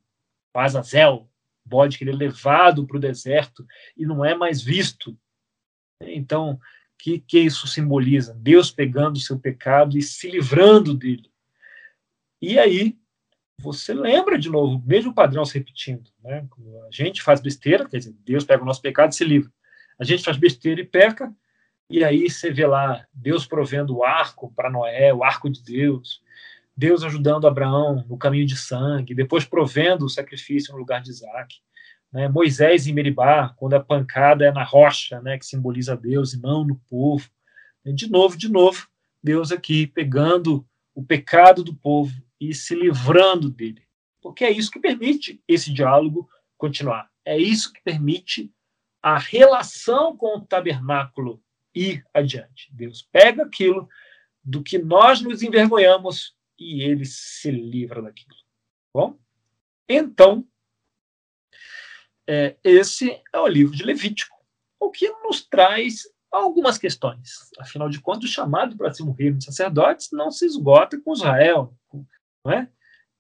o 0.55 0.59
Azazel, 0.59 1.29
bode 1.65 1.99
que 1.99 2.05
ele 2.05 2.13
é 2.13 2.15
levado 2.15 2.87
para 2.87 2.97
o 2.97 3.01
deserto 3.01 3.67
e 3.97 4.07
não 4.07 4.25
é 4.25 4.35
mais 4.35 4.63
visto. 4.63 5.19
Então, 6.01 6.53
o 6.53 6.61
que, 6.99 7.19
que 7.19 7.39
isso 7.39 7.67
simboliza? 7.67 8.35
Deus 8.35 8.71
pegando 8.71 9.17
o 9.17 9.21
seu 9.21 9.39
pecado 9.39 9.97
e 9.97 10.03
se 10.03 10.31
livrando 10.31 10.95
dele. 10.95 11.31
E 12.41 12.59
aí, 12.59 12.99
você 13.59 13.95
lembra 13.95 14.39
de 14.39 14.51
novo, 14.51 14.83
mesmo 14.87 15.15
padrão 15.15 15.45
se 15.45 15.59
repetindo. 15.59 16.11
Né? 16.23 16.47
A 16.87 16.91
gente 16.91 17.23
faz 17.23 17.41
besteira, 17.41 17.89
quer 17.89 17.99
dizer, 17.99 18.15
Deus 18.25 18.45
pega 18.45 18.63
o 18.63 18.67
nosso 18.67 18.83
pecado 18.83 19.13
e 19.13 19.15
se 19.15 19.25
livra. 19.25 19.51
A 19.99 20.05
gente 20.05 20.23
faz 20.23 20.37
besteira 20.37 20.81
e 20.81 20.85
peca, 20.85 21.35
e 21.89 22.05
aí 22.05 22.29
você 22.29 22.51
vê 22.51 22.67
lá 22.67 23.07
Deus 23.13 23.47
provendo 23.47 23.97
o 23.97 24.05
arco 24.05 24.53
para 24.55 24.71
Noé, 24.71 25.15
o 25.15 25.25
arco 25.25 25.49
de 25.49 25.63
Deus, 25.63 26.21
Deus 26.77 27.03
ajudando 27.03 27.47
Abraão 27.47 28.05
no 28.07 28.19
caminho 28.19 28.47
de 28.47 28.57
sangue, 28.57 29.15
depois 29.15 29.45
provendo 29.45 30.05
o 30.05 30.11
sacrifício 30.11 30.73
no 30.73 30.79
lugar 30.79 31.01
de 31.01 31.11
Isaac. 31.11 31.63
Né? 32.17 32.29
Moisés 32.29 32.87
em 32.87 32.95
Meribá, 32.95 33.51
quando 33.59 33.75
a 33.75 33.85
pancada 33.85 34.47
é 34.47 34.51
na 34.51 34.65
rocha, 34.65 35.21
né, 35.21 35.37
que 35.37 35.45
simboliza 35.45 35.95
Deus 35.95 36.33
e 36.33 36.41
não 36.41 36.65
no 36.65 36.77
povo. 36.89 37.29
De 37.85 38.11
novo, 38.11 38.39
de 38.39 38.49
novo, 38.49 38.89
Deus 39.23 39.53
aqui 39.53 39.87
pegando 39.87 40.67
o 40.95 41.05
pecado 41.05 41.63
do 41.63 41.75
povo 41.75 42.15
e 42.41 42.55
se 42.55 42.75
livrando 42.75 43.51
dele. 43.51 43.83
Porque 44.23 44.47
é 44.47 44.51
isso 44.51 44.71
que 44.71 44.81
permite 44.81 45.43
esse 45.47 45.71
diálogo 45.71 46.27
continuar. 46.57 47.11
É 47.23 47.37
isso 47.37 47.71
que 47.71 47.83
permite 47.83 48.51
a 49.03 49.19
relação 49.19 50.17
com 50.17 50.39
o 50.39 50.41
tabernáculo 50.41 51.43
ir 51.75 52.03
adiante. 52.15 52.71
Deus 52.73 53.07
pega 53.13 53.43
aquilo 53.43 53.87
do 54.43 54.63
que 54.63 54.79
nós 54.79 55.21
nos 55.21 55.43
envergonhamos 55.43 56.35
e 56.59 56.81
ele 56.81 57.05
se 57.05 57.51
livra 57.51 58.01
daquilo. 58.01 58.35
Bom? 58.95 59.19
Então, 59.87 60.47
é, 62.29 62.57
esse 62.65 63.21
é 63.33 63.39
o 63.39 63.47
livro 63.47 63.75
de 63.75 63.85
Levítico, 63.85 64.37
o 64.81 64.91
que 64.91 65.09
nos 65.23 65.45
traz 65.45 66.03
algumas 66.31 66.79
questões. 66.79 67.51
Afinal 67.59 67.89
de 67.89 68.01
contas, 68.01 68.25
o 68.25 68.33
chamado 68.33 68.77
para 68.77 68.93
ser 68.93 69.03
um 69.03 69.13
reino 69.13 69.39
de 69.39 69.45
sacerdotes 69.45 70.09
não 70.13 70.31
se 70.31 70.45
esgota 70.45 71.01
com 71.01 71.13
Israel, 71.13 71.75
não 72.45 72.53
é? 72.53 72.69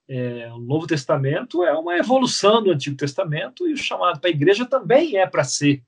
É, 0.08 0.52
o 0.52 0.58
Novo 0.58 0.86
Testamento 0.86 1.64
é 1.64 1.76
uma 1.76 1.96
evolução 1.96 2.62
do 2.62 2.70
Antigo 2.70 2.96
Testamento 2.96 3.66
e 3.66 3.72
o 3.72 3.76
chamado 3.76 4.20
para 4.20 4.30
a 4.30 4.32
igreja 4.32 4.64
também 4.64 5.16
é 5.16 5.26
para 5.26 5.42
ser 5.42 5.82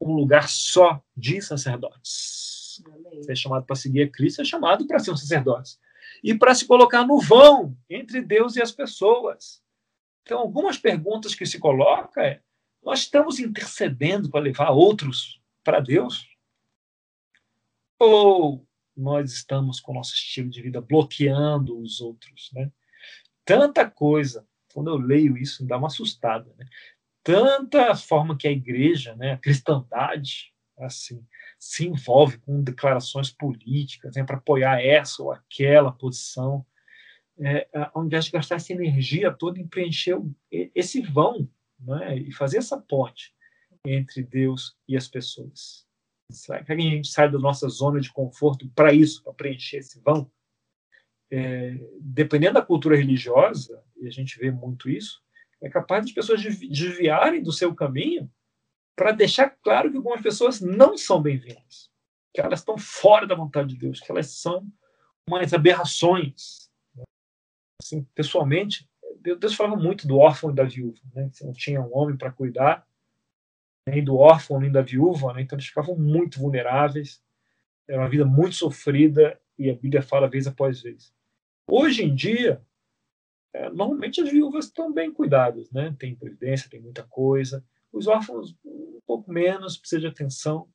um 0.00 0.12
lugar 0.12 0.48
só 0.48 1.02
de 1.16 1.42
sacerdotes. 1.42 2.80
Ser 3.24 3.32
é 3.32 3.34
chamado 3.34 3.64
para 3.64 3.74
seguir 3.74 4.02
a 4.02 4.08
Cristo 4.08 4.42
é 4.42 4.44
chamado 4.44 4.86
para 4.86 5.00
ser 5.00 5.10
um 5.10 5.16
sacerdote 5.16 5.76
e 6.22 6.34
para 6.34 6.54
se 6.54 6.66
colocar 6.66 7.04
no 7.04 7.20
vão 7.20 7.76
entre 7.90 8.20
Deus 8.20 8.54
e 8.54 8.62
as 8.62 8.70
pessoas. 8.70 9.60
Então, 10.22 10.38
algumas 10.38 10.78
perguntas 10.78 11.34
que 11.34 11.46
se 11.46 11.58
coloca 11.58 12.22
é: 12.22 12.40
nós 12.82 13.00
estamos 13.00 13.38
intercedendo 13.38 14.30
para 14.30 14.40
levar 14.40 14.70
outros 14.70 15.40
para 15.62 15.80
Deus? 15.80 16.26
Ou 17.98 18.66
nós 18.96 19.32
estamos 19.32 19.80
com 19.80 19.92
o 19.92 19.94
nosso 19.94 20.14
estilo 20.14 20.48
de 20.48 20.62
vida 20.62 20.80
bloqueando 20.80 21.78
os 21.80 22.00
outros, 22.00 22.50
né? 22.52 22.70
Tanta 23.44 23.88
coisa, 23.88 24.46
quando 24.72 24.90
eu 24.90 24.96
leio 24.96 25.36
isso, 25.36 25.62
me 25.62 25.68
dá 25.68 25.78
uma 25.78 25.86
assustada, 25.86 26.52
né? 26.58 26.66
Tanta 27.22 27.94
forma 27.94 28.36
que 28.36 28.48
a 28.48 28.52
igreja, 28.52 29.14
né, 29.16 29.32
a 29.32 29.38
cristandade, 29.38 30.54
assim, 30.78 31.22
se 31.58 31.86
envolve 31.86 32.38
com 32.38 32.62
declarações 32.62 33.30
políticas 33.30 34.14
né, 34.14 34.24
para 34.24 34.36
apoiar 34.36 34.80
essa 34.80 35.22
ou 35.22 35.32
aquela 35.32 35.92
posição, 35.92 36.64
é, 37.40 37.68
ao 37.92 38.04
invés 38.04 38.24
de 38.24 38.30
gastar 38.30 38.56
essa 38.56 38.72
energia 38.72 39.30
toda 39.32 39.60
em 39.60 39.66
preencher 39.66 40.18
esse 40.50 41.00
vão 41.02 41.48
né, 41.78 42.16
e 42.16 42.32
fazer 42.32 42.58
essa 42.58 42.78
ponte 42.78 43.34
entre 43.84 44.22
Deus 44.22 44.76
e 44.86 44.96
as 44.96 45.08
pessoas. 45.08 45.86
Será 46.30 46.62
que 46.62 46.72
a 46.72 46.78
gente 46.78 47.08
sai 47.08 47.30
da 47.30 47.38
nossa 47.38 47.68
zona 47.68 48.00
de 48.00 48.12
conforto 48.12 48.68
para 48.74 48.92
isso, 48.92 49.22
para 49.22 49.32
preencher 49.32 49.78
esse 49.78 50.00
vão? 50.00 50.30
É, 51.30 51.76
dependendo 52.00 52.54
da 52.54 52.62
cultura 52.62 52.96
religiosa, 52.96 53.82
e 53.96 54.06
a 54.06 54.10
gente 54.10 54.38
vê 54.38 54.50
muito 54.50 54.90
isso, 54.90 55.22
é 55.60 55.68
capaz 55.68 56.06
de 56.06 56.14
pessoas 56.14 56.42
desviarem 56.42 57.42
do 57.42 57.52
seu 57.52 57.74
caminho 57.74 58.30
para 58.94 59.12
deixar 59.12 59.50
claro 59.62 59.90
que 59.90 59.96
algumas 59.96 60.20
pessoas 60.20 60.60
não 60.60 60.96
são 60.96 61.22
bem-vindas, 61.22 61.90
que 62.34 62.40
elas 62.40 62.60
estão 62.60 62.76
fora 62.76 63.26
da 63.26 63.34
vontade 63.34 63.70
de 63.70 63.78
Deus, 63.78 64.00
que 64.00 64.10
elas 64.10 64.30
são 64.32 64.66
umas 65.28 65.52
aberrações. 65.54 66.68
Assim, 67.80 68.04
pessoalmente, 68.14 68.88
Deus 69.36 69.54
falava 69.54 69.76
muito 69.76 70.06
do 70.06 70.18
órfão 70.18 70.50
e 70.50 70.54
da 70.54 70.64
viúva, 70.64 71.00
né? 71.14 71.28
Você 71.32 71.44
não 71.44 71.52
tinha 71.52 71.80
um 71.80 71.96
homem 71.96 72.16
para 72.16 72.30
cuidar, 72.30 72.86
nem 73.88 74.04
do 74.04 74.16
órfão, 74.16 74.60
nem 74.60 74.70
da 74.70 74.82
viúva, 74.82 75.32
né? 75.32 75.42
então 75.42 75.56
eles 75.56 75.66
ficavam 75.66 75.96
muito 75.96 76.38
vulneráveis, 76.38 77.22
era 77.88 78.00
uma 78.00 78.08
vida 78.08 78.24
muito 78.24 78.54
sofrida, 78.54 79.40
e 79.58 79.70
a 79.70 79.74
Bíblia 79.74 80.02
fala 80.02 80.28
vez 80.28 80.46
após 80.46 80.82
vez. 80.82 81.12
Hoje 81.66 82.04
em 82.04 82.14
dia, 82.14 82.62
é, 83.52 83.68
normalmente 83.70 84.20
as 84.20 84.30
viúvas 84.30 84.66
estão 84.66 84.92
bem 84.92 85.12
cuidadas, 85.12 85.70
né? 85.70 85.94
tem 85.98 86.14
previdência, 86.14 86.70
tem 86.70 86.80
muita 86.80 87.02
coisa, 87.02 87.64
os 87.92 88.06
órfãos 88.06 88.54
um 88.64 89.00
pouco 89.06 89.32
menos, 89.32 89.76
precisa 89.76 90.02
de 90.02 90.06
atenção, 90.06 90.68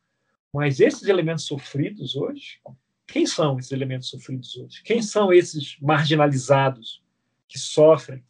mas 0.52 0.80
esses 0.80 1.04
elementos 1.04 1.46
sofridos 1.46 2.16
hoje, 2.16 2.60
quem 3.08 3.26
são 3.26 3.60
esses 3.60 3.72
elementos 3.72 4.10
sofridos 4.10 4.56
hoje? 4.56 4.82
Quem 4.84 5.02
são 5.02 5.32
esses 5.32 5.78
marginalizados 5.80 7.04
que 7.48 7.60
sofrem 7.60 8.24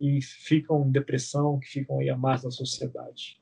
e 0.00 0.20
ficam 0.20 0.86
em 0.86 0.92
depressão, 0.92 1.58
que 1.58 1.68
ficam 1.68 1.98
aí 1.98 2.10
à 2.10 2.16
margem 2.16 2.44
da 2.44 2.50
sociedade? 2.50 3.40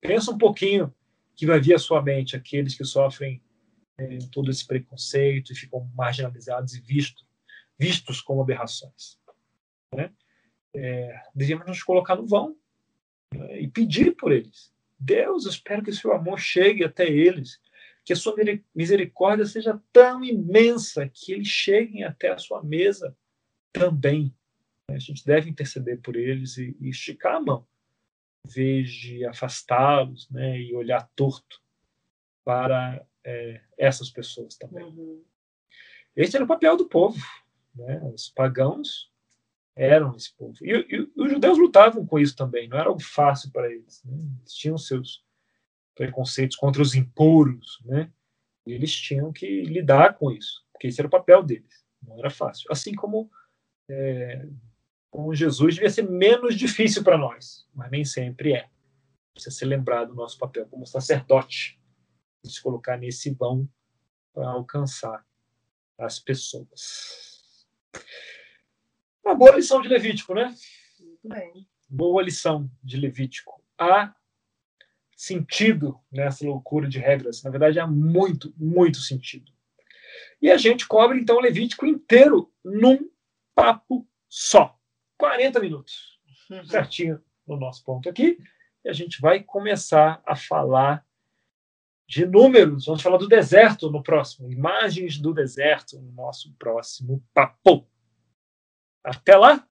Pensa 0.00 0.30
um 0.30 0.38
pouquinho 0.38 0.94
que 1.34 1.46
vai 1.46 1.60
vir 1.60 1.74
à 1.74 1.78
sua 1.78 2.02
mente 2.02 2.36
aqueles 2.36 2.76
que 2.76 2.84
sofrem 2.84 3.42
é, 3.98 4.18
todo 4.30 4.50
esse 4.50 4.66
preconceito 4.66 5.52
e 5.52 5.56
ficam 5.56 5.90
marginalizados 5.94 6.74
e 6.74 6.80
visto, 6.80 7.24
vistos 7.78 8.20
como 8.20 8.42
aberrações. 8.42 9.18
Né? 9.94 10.12
É, 10.74 11.20
devemos 11.34 11.66
nos 11.66 11.82
colocar 11.82 12.16
no 12.16 12.26
vão 12.26 12.56
né? 13.32 13.60
e 13.60 13.68
pedir 13.68 14.14
por 14.16 14.32
eles. 14.32 14.72
Deus, 14.98 15.44
eu 15.44 15.50
espero 15.50 15.82
que 15.82 15.90
o 15.90 15.94
seu 15.94 16.12
amor 16.12 16.38
chegue 16.38 16.84
até 16.84 17.08
eles, 17.08 17.60
que 18.04 18.12
a 18.12 18.16
sua 18.16 18.34
misericórdia 18.74 19.46
seja 19.46 19.80
tão 19.92 20.24
imensa 20.24 21.08
que 21.08 21.32
eles 21.32 21.48
cheguem 21.48 22.04
até 22.04 22.30
a 22.30 22.38
sua 22.38 22.62
mesa 22.62 23.16
também. 23.72 24.34
A 24.90 24.98
gente 24.98 25.24
deve 25.24 25.50
interceder 25.50 26.00
por 26.00 26.16
eles 26.16 26.56
e, 26.56 26.76
e 26.80 26.88
esticar 26.88 27.36
a 27.36 27.40
mão 27.40 27.66
vez 28.46 28.90
de 28.90 29.24
afastá-los 29.24 30.28
né, 30.30 30.60
e 30.60 30.74
olhar 30.74 31.08
torto 31.16 31.62
para 32.44 33.04
é, 33.24 33.60
essas 33.78 34.10
pessoas 34.10 34.56
também. 34.56 34.84
Uhum. 34.84 35.24
Esse 36.14 36.36
era 36.36 36.44
o 36.44 36.48
papel 36.48 36.76
do 36.76 36.86
povo. 36.86 37.18
Né? 37.74 38.00
Os 38.14 38.28
pagãos 38.28 39.10
eram 39.74 40.14
esse 40.14 40.32
povo. 40.36 40.54
E, 40.62 40.70
e, 40.70 41.10
os 41.16 41.30
judeus 41.30 41.58
lutavam 41.58 42.06
com 42.06 42.18
isso 42.18 42.36
também, 42.36 42.68
não 42.68 42.78
era 42.78 42.88
algo 42.88 43.02
fácil 43.02 43.50
para 43.50 43.72
eles. 43.72 44.02
Né? 44.04 44.16
Eles 44.40 44.54
tinham 44.54 44.78
seus 44.78 45.24
preconceitos 45.94 46.56
contra 46.56 46.82
os 46.82 46.94
impuros, 46.94 47.80
né? 47.84 48.10
Eles 48.66 48.92
tinham 48.92 49.32
que 49.32 49.62
lidar 49.62 50.14
com 50.14 50.30
isso, 50.30 50.64
porque 50.72 50.88
esse 50.88 51.00
era 51.00 51.06
o 51.06 51.10
papel 51.10 51.42
deles. 51.42 51.84
Não 52.02 52.18
era 52.18 52.30
fácil. 52.30 52.66
Assim 52.70 52.94
como 52.94 53.30
é, 53.88 54.46
com 55.14 55.32
Jesus 55.32 55.76
devia 55.76 55.88
ser 55.88 56.10
menos 56.10 56.58
difícil 56.58 57.04
para 57.04 57.16
nós, 57.16 57.64
mas 57.72 57.88
nem 57.88 58.04
sempre 58.04 58.52
é. 58.52 58.68
Precisa 59.32 59.54
ser 59.54 59.66
lembrado 59.66 60.08
do 60.08 60.16
nosso 60.16 60.36
papel 60.36 60.66
como 60.66 60.84
sacerdote, 60.84 61.80
de 62.42 62.52
se 62.52 62.60
colocar 62.60 62.96
nesse 62.96 63.30
vão 63.30 63.68
para 64.32 64.48
alcançar 64.48 65.24
as 65.96 66.18
pessoas. 66.18 67.64
Uma 69.24 69.36
boa 69.36 69.54
lição 69.54 69.80
de 69.80 69.86
Levítico, 69.86 70.34
né? 70.34 70.52
Muito 70.98 71.28
bem. 71.28 71.68
Boa 71.88 72.20
lição 72.20 72.68
de 72.82 72.96
Levítico. 72.96 73.62
Há 73.78 74.12
sentido 75.16 75.96
nessa 76.10 76.44
loucura 76.44 76.88
de 76.88 76.98
regras. 76.98 77.40
Na 77.44 77.50
verdade, 77.50 77.78
há 77.78 77.86
muito, 77.86 78.52
muito 78.56 78.98
sentido. 78.98 79.52
E 80.42 80.50
a 80.50 80.56
gente 80.56 80.88
cobre, 80.88 81.20
então, 81.20 81.36
o 81.36 81.40
Levítico 81.40 81.86
inteiro 81.86 82.52
num 82.64 83.08
papo 83.54 84.04
só. 84.28 84.76
40 85.18 85.60
minutos. 85.60 86.18
Uhum. 86.50 86.64
Certinho 86.64 87.22
no 87.46 87.56
nosso 87.56 87.84
ponto 87.84 88.08
aqui. 88.08 88.38
E 88.84 88.88
a 88.88 88.92
gente 88.92 89.20
vai 89.20 89.42
começar 89.42 90.22
a 90.26 90.36
falar 90.36 91.04
de 92.06 92.26
números. 92.26 92.86
Vamos 92.86 93.02
falar 93.02 93.16
do 93.16 93.28
deserto 93.28 93.90
no 93.90 94.02
próximo. 94.02 94.50
Imagens 94.50 95.18
do 95.18 95.32
deserto 95.32 96.00
no 96.00 96.12
nosso 96.12 96.52
próximo 96.58 97.22
papo. 97.32 97.86
Até 99.02 99.36
lá! 99.36 99.66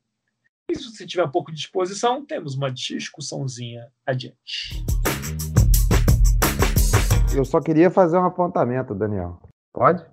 E 0.70 0.76
se 0.76 0.86
você 0.86 1.06
tiver 1.06 1.24
um 1.24 1.32
pouco 1.32 1.52
de 1.52 1.58
disposição, 1.58 2.26
temos 2.26 2.56
uma 2.56 2.72
discussãozinha 2.72 3.92
adiante. 4.06 4.84
Eu 7.36 7.44
só 7.44 7.60
queria 7.60 7.90
fazer 7.90 8.18
um 8.18 8.26
apontamento, 8.26 8.96
Daniel. 8.96 9.42
Pode? 9.74 10.06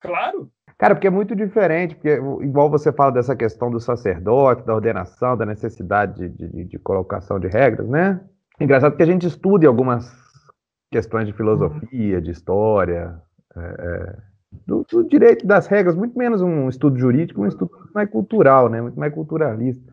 Claro. 0.00 0.52
Cara, 0.78 0.94
porque 0.94 1.06
é 1.06 1.10
muito 1.10 1.34
diferente, 1.34 1.94
porque 1.94 2.20
igual 2.42 2.68
você 2.68 2.92
fala 2.92 3.10
dessa 3.10 3.34
questão 3.34 3.70
do 3.70 3.80
sacerdote, 3.80 4.66
da 4.66 4.74
ordenação, 4.74 5.36
da 5.36 5.46
necessidade 5.46 6.28
de, 6.28 6.48
de, 6.48 6.64
de 6.64 6.78
colocação 6.78 7.40
de 7.40 7.48
regras, 7.48 7.88
né? 7.88 8.20
Engraçado 8.60 8.96
que 8.96 9.02
a 9.02 9.06
gente 9.06 9.26
estude 9.26 9.66
algumas 9.66 10.06
questões 10.90 11.26
de 11.26 11.32
filosofia, 11.32 12.20
de 12.20 12.30
história, 12.30 13.20
é, 13.56 13.60
é, 13.60 14.16
do, 14.66 14.84
do, 14.90 15.04
direito 15.04 15.46
das 15.46 15.66
regras, 15.66 15.94
muito 15.94 16.16
menos 16.16 16.42
um 16.42 16.68
estudo 16.68 16.98
jurídico, 16.98 17.40
um 17.40 17.46
estudo 17.46 17.70
muito 17.74 17.92
mais 17.94 18.10
cultural, 18.10 18.68
né? 18.68 18.82
Muito 18.82 19.00
mais 19.00 19.14
culturalista 19.14 19.92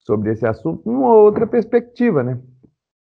sobre 0.00 0.32
esse 0.32 0.46
assunto, 0.46 0.82
numa 0.84 1.14
outra 1.14 1.46
perspectiva, 1.46 2.24
né? 2.24 2.40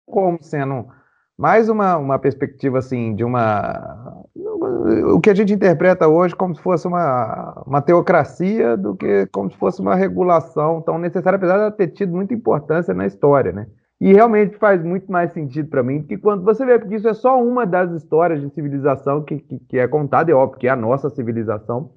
Como 0.06 0.38
sendo 0.44 0.88
mais 1.36 1.70
uma, 1.70 1.98
uma 1.98 2.20
perspectiva 2.20 2.78
assim 2.78 3.16
de 3.16 3.24
uma 3.24 4.26
o 4.62 5.20
que 5.20 5.30
a 5.30 5.34
gente 5.34 5.54
interpreta 5.54 6.08
hoje 6.08 6.36
como 6.36 6.56
se 6.56 6.62
fosse 6.62 6.88
uma, 6.88 7.64
uma 7.66 7.82
teocracia 7.82 8.76
do 8.76 8.96
que 8.96 9.28
como 9.28 9.52
se 9.52 9.58
fosse 9.58 9.82
uma 9.82 9.96
regulação 9.96 10.82
tão 10.82 10.98
necessária, 10.98 11.38
apesar 11.38 11.70
de 11.70 11.78
ter 11.78 11.88
tido 11.90 12.12
muita 12.12 12.34
importância 12.34 12.94
na 12.94 13.06
história, 13.06 13.52
né? 13.52 13.68
E 14.02 14.14
realmente 14.14 14.58
faz 14.58 14.82
muito 14.84 15.12
mais 15.12 15.32
sentido 15.34 15.70
para 15.70 15.84
mim, 15.84 16.00
porque 16.00 16.18
quando 16.18 16.44
você 16.44 16.66
vê 16.66 16.80
que 16.80 16.96
isso 16.96 17.08
é 17.08 17.14
só 17.14 17.42
uma 17.42 17.66
das 17.66 17.92
histórias 17.92 18.42
de 18.42 18.50
civilização 18.54 19.24
que, 19.24 19.40
que, 19.40 19.60
que, 19.60 19.78
é 19.78 19.88
contada, 19.88 20.32
é 20.32 20.34
óbvio 20.34 20.60
que 20.60 20.68
é 20.68 20.72
a 20.72 20.76
nossa 20.76 21.10
civilização, 21.10 21.92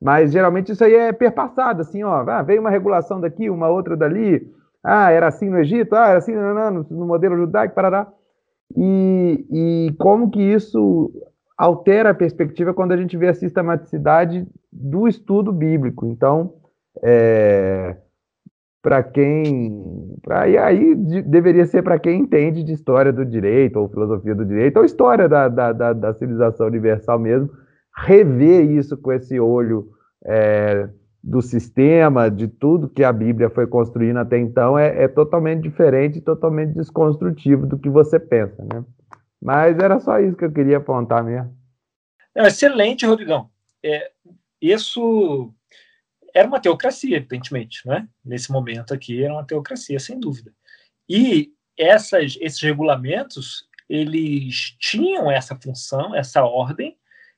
mas 0.00 0.30
geralmente 0.30 0.70
isso 0.70 0.84
aí 0.84 0.94
é 0.94 1.12
perpassado, 1.12 1.80
assim, 1.80 2.04
ó, 2.04 2.24
ah, 2.28 2.42
veio 2.42 2.60
uma 2.60 2.70
regulação 2.70 3.20
daqui, 3.20 3.50
uma 3.50 3.68
outra 3.68 3.96
dali, 3.96 4.48
ah, 4.84 5.10
era 5.10 5.26
assim 5.26 5.50
no 5.50 5.58
Egito, 5.58 5.94
ah, 5.94 6.08
era 6.10 6.18
assim 6.18 6.32
no, 6.32 6.84
no 6.84 7.06
modelo 7.06 7.36
judaico, 7.36 7.74
parará. 7.74 8.06
E, 8.76 9.46
e 9.50 9.96
como 9.98 10.30
que 10.30 10.40
isso 10.40 11.10
altera 11.58 12.10
a 12.10 12.14
perspectiva 12.14 12.72
quando 12.72 12.92
a 12.92 12.96
gente 12.96 13.16
vê 13.16 13.28
a 13.28 13.34
sistematicidade 13.34 14.46
do 14.72 15.08
estudo 15.08 15.52
bíblico. 15.52 16.06
Então, 16.06 16.54
é, 17.02 17.96
para 18.80 19.02
quem. 19.02 20.16
Pra, 20.22 20.48
e 20.48 20.56
aí 20.56 20.94
de, 20.94 21.22
deveria 21.22 21.66
ser 21.66 21.82
para 21.82 21.98
quem 21.98 22.20
entende 22.20 22.62
de 22.62 22.72
história 22.72 23.12
do 23.12 23.24
direito, 23.24 23.76
ou 23.76 23.88
filosofia 23.88 24.34
do 24.34 24.44
direito, 24.44 24.76
ou 24.76 24.84
história 24.84 25.28
da, 25.28 25.48
da, 25.48 25.72
da, 25.72 25.92
da 25.92 26.14
civilização 26.14 26.68
universal 26.68 27.18
mesmo, 27.18 27.50
rever 28.06 28.70
isso 28.70 28.96
com 28.96 29.12
esse 29.12 29.40
olho 29.40 29.88
é, 30.24 30.88
do 31.22 31.42
sistema, 31.42 32.30
de 32.30 32.46
tudo 32.46 32.88
que 32.88 33.02
a 33.02 33.12
Bíblia 33.12 33.50
foi 33.50 33.66
construindo 33.66 34.18
até 34.18 34.38
então, 34.38 34.78
é, 34.78 35.02
é 35.02 35.08
totalmente 35.08 35.62
diferente, 35.62 36.20
totalmente 36.20 36.74
desconstrutivo 36.74 37.66
do 37.66 37.78
que 37.78 37.90
você 37.90 38.20
pensa, 38.20 38.64
né? 38.72 38.84
Mas 39.40 39.78
era 39.78 40.00
só 40.00 40.18
isso 40.18 40.36
que 40.36 40.44
eu 40.44 40.52
queria 40.52 40.78
apontar 40.78 41.24
mesmo. 41.24 41.56
excelente, 42.34 43.06
Rodrigão. 43.06 43.50
É, 43.82 44.10
isso 44.60 45.52
era 46.34 46.46
uma 46.46 46.60
teocracia, 46.60 47.16
evidentemente, 47.16 47.86
né? 47.86 48.08
Nesse 48.24 48.50
momento 48.50 48.92
aqui 48.92 49.22
era 49.22 49.32
uma 49.32 49.46
teocracia, 49.46 49.98
sem 49.98 50.18
dúvida. 50.18 50.52
E 51.08 51.52
essas, 51.76 52.36
esses 52.40 52.60
regulamentos, 52.60 53.68
eles 53.88 54.76
tinham 54.78 55.30
essa 55.30 55.56
função, 55.56 56.14
essa 56.14 56.44
ordem, 56.44 56.96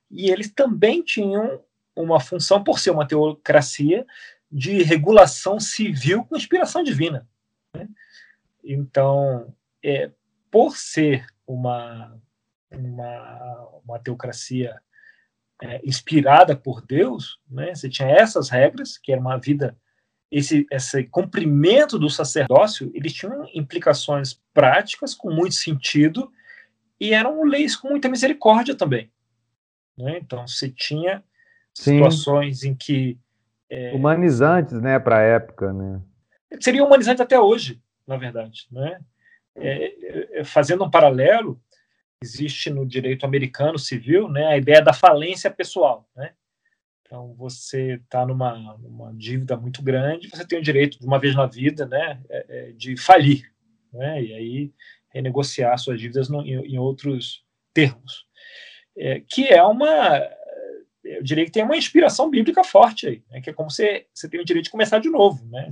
e 0.09 0.29
eles 0.29 0.51
também 0.51 1.01
tinham 1.01 1.61
uma 1.95 2.19
função, 2.19 2.63
por 2.63 2.79
ser 2.79 2.91
uma 2.91 3.07
teocracia, 3.07 4.05
de 4.51 4.83
regulação 4.83 5.59
civil 5.59 6.25
com 6.25 6.35
inspiração 6.35 6.83
divina. 6.83 7.27
Né? 7.73 7.87
Então, 8.63 9.53
é, 9.81 10.11
por 10.51 10.75
ser 10.75 11.25
uma, 11.47 12.19
uma, 12.69 13.81
uma 13.83 13.99
teocracia 13.99 14.79
é, 15.61 15.81
inspirada 15.83 16.55
por 16.55 16.81
Deus, 16.85 17.39
né? 17.49 17.73
Você 17.73 17.89
tinha 17.89 18.09
essas 18.09 18.49
regras, 18.49 18.97
que 18.97 19.11
era 19.11 19.21
uma 19.21 19.37
vida, 19.37 19.77
esse, 20.29 20.67
esse 20.69 21.03
cumprimento 21.05 21.97
do 21.97 22.09
sacerdócio, 22.09 22.91
eles 22.93 23.13
tinham 23.13 23.47
implicações 23.53 24.41
práticas 24.53 25.15
com 25.15 25.31
muito 25.31 25.55
sentido 25.55 26.31
e 26.99 27.13
eram 27.13 27.43
leis 27.43 27.75
com 27.75 27.89
muita 27.89 28.09
misericórdia 28.09 28.75
também. 28.75 29.09
Né? 29.97 30.17
Então, 30.17 30.47
você 30.47 30.69
tinha 30.69 31.23
Sim. 31.73 31.95
situações 31.95 32.63
em 32.63 32.75
que 32.75 33.17
é, 33.69 33.93
humanizantes, 33.93 34.81
né, 34.81 34.99
para 34.99 35.19
a 35.19 35.21
época, 35.21 35.71
né? 35.71 36.01
Seriam 36.59 36.85
humanizantes 36.85 37.21
até 37.21 37.39
hoje, 37.39 37.81
na 38.05 38.17
verdade, 38.17 38.67
né? 38.69 38.99
É, 39.55 40.39
é, 40.39 40.43
fazendo 40.43 40.83
um 40.83 40.89
paralelo, 40.89 41.61
existe 42.23 42.69
no 42.69 42.85
direito 42.85 43.25
americano 43.25 43.77
civil 43.79 44.29
né, 44.29 44.45
a 44.47 44.57
ideia 44.57 44.81
da 44.81 44.93
falência 44.93 45.49
pessoal. 45.49 46.07
Né? 46.15 46.33
Então, 47.11 47.33
você 47.35 47.95
está 47.95 48.25
numa, 48.25 48.77
numa 48.77 49.13
dívida 49.13 49.57
muito 49.57 49.81
grande, 49.81 50.29
você 50.29 50.47
tem 50.47 50.59
o 50.59 50.63
direito, 50.63 50.97
de 50.97 51.05
uma 51.05 51.19
vez 51.19 51.35
na 51.35 51.45
vida, 51.45 51.85
né, 51.85 52.21
é, 52.29 52.45
é, 52.47 52.71
de 52.71 52.95
falir, 52.95 53.51
né, 53.91 54.23
e 54.23 54.33
aí 54.33 54.73
renegociar 55.09 55.77
suas 55.77 55.99
dívidas 55.99 56.29
no, 56.29 56.41
em, 56.41 56.53
em, 56.73 56.79
outros 56.79 57.43
termos. 57.73 58.25
É, 58.97 59.21
que 59.27 59.47
é 59.47 59.61
uma. 59.61 60.21
Eu 61.03 61.21
diria 61.21 61.43
que 61.43 61.51
tem 61.51 61.63
uma 61.63 61.75
inspiração 61.75 62.29
bíblica 62.29 62.63
forte 62.63 63.07
aí, 63.07 63.23
né, 63.29 63.41
que 63.41 63.49
é 63.49 63.53
como 63.53 63.69
você, 63.69 64.07
você 64.13 64.29
tem 64.29 64.39
o 64.39 64.45
direito 64.45 64.65
de 64.65 64.71
começar 64.71 64.99
de 64.99 65.09
novo, 65.09 65.45
né, 65.49 65.69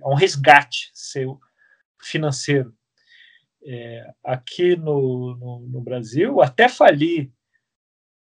é 0.00 0.08
um 0.08 0.14
resgate 0.14 0.90
seu 0.92 1.38
financeiro. 2.00 2.74
É, 3.64 4.12
aqui 4.24 4.74
no, 4.76 5.36
no, 5.36 5.60
no, 5.68 5.80
Brasil, 5.80 6.42
até 6.42 6.68
falir 6.68 7.30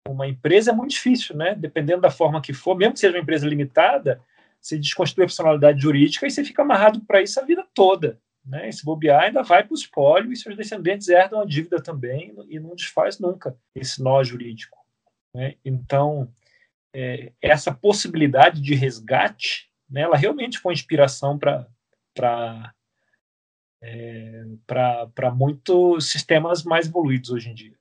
uma 0.07 0.27
empresa 0.27 0.71
é 0.71 0.73
muito 0.73 0.91
difícil, 0.91 1.35
né? 1.35 1.53
Dependendo 1.53 2.01
da 2.01 2.09
forma 2.09 2.41
que 2.41 2.51
for, 2.51 2.75
mesmo 2.75 2.93
que 2.93 2.99
seja 2.99 3.15
uma 3.15 3.21
empresa 3.21 3.47
limitada, 3.47 4.23
você 4.59 4.77
desconstrui 4.77 5.23
a 5.23 5.27
personalidade 5.27 5.81
jurídica 5.81 6.25
e 6.25 6.31
você 6.31 6.43
fica 6.43 6.61
amarrado 6.61 7.01
para 7.01 7.21
isso 7.21 7.39
a 7.39 7.43
vida 7.43 7.65
toda. 7.73 8.19
Né? 8.45 8.69
E 8.69 8.73
se 8.73 8.83
bobear, 8.83 9.23
ainda 9.23 9.43
vai 9.43 9.63
para 9.63 9.73
o 9.73 9.77
espólio 9.77 10.31
e 10.31 10.37
seus 10.37 10.57
descendentes 10.57 11.07
herdam 11.07 11.41
a 11.41 11.45
dívida 11.45 11.81
também 11.81 12.33
e 12.49 12.59
não 12.59 12.75
desfaz 12.75 13.19
nunca 13.19 13.55
esse 13.75 14.01
nó 14.01 14.23
jurídico. 14.23 14.77
Né? 15.33 15.55
Então, 15.63 16.33
é, 16.93 17.31
essa 17.41 17.71
possibilidade 17.71 18.61
de 18.61 18.73
resgate, 18.73 19.69
né, 19.89 20.01
ela 20.01 20.17
realmente 20.17 20.57
foi 20.57 20.73
inspiração 20.73 21.37
para 21.37 22.73
é, 23.81 24.43
para 24.65 25.31
muitos 25.31 26.11
sistemas 26.11 26.63
mais 26.63 26.87
evoluídos 26.87 27.29
hoje 27.29 27.49
em 27.49 27.53
dia. 27.53 27.79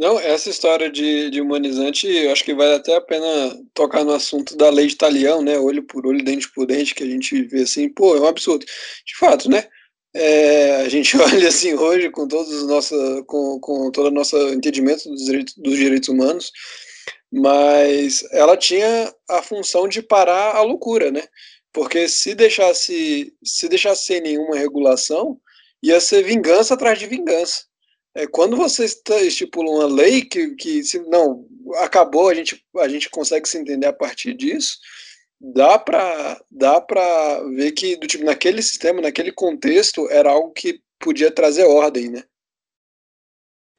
Não, 0.00 0.18
essa 0.18 0.48
história 0.48 0.90
de, 0.90 1.28
de 1.28 1.42
humanizante, 1.42 2.06
eu 2.06 2.32
acho 2.32 2.42
que 2.42 2.54
vale 2.54 2.74
até 2.74 2.96
a 2.96 3.02
pena 3.02 3.26
tocar 3.74 4.02
no 4.02 4.14
assunto 4.14 4.56
da 4.56 4.70
lei 4.70 4.86
de 4.86 4.96
talião, 4.96 5.42
né? 5.42 5.58
Olho 5.58 5.82
por 5.82 6.06
olho, 6.06 6.24
dente 6.24 6.50
por 6.52 6.66
dente, 6.66 6.94
que 6.94 7.02
a 7.02 7.06
gente 7.06 7.42
vê 7.42 7.62
assim, 7.62 7.88
pô, 7.88 8.16
é 8.16 8.20
um 8.20 8.26
absurdo. 8.26 8.64
De 8.64 9.16
fato, 9.18 9.50
né? 9.50 9.68
É, 10.14 10.76
a 10.76 10.88
gente 10.88 11.16
olha 11.20 11.48
assim 11.48 11.74
hoje 11.74 12.08
com 12.10 12.26
todos 12.26 12.50
os 12.50 12.66
nossa, 12.66 12.96
com, 13.26 13.60
com 13.60 13.90
todo 13.90 14.06
o 14.06 14.10
nosso 14.10 14.36
entendimento 14.48 15.08
dos 15.08 15.24
direitos, 15.24 15.54
dos 15.56 15.76
direitos 15.76 16.08
humanos, 16.08 16.50
mas 17.30 18.24
ela 18.32 18.56
tinha 18.56 19.14
a 19.28 19.42
função 19.42 19.86
de 19.86 20.02
parar 20.02 20.56
a 20.56 20.62
loucura, 20.62 21.10
né? 21.10 21.22
Porque 21.72 22.08
se 22.08 22.34
deixasse, 22.34 23.34
se 23.42 23.68
deixasse 23.68 24.06
sem 24.06 24.20
nenhuma 24.20 24.56
regulação, 24.56 25.40
ia 25.82 26.00
ser 26.00 26.22
vingança 26.22 26.74
atrás 26.74 26.98
de 26.98 27.06
vingança. 27.06 27.64
É, 28.14 28.26
quando 28.26 28.56
você 28.56 28.86
estipula 29.22 29.70
uma 29.70 29.86
lei 29.86 30.22
que, 30.22 30.54
que 30.56 30.82
se, 30.82 30.98
não 31.08 31.46
acabou, 31.76 32.28
a 32.28 32.34
gente, 32.34 32.64
a 32.78 32.88
gente 32.88 33.08
consegue 33.08 33.48
se 33.48 33.56
entender 33.56 33.86
a 33.86 33.92
partir 33.92 34.34
disso, 34.34 34.78
dá 35.40 35.78
para 35.78 36.44
dá 36.50 36.80
para 36.80 37.42
ver 37.50 37.72
que 37.72 37.96
do 37.96 38.06
tipo 38.06 38.24
naquele 38.24 38.62
sistema, 38.62 39.00
naquele 39.00 39.30
contexto, 39.32 40.10
era 40.10 40.30
algo 40.30 40.52
que 40.52 40.82
podia 40.98 41.30
trazer 41.30 41.64
ordem, 41.64 42.10
né? 42.10 42.24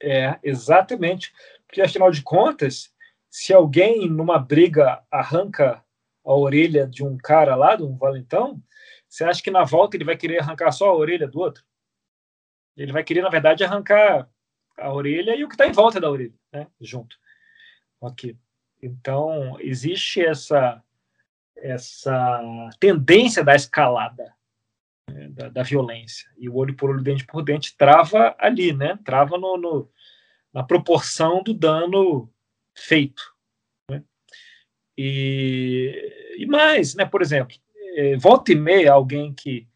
É, 0.02 0.38
exatamente. 0.42 1.32
Porque, 1.66 1.80
afinal 1.80 2.10
de 2.10 2.22
contas, 2.22 2.90
se 3.30 3.52
alguém 3.52 4.08
numa 4.10 4.38
briga 4.38 5.02
arranca 5.10 5.82
a 6.24 6.34
orelha 6.34 6.86
de 6.86 7.04
um 7.04 7.16
cara 7.16 7.54
lá, 7.56 7.76
de 7.76 7.82
um 7.82 7.96
valentão, 7.96 8.62
você 9.08 9.24
acha 9.24 9.42
que 9.42 9.50
na 9.50 9.64
volta 9.64 9.96
ele 9.96 10.04
vai 10.04 10.16
querer 10.16 10.40
arrancar 10.40 10.72
só 10.72 10.88
a 10.88 10.96
orelha 10.96 11.28
do 11.28 11.38
outro? 11.38 11.64
Ele 12.76 12.92
vai 12.92 13.04
querer, 13.04 13.22
na 13.22 13.28
verdade, 13.28 13.64
arrancar 13.64 14.28
a 14.78 14.92
orelha 14.92 15.36
e 15.36 15.44
o 15.44 15.48
que 15.48 15.54
está 15.54 15.66
em 15.66 15.72
volta 15.72 16.00
da 16.00 16.10
orelha, 16.10 16.34
né? 16.52 16.66
junto. 16.80 17.16
Ok. 18.00 18.36
Então, 18.82 19.60
existe 19.60 20.24
essa, 20.24 20.82
essa 21.56 22.40
tendência 22.80 23.44
da 23.44 23.54
escalada 23.54 24.34
né? 25.08 25.28
da, 25.28 25.48
da, 25.48 25.62
violência. 25.62 26.28
E 26.38 26.48
o 26.48 26.56
olho 26.56 26.74
por 26.74 26.90
olho, 26.90 27.02
dente 27.02 27.26
por 27.26 27.42
dente, 27.42 27.76
trava 27.76 28.34
ali, 28.38 28.72
né? 28.72 28.98
trava 29.04 29.36
no, 29.36 29.56
no 29.56 29.90
na 30.52 30.62
proporção 30.62 31.42
do 31.42 31.54
dano 31.54 32.30
feito. 32.76 33.31
E, 34.96 36.36
e 36.38 36.46
mais, 36.46 36.94
né? 36.94 37.04
por 37.04 37.22
exemplo, 37.22 37.56
é, 37.96 38.16
volta 38.16 38.52
e 38.52 38.54
meia 38.54 38.92
alguém 38.92 39.32
que 39.32 39.66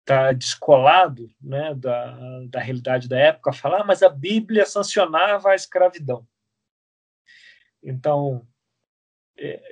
está 0.00 0.32
descolado 0.32 1.30
né, 1.40 1.74
da, 1.74 2.16
da 2.48 2.60
realidade 2.60 3.08
da 3.08 3.18
época 3.18 3.52
falar, 3.52 3.82
ah, 3.82 3.84
mas 3.84 4.02
a 4.02 4.08
Bíblia 4.08 4.66
sancionava 4.66 5.50
a 5.50 5.54
escravidão. 5.54 6.26
Então, 7.82 8.46
é, 9.38 9.62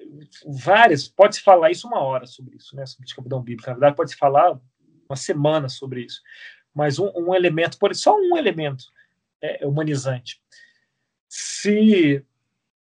várias, 0.46 1.08
pode-se 1.08 1.42
falar 1.42 1.70
isso 1.70 1.86
uma 1.86 2.00
hora 2.00 2.26
sobre 2.26 2.56
isso, 2.56 2.74
né, 2.76 2.86
sobre 2.86 3.06
escravidão 3.06 3.42
bíblica. 3.42 3.70
Na 3.70 3.74
verdade, 3.74 3.96
pode-se 3.96 4.16
falar 4.16 4.58
uma 5.08 5.16
semana 5.16 5.68
sobre 5.68 6.02
isso. 6.02 6.22
Mas 6.72 6.98
um, 6.98 7.10
um 7.16 7.34
elemento, 7.34 7.78
por 7.78 7.94
só 7.94 8.16
um 8.16 8.36
elemento 8.36 8.84
é, 9.42 9.66
humanizante. 9.66 10.40
Se 11.28 12.24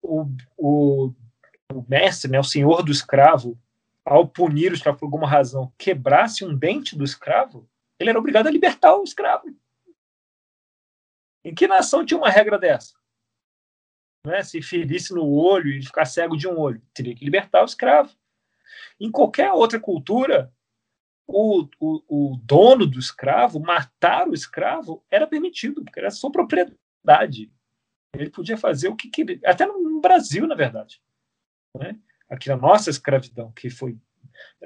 o, 0.03 0.26
o, 0.57 1.14
o 1.73 1.85
mestre, 1.89 2.31
né, 2.31 2.39
o 2.39 2.45
senhor 2.45 2.83
do 2.83 2.91
escravo, 2.91 3.59
ao 4.05 4.27
punir 4.27 4.73
o 4.73 4.75
escravo 4.75 4.99
por 4.99 5.05
alguma 5.07 5.29
razão, 5.29 5.73
quebrasse 5.77 6.45
um 6.45 6.57
dente 6.57 6.97
do 6.97 7.05
escravo, 7.05 7.69
ele 7.99 8.11
era 8.11 8.19
obrigado 8.19 8.47
a 8.47 8.51
libertar 8.51 8.97
o 8.97 9.05
escravo. 9.05 9.55
Em 11.45 11.55
que 11.55 11.66
nação 11.66 12.05
tinha 12.05 12.19
uma 12.19 12.31
regra 12.31 12.59
dessa? 12.59 12.95
Né? 14.27 14.43
Se 14.43 14.62
ferisse 14.62 15.12
no 15.12 15.29
olho 15.29 15.71
e 15.71 15.85
ficar 15.85 16.05
cego 16.05 16.37
de 16.37 16.49
um 16.49 16.59
olho, 16.59 16.83
teria 16.95 17.14
que 17.14 17.25
libertar 17.25 17.62
o 17.62 17.66
escravo. 17.66 18.14
Em 18.99 19.11
qualquer 19.11 19.53
outra 19.53 19.79
cultura, 19.79 20.53
o, 21.27 21.69
o, 21.79 22.33
o 22.33 22.37
dono 22.43 22.87
do 22.87 22.99
escravo, 22.99 23.61
matar 23.61 24.29
o 24.29 24.35
escravo, 24.35 25.05
era 25.11 25.27
permitido, 25.27 25.85
porque 25.85 26.01
era 26.01 26.11
sua 26.11 26.33
propriedade. 26.33 27.53
Ele 28.14 28.31
podia 28.31 28.57
fazer 28.57 28.89
o 28.89 28.97
que 28.97 29.11
queria, 29.11 29.39
até 29.45 29.66
no 29.66 30.01
Brasil, 30.01 30.47
na 30.47 30.55
verdade. 30.55 31.01
Né? 31.75 31.97
aqui 32.29 32.49
na 32.49 32.57
nossa 32.57 32.91
escravidão, 32.91 33.51
que 33.53 33.71
foi 33.71 33.97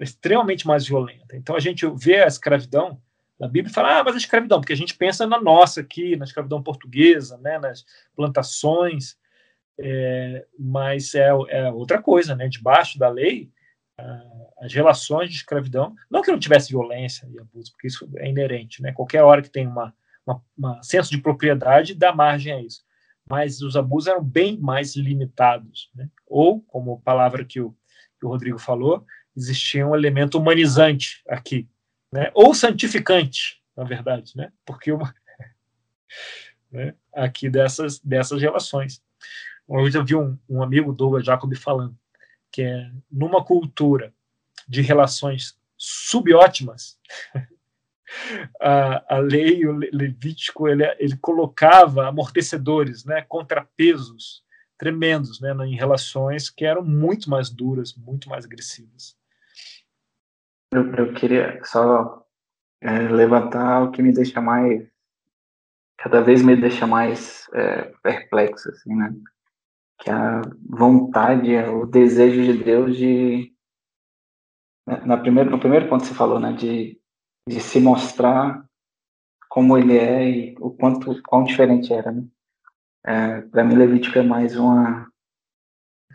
extremamente 0.01 0.67
mais 0.67 0.87
violenta. 0.87 1.37
Então 1.37 1.55
a 1.55 1.61
gente 1.61 1.87
vê 1.97 2.23
a 2.23 2.27
escravidão 2.27 3.01
na 3.39 3.47
Bíblia 3.47 3.71
e 3.71 3.75
fala, 3.75 4.01
ah, 4.01 4.05
mas 4.05 4.15
a 4.15 4.19
escravidão, 4.19 4.61
porque 4.61 4.73
a 4.73 4.77
gente 4.77 4.95
pensa 4.95 5.27
na 5.27 5.41
nossa 5.41 5.81
aqui, 5.81 6.17
na 6.17 6.25
escravidão 6.25 6.63
portuguesa, 6.63 7.39
né, 7.39 7.59
nas 7.59 7.85
plantações, 8.15 9.17
é, 9.79 10.47
mas 10.59 11.15
é, 11.15 11.29
é, 11.49 11.71
outra 11.73 12.01
coisa, 12.01 12.37
né? 12.37 12.47
Debaixo 12.47 12.99
da 12.99 13.09
lei, 13.09 13.51
as 14.61 14.73
relações 14.73 15.31
de 15.31 15.37
escravidão, 15.37 15.95
não 16.11 16.23
que 16.23 16.31
não 16.31 16.39
tivesse 16.39 16.71
violência 16.71 17.27
e 17.31 17.39
abuso, 17.39 17.73
porque 17.73 17.87
isso 17.87 18.09
é 18.17 18.29
inerente, 18.29 18.83
né? 18.83 18.93
Qualquer 18.93 19.23
hora 19.23 19.41
que 19.41 19.51
tem 19.51 19.67
uma, 19.67 19.95
uma, 20.27 20.43
uma 20.57 20.83
senso 20.83 21.11
de 21.11 21.19
propriedade 21.19 21.95
dá 21.95 22.13
margem 22.13 22.53
a 22.53 22.61
isso 22.61 22.85
mas 23.33 23.62
os 23.62 23.76
abusos 23.76 24.09
eram 24.09 24.22
bem 24.22 24.59
mais 24.59 24.95
limitados. 24.95 25.91
Né? 25.95 26.07
Ou, 26.26 26.61
como 26.61 27.01
palavra 27.01 27.47
que 27.47 27.62
o, 27.62 27.74
que 28.20 28.26
o 28.26 28.28
Rodrigo 28.28 28.59
falou, 28.59 29.07
existia 29.35 29.87
um 29.87 29.97
elemento 29.97 30.37
humanizante 30.37 31.22
aqui, 31.26 31.66
né? 32.12 32.30
ou 32.35 32.55
santificante, 32.55 33.62
na 33.74 33.85
verdade, 33.85 34.37
né? 34.37 34.53
porque 34.66 34.93
uma, 34.93 35.14
né? 36.70 36.95
aqui 37.11 37.49
dessas, 37.49 37.99
dessas 38.01 38.39
relações. 38.39 39.03
Vez 39.66 39.95
eu 39.95 40.05
vi 40.05 40.14
um, 40.14 40.39
um 40.47 40.62
amigo, 40.62 40.93
Douglas 40.93 41.24
Jacob, 41.24 41.55
falando 41.57 41.97
que 42.51 42.61
é 42.61 42.91
numa 43.11 43.43
cultura 43.43 44.12
de 44.68 44.83
relações 44.83 45.59
subótimas, 45.78 47.01
a, 48.61 49.17
a 49.17 49.19
lei, 49.19 49.67
o 49.67 49.73
Levítico, 49.73 50.69
ele, 50.69 50.85
ele 50.99 51.17
colocava 51.17 52.09
amortecedores, 52.09 53.05
né, 53.05 53.23
contrapesos 53.23 54.43
tremendos 54.79 55.41
né, 55.41 55.55
em 55.67 55.77
relações 55.77 56.51
que 56.51 56.65
eram 56.65 56.83
muito 56.83 57.31
mais 57.31 57.51
duras, 57.51 57.95
muito 57.95 58.29
mais 58.29 58.45
agressivas. 58.45 59.17
Eu, 60.73 60.93
eu 60.95 61.13
queria 61.15 61.61
só 61.65 62.27
é, 62.81 63.09
levantar 63.09 63.85
o 63.85 63.91
que 63.91 64.03
me 64.03 64.13
deixa 64.13 64.41
mais, 64.41 64.89
cada 65.99 66.21
vez 66.21 66.43
me 66.43 66.57
deixa 66.57 66.87
mais 66.87 67.49
é, 67.55 67.93
perplexo, 68.03 68.71
assim, 68.71 68.95
né? 68.95 69.15
Que 69.99 70.11
a 70.11 70.43
vontade, 70.69 71.55
o 71.57 71.87
desejo 71.87 72.43
de 72.43 72.65
Deus 72.65 72.97
de 72.97 73.53
na 74.85 75.17
primeiro, 75.17 75.51
no 75.51 75.61
primeiro 75.61 75.89
ponto 75.89 76.03
que 76.03 76.09
você 76.09 76.15
falou, 76.15 76.41
né, 76.41 76.53
de 76.53 77.01
de 77.49 77.61
se 77.61 77.80
mostrar 77.80 78.64
como 79.49 79.76
ele 79.76 79.99
é 79.99 80.30
e 80.30 80.55
o 80.61 80.70
quanto 80.70 81.20
quão 81.22 81.45
diferente 81.45 81.93
era, 81.93 82.11
né? 82.11 82.24
É, 83.05 83.40
Para 83.43 83.64
mim, 83.64 83.74
Levítico 83.74 84.18
é 84.18 84.22
mais 84.22 84.57
uma 84.57 85.11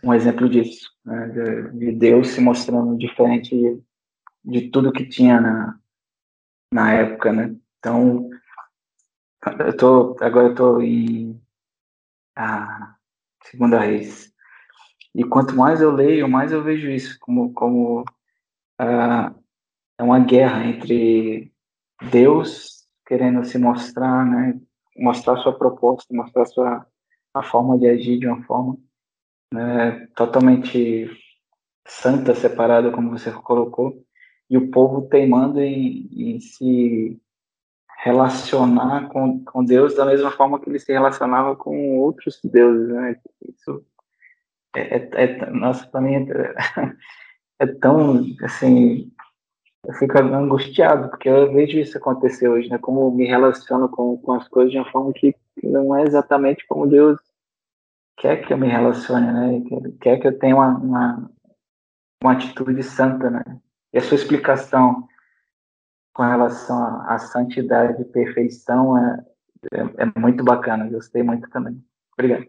um 0.03 0.13
exemplo 0.13 0.47
disso, 0.47 0.91
né? 1.03 1.28
de, 1.30 1.71
de, 1.80 1.91
Deus 1.91 2.30
se 2.30 2.39
mostrando 2.39 2.97
diferente 2.97 3.82
de, 4.43 4.69
tudo 4.69 4.91
que 4.91 5.05
tinha 5.07 5.41
na 5.41 5.80
na 6.71 6.93
época, 6.93 7.32
né? 7.32 7.55
Então, 7.80 8.30
eu 9.59 9.78
tô 9.78 10.15
agora 10.19 10.47
eu 10.47 10.55
tô 10.55 10.82
em 10.82 11.41
a 12.36 12.95
segunda 13.43 13.80
Reis 13.80 14.32
e 15.15 15.23
quanto 15.23 15.55
mais 15.55 15.82
eu 15.82 15.91
leio, 15.91 16.28
mais 16.30 16.51
eu 16.51 16.63
vejo 16.63 16.89
isso 16.89 17.17
como 17.19 17.53
como 17.53 18.01
uh, 18.01 19.43
é 19.98 20.04
uma 20.04 20.20
guerra 20.20 20.66
entre 20.66 21.52
Deus 22.12 22.86
querendo 23.06 23.43
se 23.45 23.58
mostrar, 23.58 24.26
né, 24.26 24.60
mostrar 24.98 25.38
sua 25.38 25.58
proposta, 25.58 26.14
mostrar 26.14 26.45
sua 26.45 26.86
a 27.34 27.43
forma 27.43 27.78
de 27.78 27.88
agir 27.88 28.20
de 28.20 28.28
uma 28.28 28.43
forma 28.43 28.78
né, 29.54 30.08
totalmente 30.16 31.10
santa, 31.88 32.34
separada, 32.36 32.91
como 32.91 33.12
você 33.12 33.32
colocou, 33.32 34.04
e 34.50 34.58
o 34.58 34.72
povo 34.72 35.08
teimando 35.08 35.62
em, 35.62 36.10
em 36.12 36.39
se 36.39 37.20
relacionar 38.00 39.10
com, 39.10 39.43
com 39.43 39.64
Deus 39.64 39.95
da 39.95 40.06
mesma 40.06 40.32
forma 40.32 40.60
que 40.60 40.70
ele 40.70 40.80
se 40.80 40.91
relacionava 40.91 41.56
com 41.56 41.98
outros 42.00 42.39
deuses, 42.43 42.89
né? 42.89 43.20
Isso 43.48 43.86
é, 44.76 44.98
é, 44.98 45.24
é 45.24 45.50
nossa, 45.50 45.88
para 45.88 46.02
mim 46.02 46.16
é, 46.16 46.56
é 47.60 47.68
tão 47.68 48.24
assim 48.43 49.12
eu 49.88 49.94
fico 49.94 50.18
angustiado, 50.20 51.10
porque 51.10 51.30
eu 51.30 51.52
vejo 51.54 51.80
isso 51.80 51.98
acontecer 51.98 52.50
hoje, 52.50 52.68
né? 52.70 52.78
Como 52.78 53.10
me 53.10 53.26
relaciono 53.26 53.88
com, 53.88 54.18
com 54.18 54.34
as 54.34 54.46
coisas 54.50 54.70
de 54.70 54.78
uma 54.78 54.92
forma 54.92 55.14
que 55.14 55.34
não 55.64 55.96
é 55.96 56.04
exatamente 56.04 56.68
como 56.68 56.86
Deus 56.86 57.18
quer 58.18 58.46
que 58.46 58.52
eu 58.52 58.58
me 58.58 58.68
relacione, 58.68 59.32
né? 59.32 59.64
Quer 60.02 60.20
que 60.20 60.28
eu 60.28 60.38
tenha 60.38 60.56
uma, 60.56 60.78
uma, 60.78 61.32
uma 62.22 62.34
atitude 62.34 62.84
santa, 62.84 63.30
né? 63.30 63.44
E 63.94 63.98
a 63.98 64.02
sua 64.02 64.16
explicação 64.16 65.08
com 66.14 66.24
relação 66.24 67.02
à, 67.08 67.18
santidade 67.20 68.02
e 68.02 68.06
perfeição 68.06 68.98
é, 68.98 69.26
é, 69.72 69.80
é, 70.04 70.20
muito 70.20 70.44
bacana. 70.44 70.90
Gostei 70.90 71.24
muito 71.24 71.50
também. 71.50 71.82
Obrigado. 72.12 72.46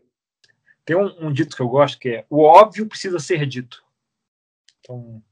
Tem 0.85 0.97
um, 0.97 1.29
um 1.29 1.33
dito 1.33 1.55
que 1.55 1.63
eu 1.63 1.69
gosto 1.69 2.01
que 2.01 2.09
é: 2.09 2.27
o 2.29 2.43
óbvio 2.43 2.89
precisa 2.89 3.21
ser 3.21 3.47
dito. 3.47 3.85
Então, 4.81 5.23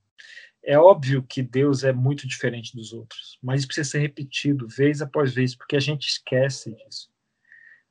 é 0.66 0.76
óbvio 0.76 1.22
que 1.22 1.42
Deus 1.42 1.84
é 1.84 1.92
muito 1.92 2.26
diferente 2.26 2.74
dos 2.74 2.92
outros, 2.92 3.38
mas 3.40 3.60
isso 3.60 3.68
precisa 3.68 3.88
ser 3.88 4.00
repetido 4.00 4.66
vez 4.66 5.00
após 5.00 5.32
vez, 5.32 5.54
porque 5.54 5.76
a 5.76 5.80
gente 5.80 6.08
esquece 6.08 6.74
disso. 6.74 7.08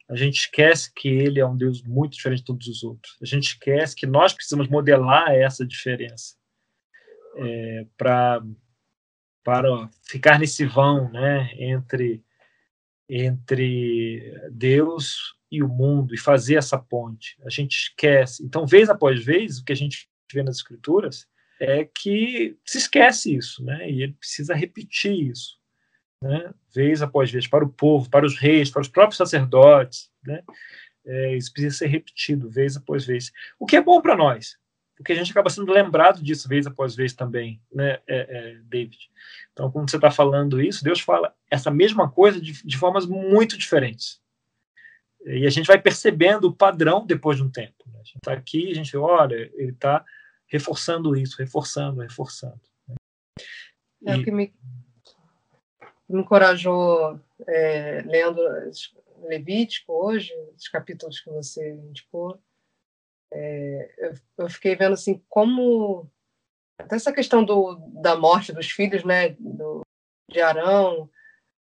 A 0.10 0.16
gente 0.16 0.36
esquece 0.42 0.92
que 0.94 1.08
ele 1.08 1.40
é 1.40 1.48
um 1.48 1.56
Deus 1.56 1.82
muito 1.82 2.14
diferente 2.14 2.40
de 2.40 2.46
todos 2.46 2.68
os 2.68 2.84
outros. 2.84 3.18
A 3.22 3.26
gente 3.26 3.48
esquece 3.48 3.96
que 3.96 4.06
nós 4.06 4.34
precisamos 4.34 4.68
modelar 4.68 5.32
essa 5.32 5.66
diferença 5.66 6.36
é, 7.38 7.88
para 7.98 8.44
para 9.44 9.90
ficar 10.04 10.40
nesse 10.40 10.66
vão, 10.66 11.10
né, 11.12 11.52
entre 11.54 12.24
entre 13.08 14.50
Deus 14.52 15.36
e 15.52 15.62
o 15.64 15.68
mundo 15.68 16.14
e 16.14 16.18
fazer 16.18 16.56
essa 16.56 16.78
ponte. 16.78 17.38
A 17.46 17.50
gente 17.50 17.76
esquece. 17.76 18.44
Então, 18.44 18.66
vez 18.66 18.90
após 18.90 19.24
vez, 19.24 19.60
o 19.60 19.64
que 19.64 19.72
a 19.72 19.76
gente 19.76 20.10
vê 20.34 20.42
nas 20.44 20.58
escrituras 20.58 21.28
é 21.60 21.86
que 21.86 22.58
se 22.66 22.78
esquece 22.78 23.36
isso, 23.36 23.64
né? 23.64 23.90
E 23.90 24.04
ele 24.04 24.14
precisa 24.14 24.54
repetir 24.54 25.30
isso, 25.32 25.58
né? 26.22 26.54
Vez 26.74 27.02
após 27.02 27.32
vez 27.32 27.48
para 27.48 27.64
o 27.64 27.70
povo, 27.70 28.10
para 28.10 28.26
os 28.26 28.38
reis, 28.38 28.70
para 28.70 28.82
os 28.82 28.90
próprios 28.90 29.18
sacerdotes, 29.18 30.10
né? 30.26 30.44
É, 31.06 31.38
isso 31.38 31.54
precisa 31.54 31.78
ser 31.78 31.88
repetido 31.88 32.50
vez 32.50 32.76
após 32.76 33.06
vez. 33.06 33.32
O 33.60 33.66
que 33.66 33.76
é 33.76 33.82
bom 33.82 34.02
para 34.02 34.18
nós, 34.18 34.58
porque 34.96 35.12
a 35.12 35.16
gente 35.16 35.32
acaba 35.32 35.50
sendo 35.50 35.72
lembrado 35.72 36.24
disso 36.24 36.48
vez 36.48 36.66
após 36.66 36.96
vez 36.96 37.14
também, 37.14 37.62
né, 37.72 38.00
é, 38.08 38.18
é, 38.18 38.60
David? 38.64 38.98
Então, 39.52 39.70
quando 39.70 39.90
você 39.90 39.98
está 39.98 40.10
falando 40.10 40.62
isso, 40.62 40.84
Deus 40.84 41.00
fala 41.02 41.34
essa 41.52 41.70
mesma 41.70 42.10
coisa 42.10 42.40
de, 42.42 42.64
de, 42.64 42.78
formas 42.78 43.06
muito 43.06 43.58
diferentes. 43.58 44.22
E 45.26 45.46
a 45.46 45.50
gente 45.50 45.68
vai 45.68 45.80
percebendo 45.80 46.46
o 46.48 46.56
padrão 46.56 47.06
depois 47.06 47.38
de 47.38 47.44
um 47.44 47.50
tempo. 47.50 47.84
Né? 47.88 48.00
A 48.00 48.04
gente 48.04 48.18
está 48.18 48.34
aqui, 48.34 48.72
a 48.72 48.76
gente 48.76 48.96
olha, 48.96 49.36
ele 49.56 49.72
está 49.72 50.04
reforçando 50.48 51.16
isso, 51.16 51.38
reforçando, 51.38 52.02
reforçando. 52.02 52.62
Né? 52.88 52.96
É 54.06 54.16
o 54.16 54.24
que 54.24 54.32
me, 54.32 54.54
me 56.08 56.22
encorajou 56.22 57.20
é, 57.48 58.02
lendo 58.02 58.42
Levítico 59.24 59.94
hoje, 59.94 60.32
os 60.56 60.68
capítulos 60.68 61.20
que 61.20 61.30
você 61.30 61.72
indicou, 61.72 62.40
é, 63.34 63.94
eu, 63.98 64.14
eu, 64.38 64.50
fiquei 64.50 64.76
vendo 64.76 64.94
assim 64.94 65.22
como 65.28 66.10
até 66.80 66.96
essa 66.96 67.12
questão 67.12 67.44
do, 67.44 67.76
da 68.02 68.16
morte 68.16 68.54
dos 68.54 68.70
filhos, 68.70 69.04
né, 69.04 69.30
do, 69.40 69.82
de 70.30 70.42
Arão, 70.42 71.10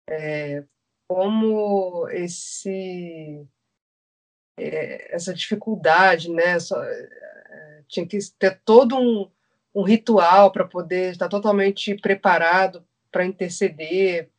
é, 0.09 0.63
como 1.07 2.07
esse 2.09 3.47
é, 4.57 5.15
essa 5.15 5.34
dificuldade, 5.34 6.32
né, 6.32 6.57
tinha 7.91 8.07
que 8.07 8.17
ter 8.39 8.59
todo 8.65 8.97
um, 8.97 9.29
um 9.75 9.83
ritual 9.83 10.51
para 10.51 10.65
poder 10.65 11.11
estar 11.11 11.29
totalmente 11.29 11.93
preparado 11.95 12.83
para 13.11 13.25
interceder 13.25 14.29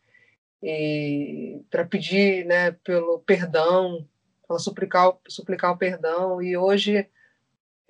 para 1.71 1.85
pedir, 1.85 2.45
né, 2.47 2.73
pelo 2.85 3.19
perdão, 3.21 4.07
para 4.47 4.59
suplicar, 4.59 5.13
suplicar 5.29 5.73
o 5.73 5.77
perdão. 5.79 6.41
E 6.41 6.57
hoje 6.57 7.09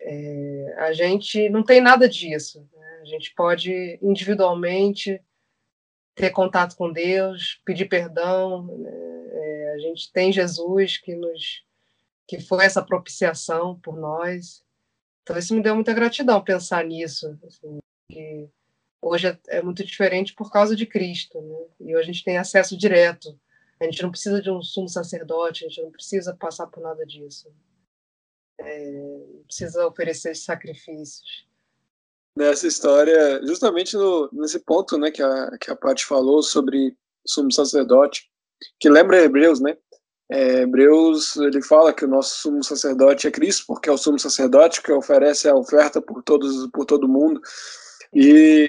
é, 0.01 0.75
a 0.79 0.93
gente 0.93 1.49
não 1.51 1.63
tem 1.63 1.81
nada 1.81 2.09
disso. 2.09 2.67
Né? 2.75 3.01
A 3.03 3.05
gente 3.05 3.35
pode 3.35 3.99
individualmente 4.03 5.21
ter 6.15 6.31
contato 6.31 6.77
com 6.77 6.93
Deus, 6.93 7.61
pedir 7.65 7.87
perdão. 7.87 8.65
Né? 8.79 8.91
É, 9.33 9.73
a 9.75 9.79
gente 9.79 10.11
tem 10.11 10.33
Jesus 10.33 10.97
que 10.97 11.15
nos 11.15 11.65
que 12.27 12.41
foi 12.41 12.65
essa 12.65 12.83
propiciação 12.83 13.79
por 13.81 13.97
nós. 13.97 14.65
Então 15.23 15.39
isso 15.39 15.55
me 15.55 15.63
deu 15.63 15.75
muita 15.75 15.93
gratidão 15.93 16.43
pensar 16.43 16.85
nisso. 16.85 17.39
Assim, 17.47 17.79
que 18.11 18.49
hoje 19.01 19.29
é, 19.29 19.39
é 19.49 19.63
muito 19.63 19.85
diferente 19.85 20.35
por 20.35 20.51
causa 20.51 20.75
de 20.75 20.87
Cristo, 20.87 21.41
né? 21.41 21.67
E 21.81 21.97
hoje 21.97 22.11
a 22.11 22.13
gente 22.13 22.25
tem 22.25 22.39
acesso 22.39 22.77
direto. 22.77 23.39
A 23.81 23.85
gente 23.85 24.03
não 24.03 24.11
precisa 24.11 24.41
de 24.41 24.51
um 24.51 24.63
sumo 24.63 24.89
sacerdote, 24.89 25.65
a 25.65 25.69
gente 25.69 25.83
não 25.83 25.91
precisa 25.91 26.37
passar 26.37 26.67
por 26.69 26.83
nada 26.83 27.05
disso 27.05 27.53
é, 28.65 29.21
precisa 29.47 29.87
oferecer 29.87 30.35
sacrifícios. 30.35 31.47
Nessa 32.37 32.67
história, 32.67 33.45
justamente 33.47 33.95
no, 33.95 34.29
nesse 34.33 34.59
ponto 34.59 34.97
né, 34.97 35.11
que 35.11 35.23
a, 35.23 35.59
que 35.59 35.71
a 35.71 35.77
Paty 35.77 36.05
falou 36.05 36.43
sobre 36.43 36.97
sumo 37.27 37.53
sacerdote, 37.53 38.31
que 38.81 38.89
lembra 38.89 39.23
Hebreus, 39.23 39.61
né? 39.61 39.77
É, 40.33 40.63
Hebreus, 40.63 41.37
ele 41.37 41.61
fala 41.61 41.93
que 41.93 42.07
o 42.07 42.09
nosso 42.09 42.37
sumo 42.37 42.65
sacerdote 42.65 43.27
é 43.27 43.31
Cristo, 43.31 43.67
porque 43.67 43.91
é 43.91 43.93
o 43.93 43.99
sumo 43.99 44.19
sacerdote 44.19 44.81
que 44.81 44.91
oferece 44.91 45.47
a 45.47 45.55
oferta 45.55 46.01
por, 46.01 46.23
todos, 46.23 46.67
por 46.73 46.87
todo 46.87 47.07
mundo. 47.07 47.39
E, 48.15 48.67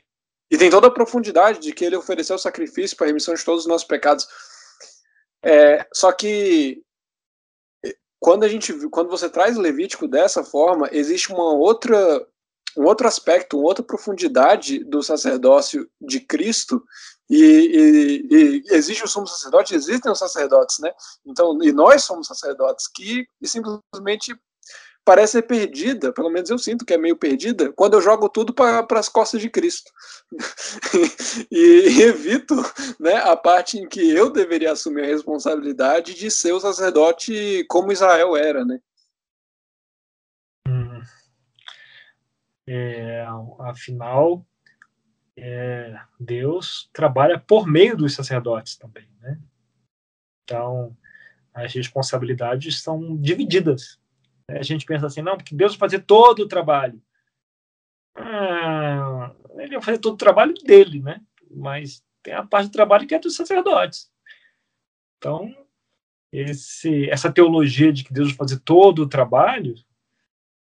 e 0.52 0.58
tem 0.58 0.70
toda 0.70 0.88
a 0.88 0.94
profundidade 0.94 1.60
de 1.60 1.72
que 1.72 1.86
ele 1.86 1.96
ofereceu 1.96 2.36
o 2.36 2.40
sacrifício 2.40 2.98
para 2.98 3.06
a 3.06 3.08
remissão 3.08 3.34
de 3.34 3.46
todos 3.46 3.62
os 3.62 3.68
nossos 3.68 3.88
pecados. 3.88 4.28
É, 5.42 5.88
só 5.94 6.12
que 6.12 6.84
quando 8.20 8.44
a 8.44 8.50
gente 8.50 8.74
quando 8.90 9.10
você 9.10 9.30
traz 9.30 9.56
Levítico 9.56 10.06
dessa 10.06 10.44
forma, 10.44 10.90
existe 10.92 11.32
uma 11.32 11.54
outra 11.54 12.28
um 12.76 12.84
outro 12.84 13.08
aspecto, 13.08 13.58
uma 13.58 13.68
outra 13.68 13.86
profundidade 13.86 14.84
do 14.84 15.02
sacerdócio 15.02 15.90
de 16.02 16.20
Cristo 16.20 16.84
e, 17.30 17.38
e, 17.38 18.28
e 18.32 18.64
existe 18.76 19.04
o 19.04 19.08
sumo 19.08 19.28
sacerdote, 19.28 19.76
existem 19.76 20.12
os 20.12 20.20
sacerdotes, 20.20 20.80
né? 20.80 20.92
Então, 21.26 21.58
e 21.64 21.72
nós 21.72 22.04
somos 22.04 22.28
sacerdotes 22.28 22.88
que 22.88 23.26
simplesmente 23.44 24.36
parece 25.06 25.34
ser 25.34 25.42
perdida, 25.44 26.14
pelo 26.14 26.30
menos 26.30 26.50
eu 26.50 26.58
sinto 26.58 26.86
que 26.86 26.94
é 26.94 26.98
meio 26.98 27.18
perdida, 27.18 27.72
quando 27.74 27.96
eu 27.96 28.02
jogo 28.02 28.30
tudo 28.30 28.54
para 28.54 28.86
as 28.92 29.10
costas 29.10 29.42
de 29.42 29.50
Cristo. 29.50 29.92
e, 31.52 32.02
evito 32.02 32.56
né, 33.00 33.16
a 33.18 33.36
parte 33.36 33.78
em 33.78 33.88
que 33.88 34.10
eu 34.10 34.30
deveria 34.30 34.72
assumir 34.72 35.04
a 35.04 35.08
responsabilidade 35.08 36.14
de 36.14 36.32
ser 36.32 36.54
o 36.54 36.60
sacerdote 36.60 37.66
como 37.70 37.92
Israel 37.92 38.36
era. 38.36 38.64
Né? 38.64 38.80
Hum. 40.68 41.02
É, 42.68 43.26
afinal, 43.60 44.46
é, 45.38 46.00
Deus 46.20 46.90
trabalha 46.94 47.40
por 47.40 47.68
meio 47.68 47.98
dos 47.98 48.14
sacerdotes 48.14 48.76
também. 48.76 49.08
Né? 49.20 49.40
Então, 50.44 50.96
as 51.54 51.74
responsabilidades 51.74 52.82
são 52.82 53.16
divididas 53.18 54.00
a 54.48 54.64
gente 54.64 54.86
pensa 54.86 55.08
assim, 55.08 55.22
não, 55.22 55.38
porque 55.38 55.56
Deus 55.56 55.74
vai 55.74 55.80
fazer 55.80 56.00
todo 56.04 56.42
o 56.42 56.48
trabalho. 56.48 57.02
Ah, 58.16 59.34
ele 59.58 59.74
vai 59.74 59.82
fazer 59.82 59.98
todo 59.98 60.16
o 60.16 60.18
trabalho 60.18 60.54
dele, 60.54 61.02
né? 61.02 61.22
Mas 61.50 62.04
tem 62.22 62.34
a 62.34 62.46
parte 62.46 62.70
do 62.70 62.74
trabalho 62.74 63.08
que 63.08 63.16
é 63.16 63.20
dos 63.20 63.36
sacerdotes. 63.36 64.12
Então, 65.18 65.54
esse, 66.32 67.10
essa 67.10 67.32
teologia 67.32 67.92
de 67.92 68.04
que 68.04 68.14
Deus 68.14 68.30
vai 68.30 68.38
fazer 68.38 68.60
todo 68.60 69.04
o 69.04 69.10
trabalho, 69.10 69.76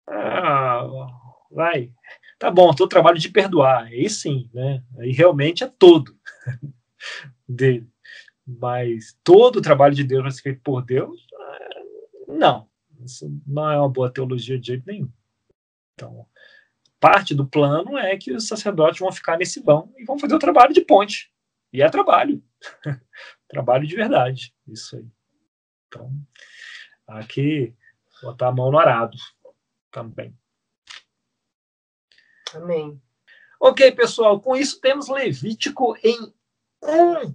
ah, 0.09 0.87
vai, 1.51 1.93
tá 2.43 2.51
bom, 2.51 2.75
todo 2.75 2.89
trabalho 2.89 3.21
de 3.21 3.29
perdoar, 3.29 3.85
aí 3.85 4.11
sim, 4.11 4.51
né? 4.53 4.83
Aí 4.99 5.13
realmente 5.13 5.63
é 5.63 5.69
todo 5.69 6.19
dele. 7.49 7.89
Mas 8.45 9.17
todo 9.23 9.59
o 9.59 9.63
trabalho 9.63 9.95
de 9.95 10.03
Deus 10.03 10.41
feito 10.41 10.61
por 10.61 10.85
Deus? 10.85 11.25
Ah, 11.33 11.69
não. 12.27 12.69
Isso 13.05 13.33
não 13.47 13.71
é 13.71 13.79
uma 13.79 13.89
boa 13.89 14.13
teologia 14.13 14.59
de 14.59 14.67
jeito 14.67 14.85
nenhum. 14.85 15.09
Então, 15.95 16.27
parte 16.99 17.33
do 17.33 17.47
plano 17.47 17.97
é 17.97 18.17
que 18.17 18.33
os 18.33 18.49
sacerdotes 18.49 18.99
vão 18.99 19.13
ficar 19.13 19.39
nesse 19.39 19.61
vão 19.61 19.93
e 19.97 20.05
vão 20.05 20.19
fazer 20.19 20.35
o 20.35 20.41
trabalho 20.41 20.75
de 20.75 20.81
ponte. 20.81 21.33
E 21.73 21.81
é 21.81 21.89
trabalho. 21.89 22.43
trabalho 23.47 23.87
de 23.87 23.95
verdade. 23.95 24.53
Isso 24.67 24.97
aí. 24.97 25.07
Então, 25.87 26.13
aqui, 27.07 27.73
botar 28.21 28.49
a 28.49 28.53
mão 28.53 28.69
no 28.69 28.79
arado 28.81 29.17
também. 29.93 30.37
Amém. 32.55 33.01
Ok, 33.61 33.93
pessoal, 33.93 34.41
com 34.41 34.57
isso 34.57 34.81
temos 34.81 35.09
Levítico 35.09 35.97
em 36.03 36.33
um 36.83 37.35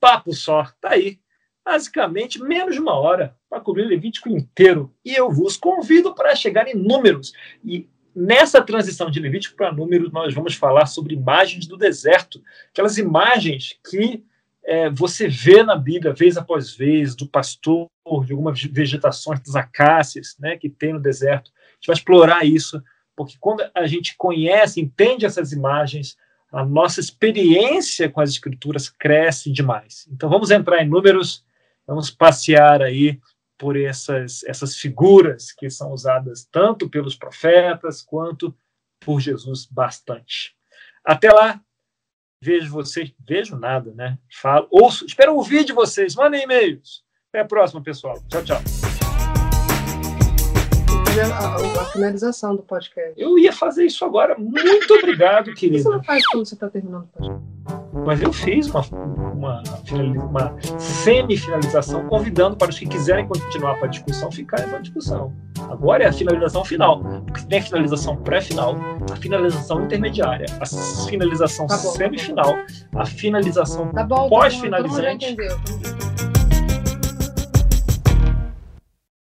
papo 0.00 0.32
só. 0.32 0.64
Tá 0.80 0.90
aí 0.90 1.18
basicamente 1.64 2.40
menos 2.40 2.76
de 2.76 2.80
uma 2.80 2.94
hora 2.94 3.36
para 3.50 3.60
cobrir 3.60 3.84
Levítico 3.84 4.28
inteiro. 4.28 4.94
E 5.04 5.12
eu 5.12 5.30
vos 5.30 5.56
convido 5.56 6.14
para 6.14 6.36
chegar 6.36 6.68
em 6.68 6.76
números. 6.76 7.32
E 7.64 7.88
nessa 8.14 8.62
transição 8.62 9.10
de 9.10 9.18
Levítico 9.18 9.56
para 9.56 9.72
números, 9.72 10.12
nós 10.12 10.32
vamos 10.32 10.54
falar 10.54 10.86
sobre 10.86 11.14
imagens 11.14 11.66
do 11.66 11.76
deserto, 11.76 12.40
aquelas 12.70 12.98
imagens 12.98 13.76
que 13.90 14.24
é, 14.64 14.88
você 14.90 15.28
vê 15.28 15.62
na 15.62 15.76
Bíblia 15.76 16.12
vez 16.12 16.36
após 16.36 16.74
vez, 16.74 17.14
do 17.14 17.26
pastor, 17.26 17.88
de 18.24 18.32
algumas 18.32 18.62
vegetações 18.62 19.40
das 19.40 19.56
acácias 19.56 20.36
né, 20.38 20.56
que 20.56 20.70
tem 20.70 20.92
no 20.92 21.00
deserto. 21.00 21.50
A 21.50 21.74
gente 21.74 21.86
vai 21.88 21.96
explorar 21.96 22.46
isso, 22.46 22.82
porque 23.16 23.36
quando 23.40 23.64
a 23.74 23.86
gente 23.86 24.14
conhece, 24.16 24.80
entende 24.80 25.24
essas 25.24 25.50
imagens, 25.50 26.16
a 26.52 26.64
nossa 26.64 27.00
experiência 27.00 28.08
com 28.10 28.20
as 28.20 28.30
escrituras 28.30 28.88
cresce 28.88 29.50
demais. 29.50 30.06
Então 30.12 30.28
vamos 30.28 30.50
entrar 30.50 30.82
em 30.82 30.88
números 30.88 31.44
Vamos 31.86 32.10
passear 32.10 32.82
aí 32.82 33.20
por 33.56 33.76
essas, 33.76 34.42
essas 34.44 34.76
figuras 34.76 35.52
que 35.52 35.70
são 35.70 35.92
usadas 35.92 36.46
tanto 36.50 36.90
pelos 36.90 37.14
profetas 37.14 38.02
quanto 38.02 38.54
por 39.00 39.20
Jesus 39.20 39.64
bastante. 39.64 40.54
Até 41.04 41.30
lá, 41.30 41.60
vejo 42.42 42.70
vocês, 42.70 43.14
vejo 43.26 43.56
nada, 43.56 43.94
né? 43.94 44.18
Falo, 44.30 44.66
ouço, 44.70 45.06
espero 45.06 45.36
ouvir 45.36 45.64
de 45.64 45.72
vocês, 45.72 46.16
mandem 46.16 46.42
e-mails. 46.42 47.04
Até 47.28 47.40
a 47.40 47.44
próxima, 47.44 47.82
pessoal. 47.82 48.20
Tchau, 48.28 48.42
tchau. 48.42 48.85
A, 51.18 51.54
a, 51.54 51.84
finalização 51.86 52.54
do 52.54 52.62
podcast. 52.62 53.14
Eu 53.16 53.38
ia 53.38 53.50
fazer 53.50 53.86
isso 53.86 54.04
agora. 54.04 54.36
Muito 54.38 54.94
obrigado, 54.94 55.54
querido. 55.54 55.82
Você 55.82 55.88
não 55.88 56.04
faz 56.04 56.26
quando 56.26 56.44
você 56.44 56.54
está 56.54 56.68
terminando 56.68 57.04
o 57.04 57.06
podcast? 57.06 57.46
Mas 58.04 58.20
eu 58.20 58.32
fiz 58.32 58.68
uma, 58.68 58.82
uma, 59.32 59.62
uma 60.28 60.56
semi-finalização, 60.78 62.06
convidando 62.06 62.56
para 62.56 62.68
os 62.68 62.78
que 62.78 62.86
quiserem 62.86 63.26
continuar 63.26 63.76
para 63.76 63.86
a 63.86 63.90
discussão 63.90 64.30
ficarem 64.30 64.68
para 64.68 64.78
a 64.78 64.82
discussão. 64.82 65.32
Agora 65.70 66.04
é 66.04 66.06
a 66.06 66.12
finalização 66.12 66.64
final, 66.64 67.02
porque 67.24 67.46
tem 67.46 67.60
a 67.60 67.62
finalização 67.62 68.16
pré-final, 68.16 68.76
a 69.10 69.16
finalização 69.16 69.84
intermediária, 69.84 70.46
a 70.60 70.66
finalização 71.08 71.66
tá 71.66 71.78
semifinal, 71.78 72.54
a 72.94 73.06
finalização 73.06 73.88
tá, 73.88 74.06
tá 74.06 74.28
pós-finalizante. 74.28 75.34
Tá 75.34 76.35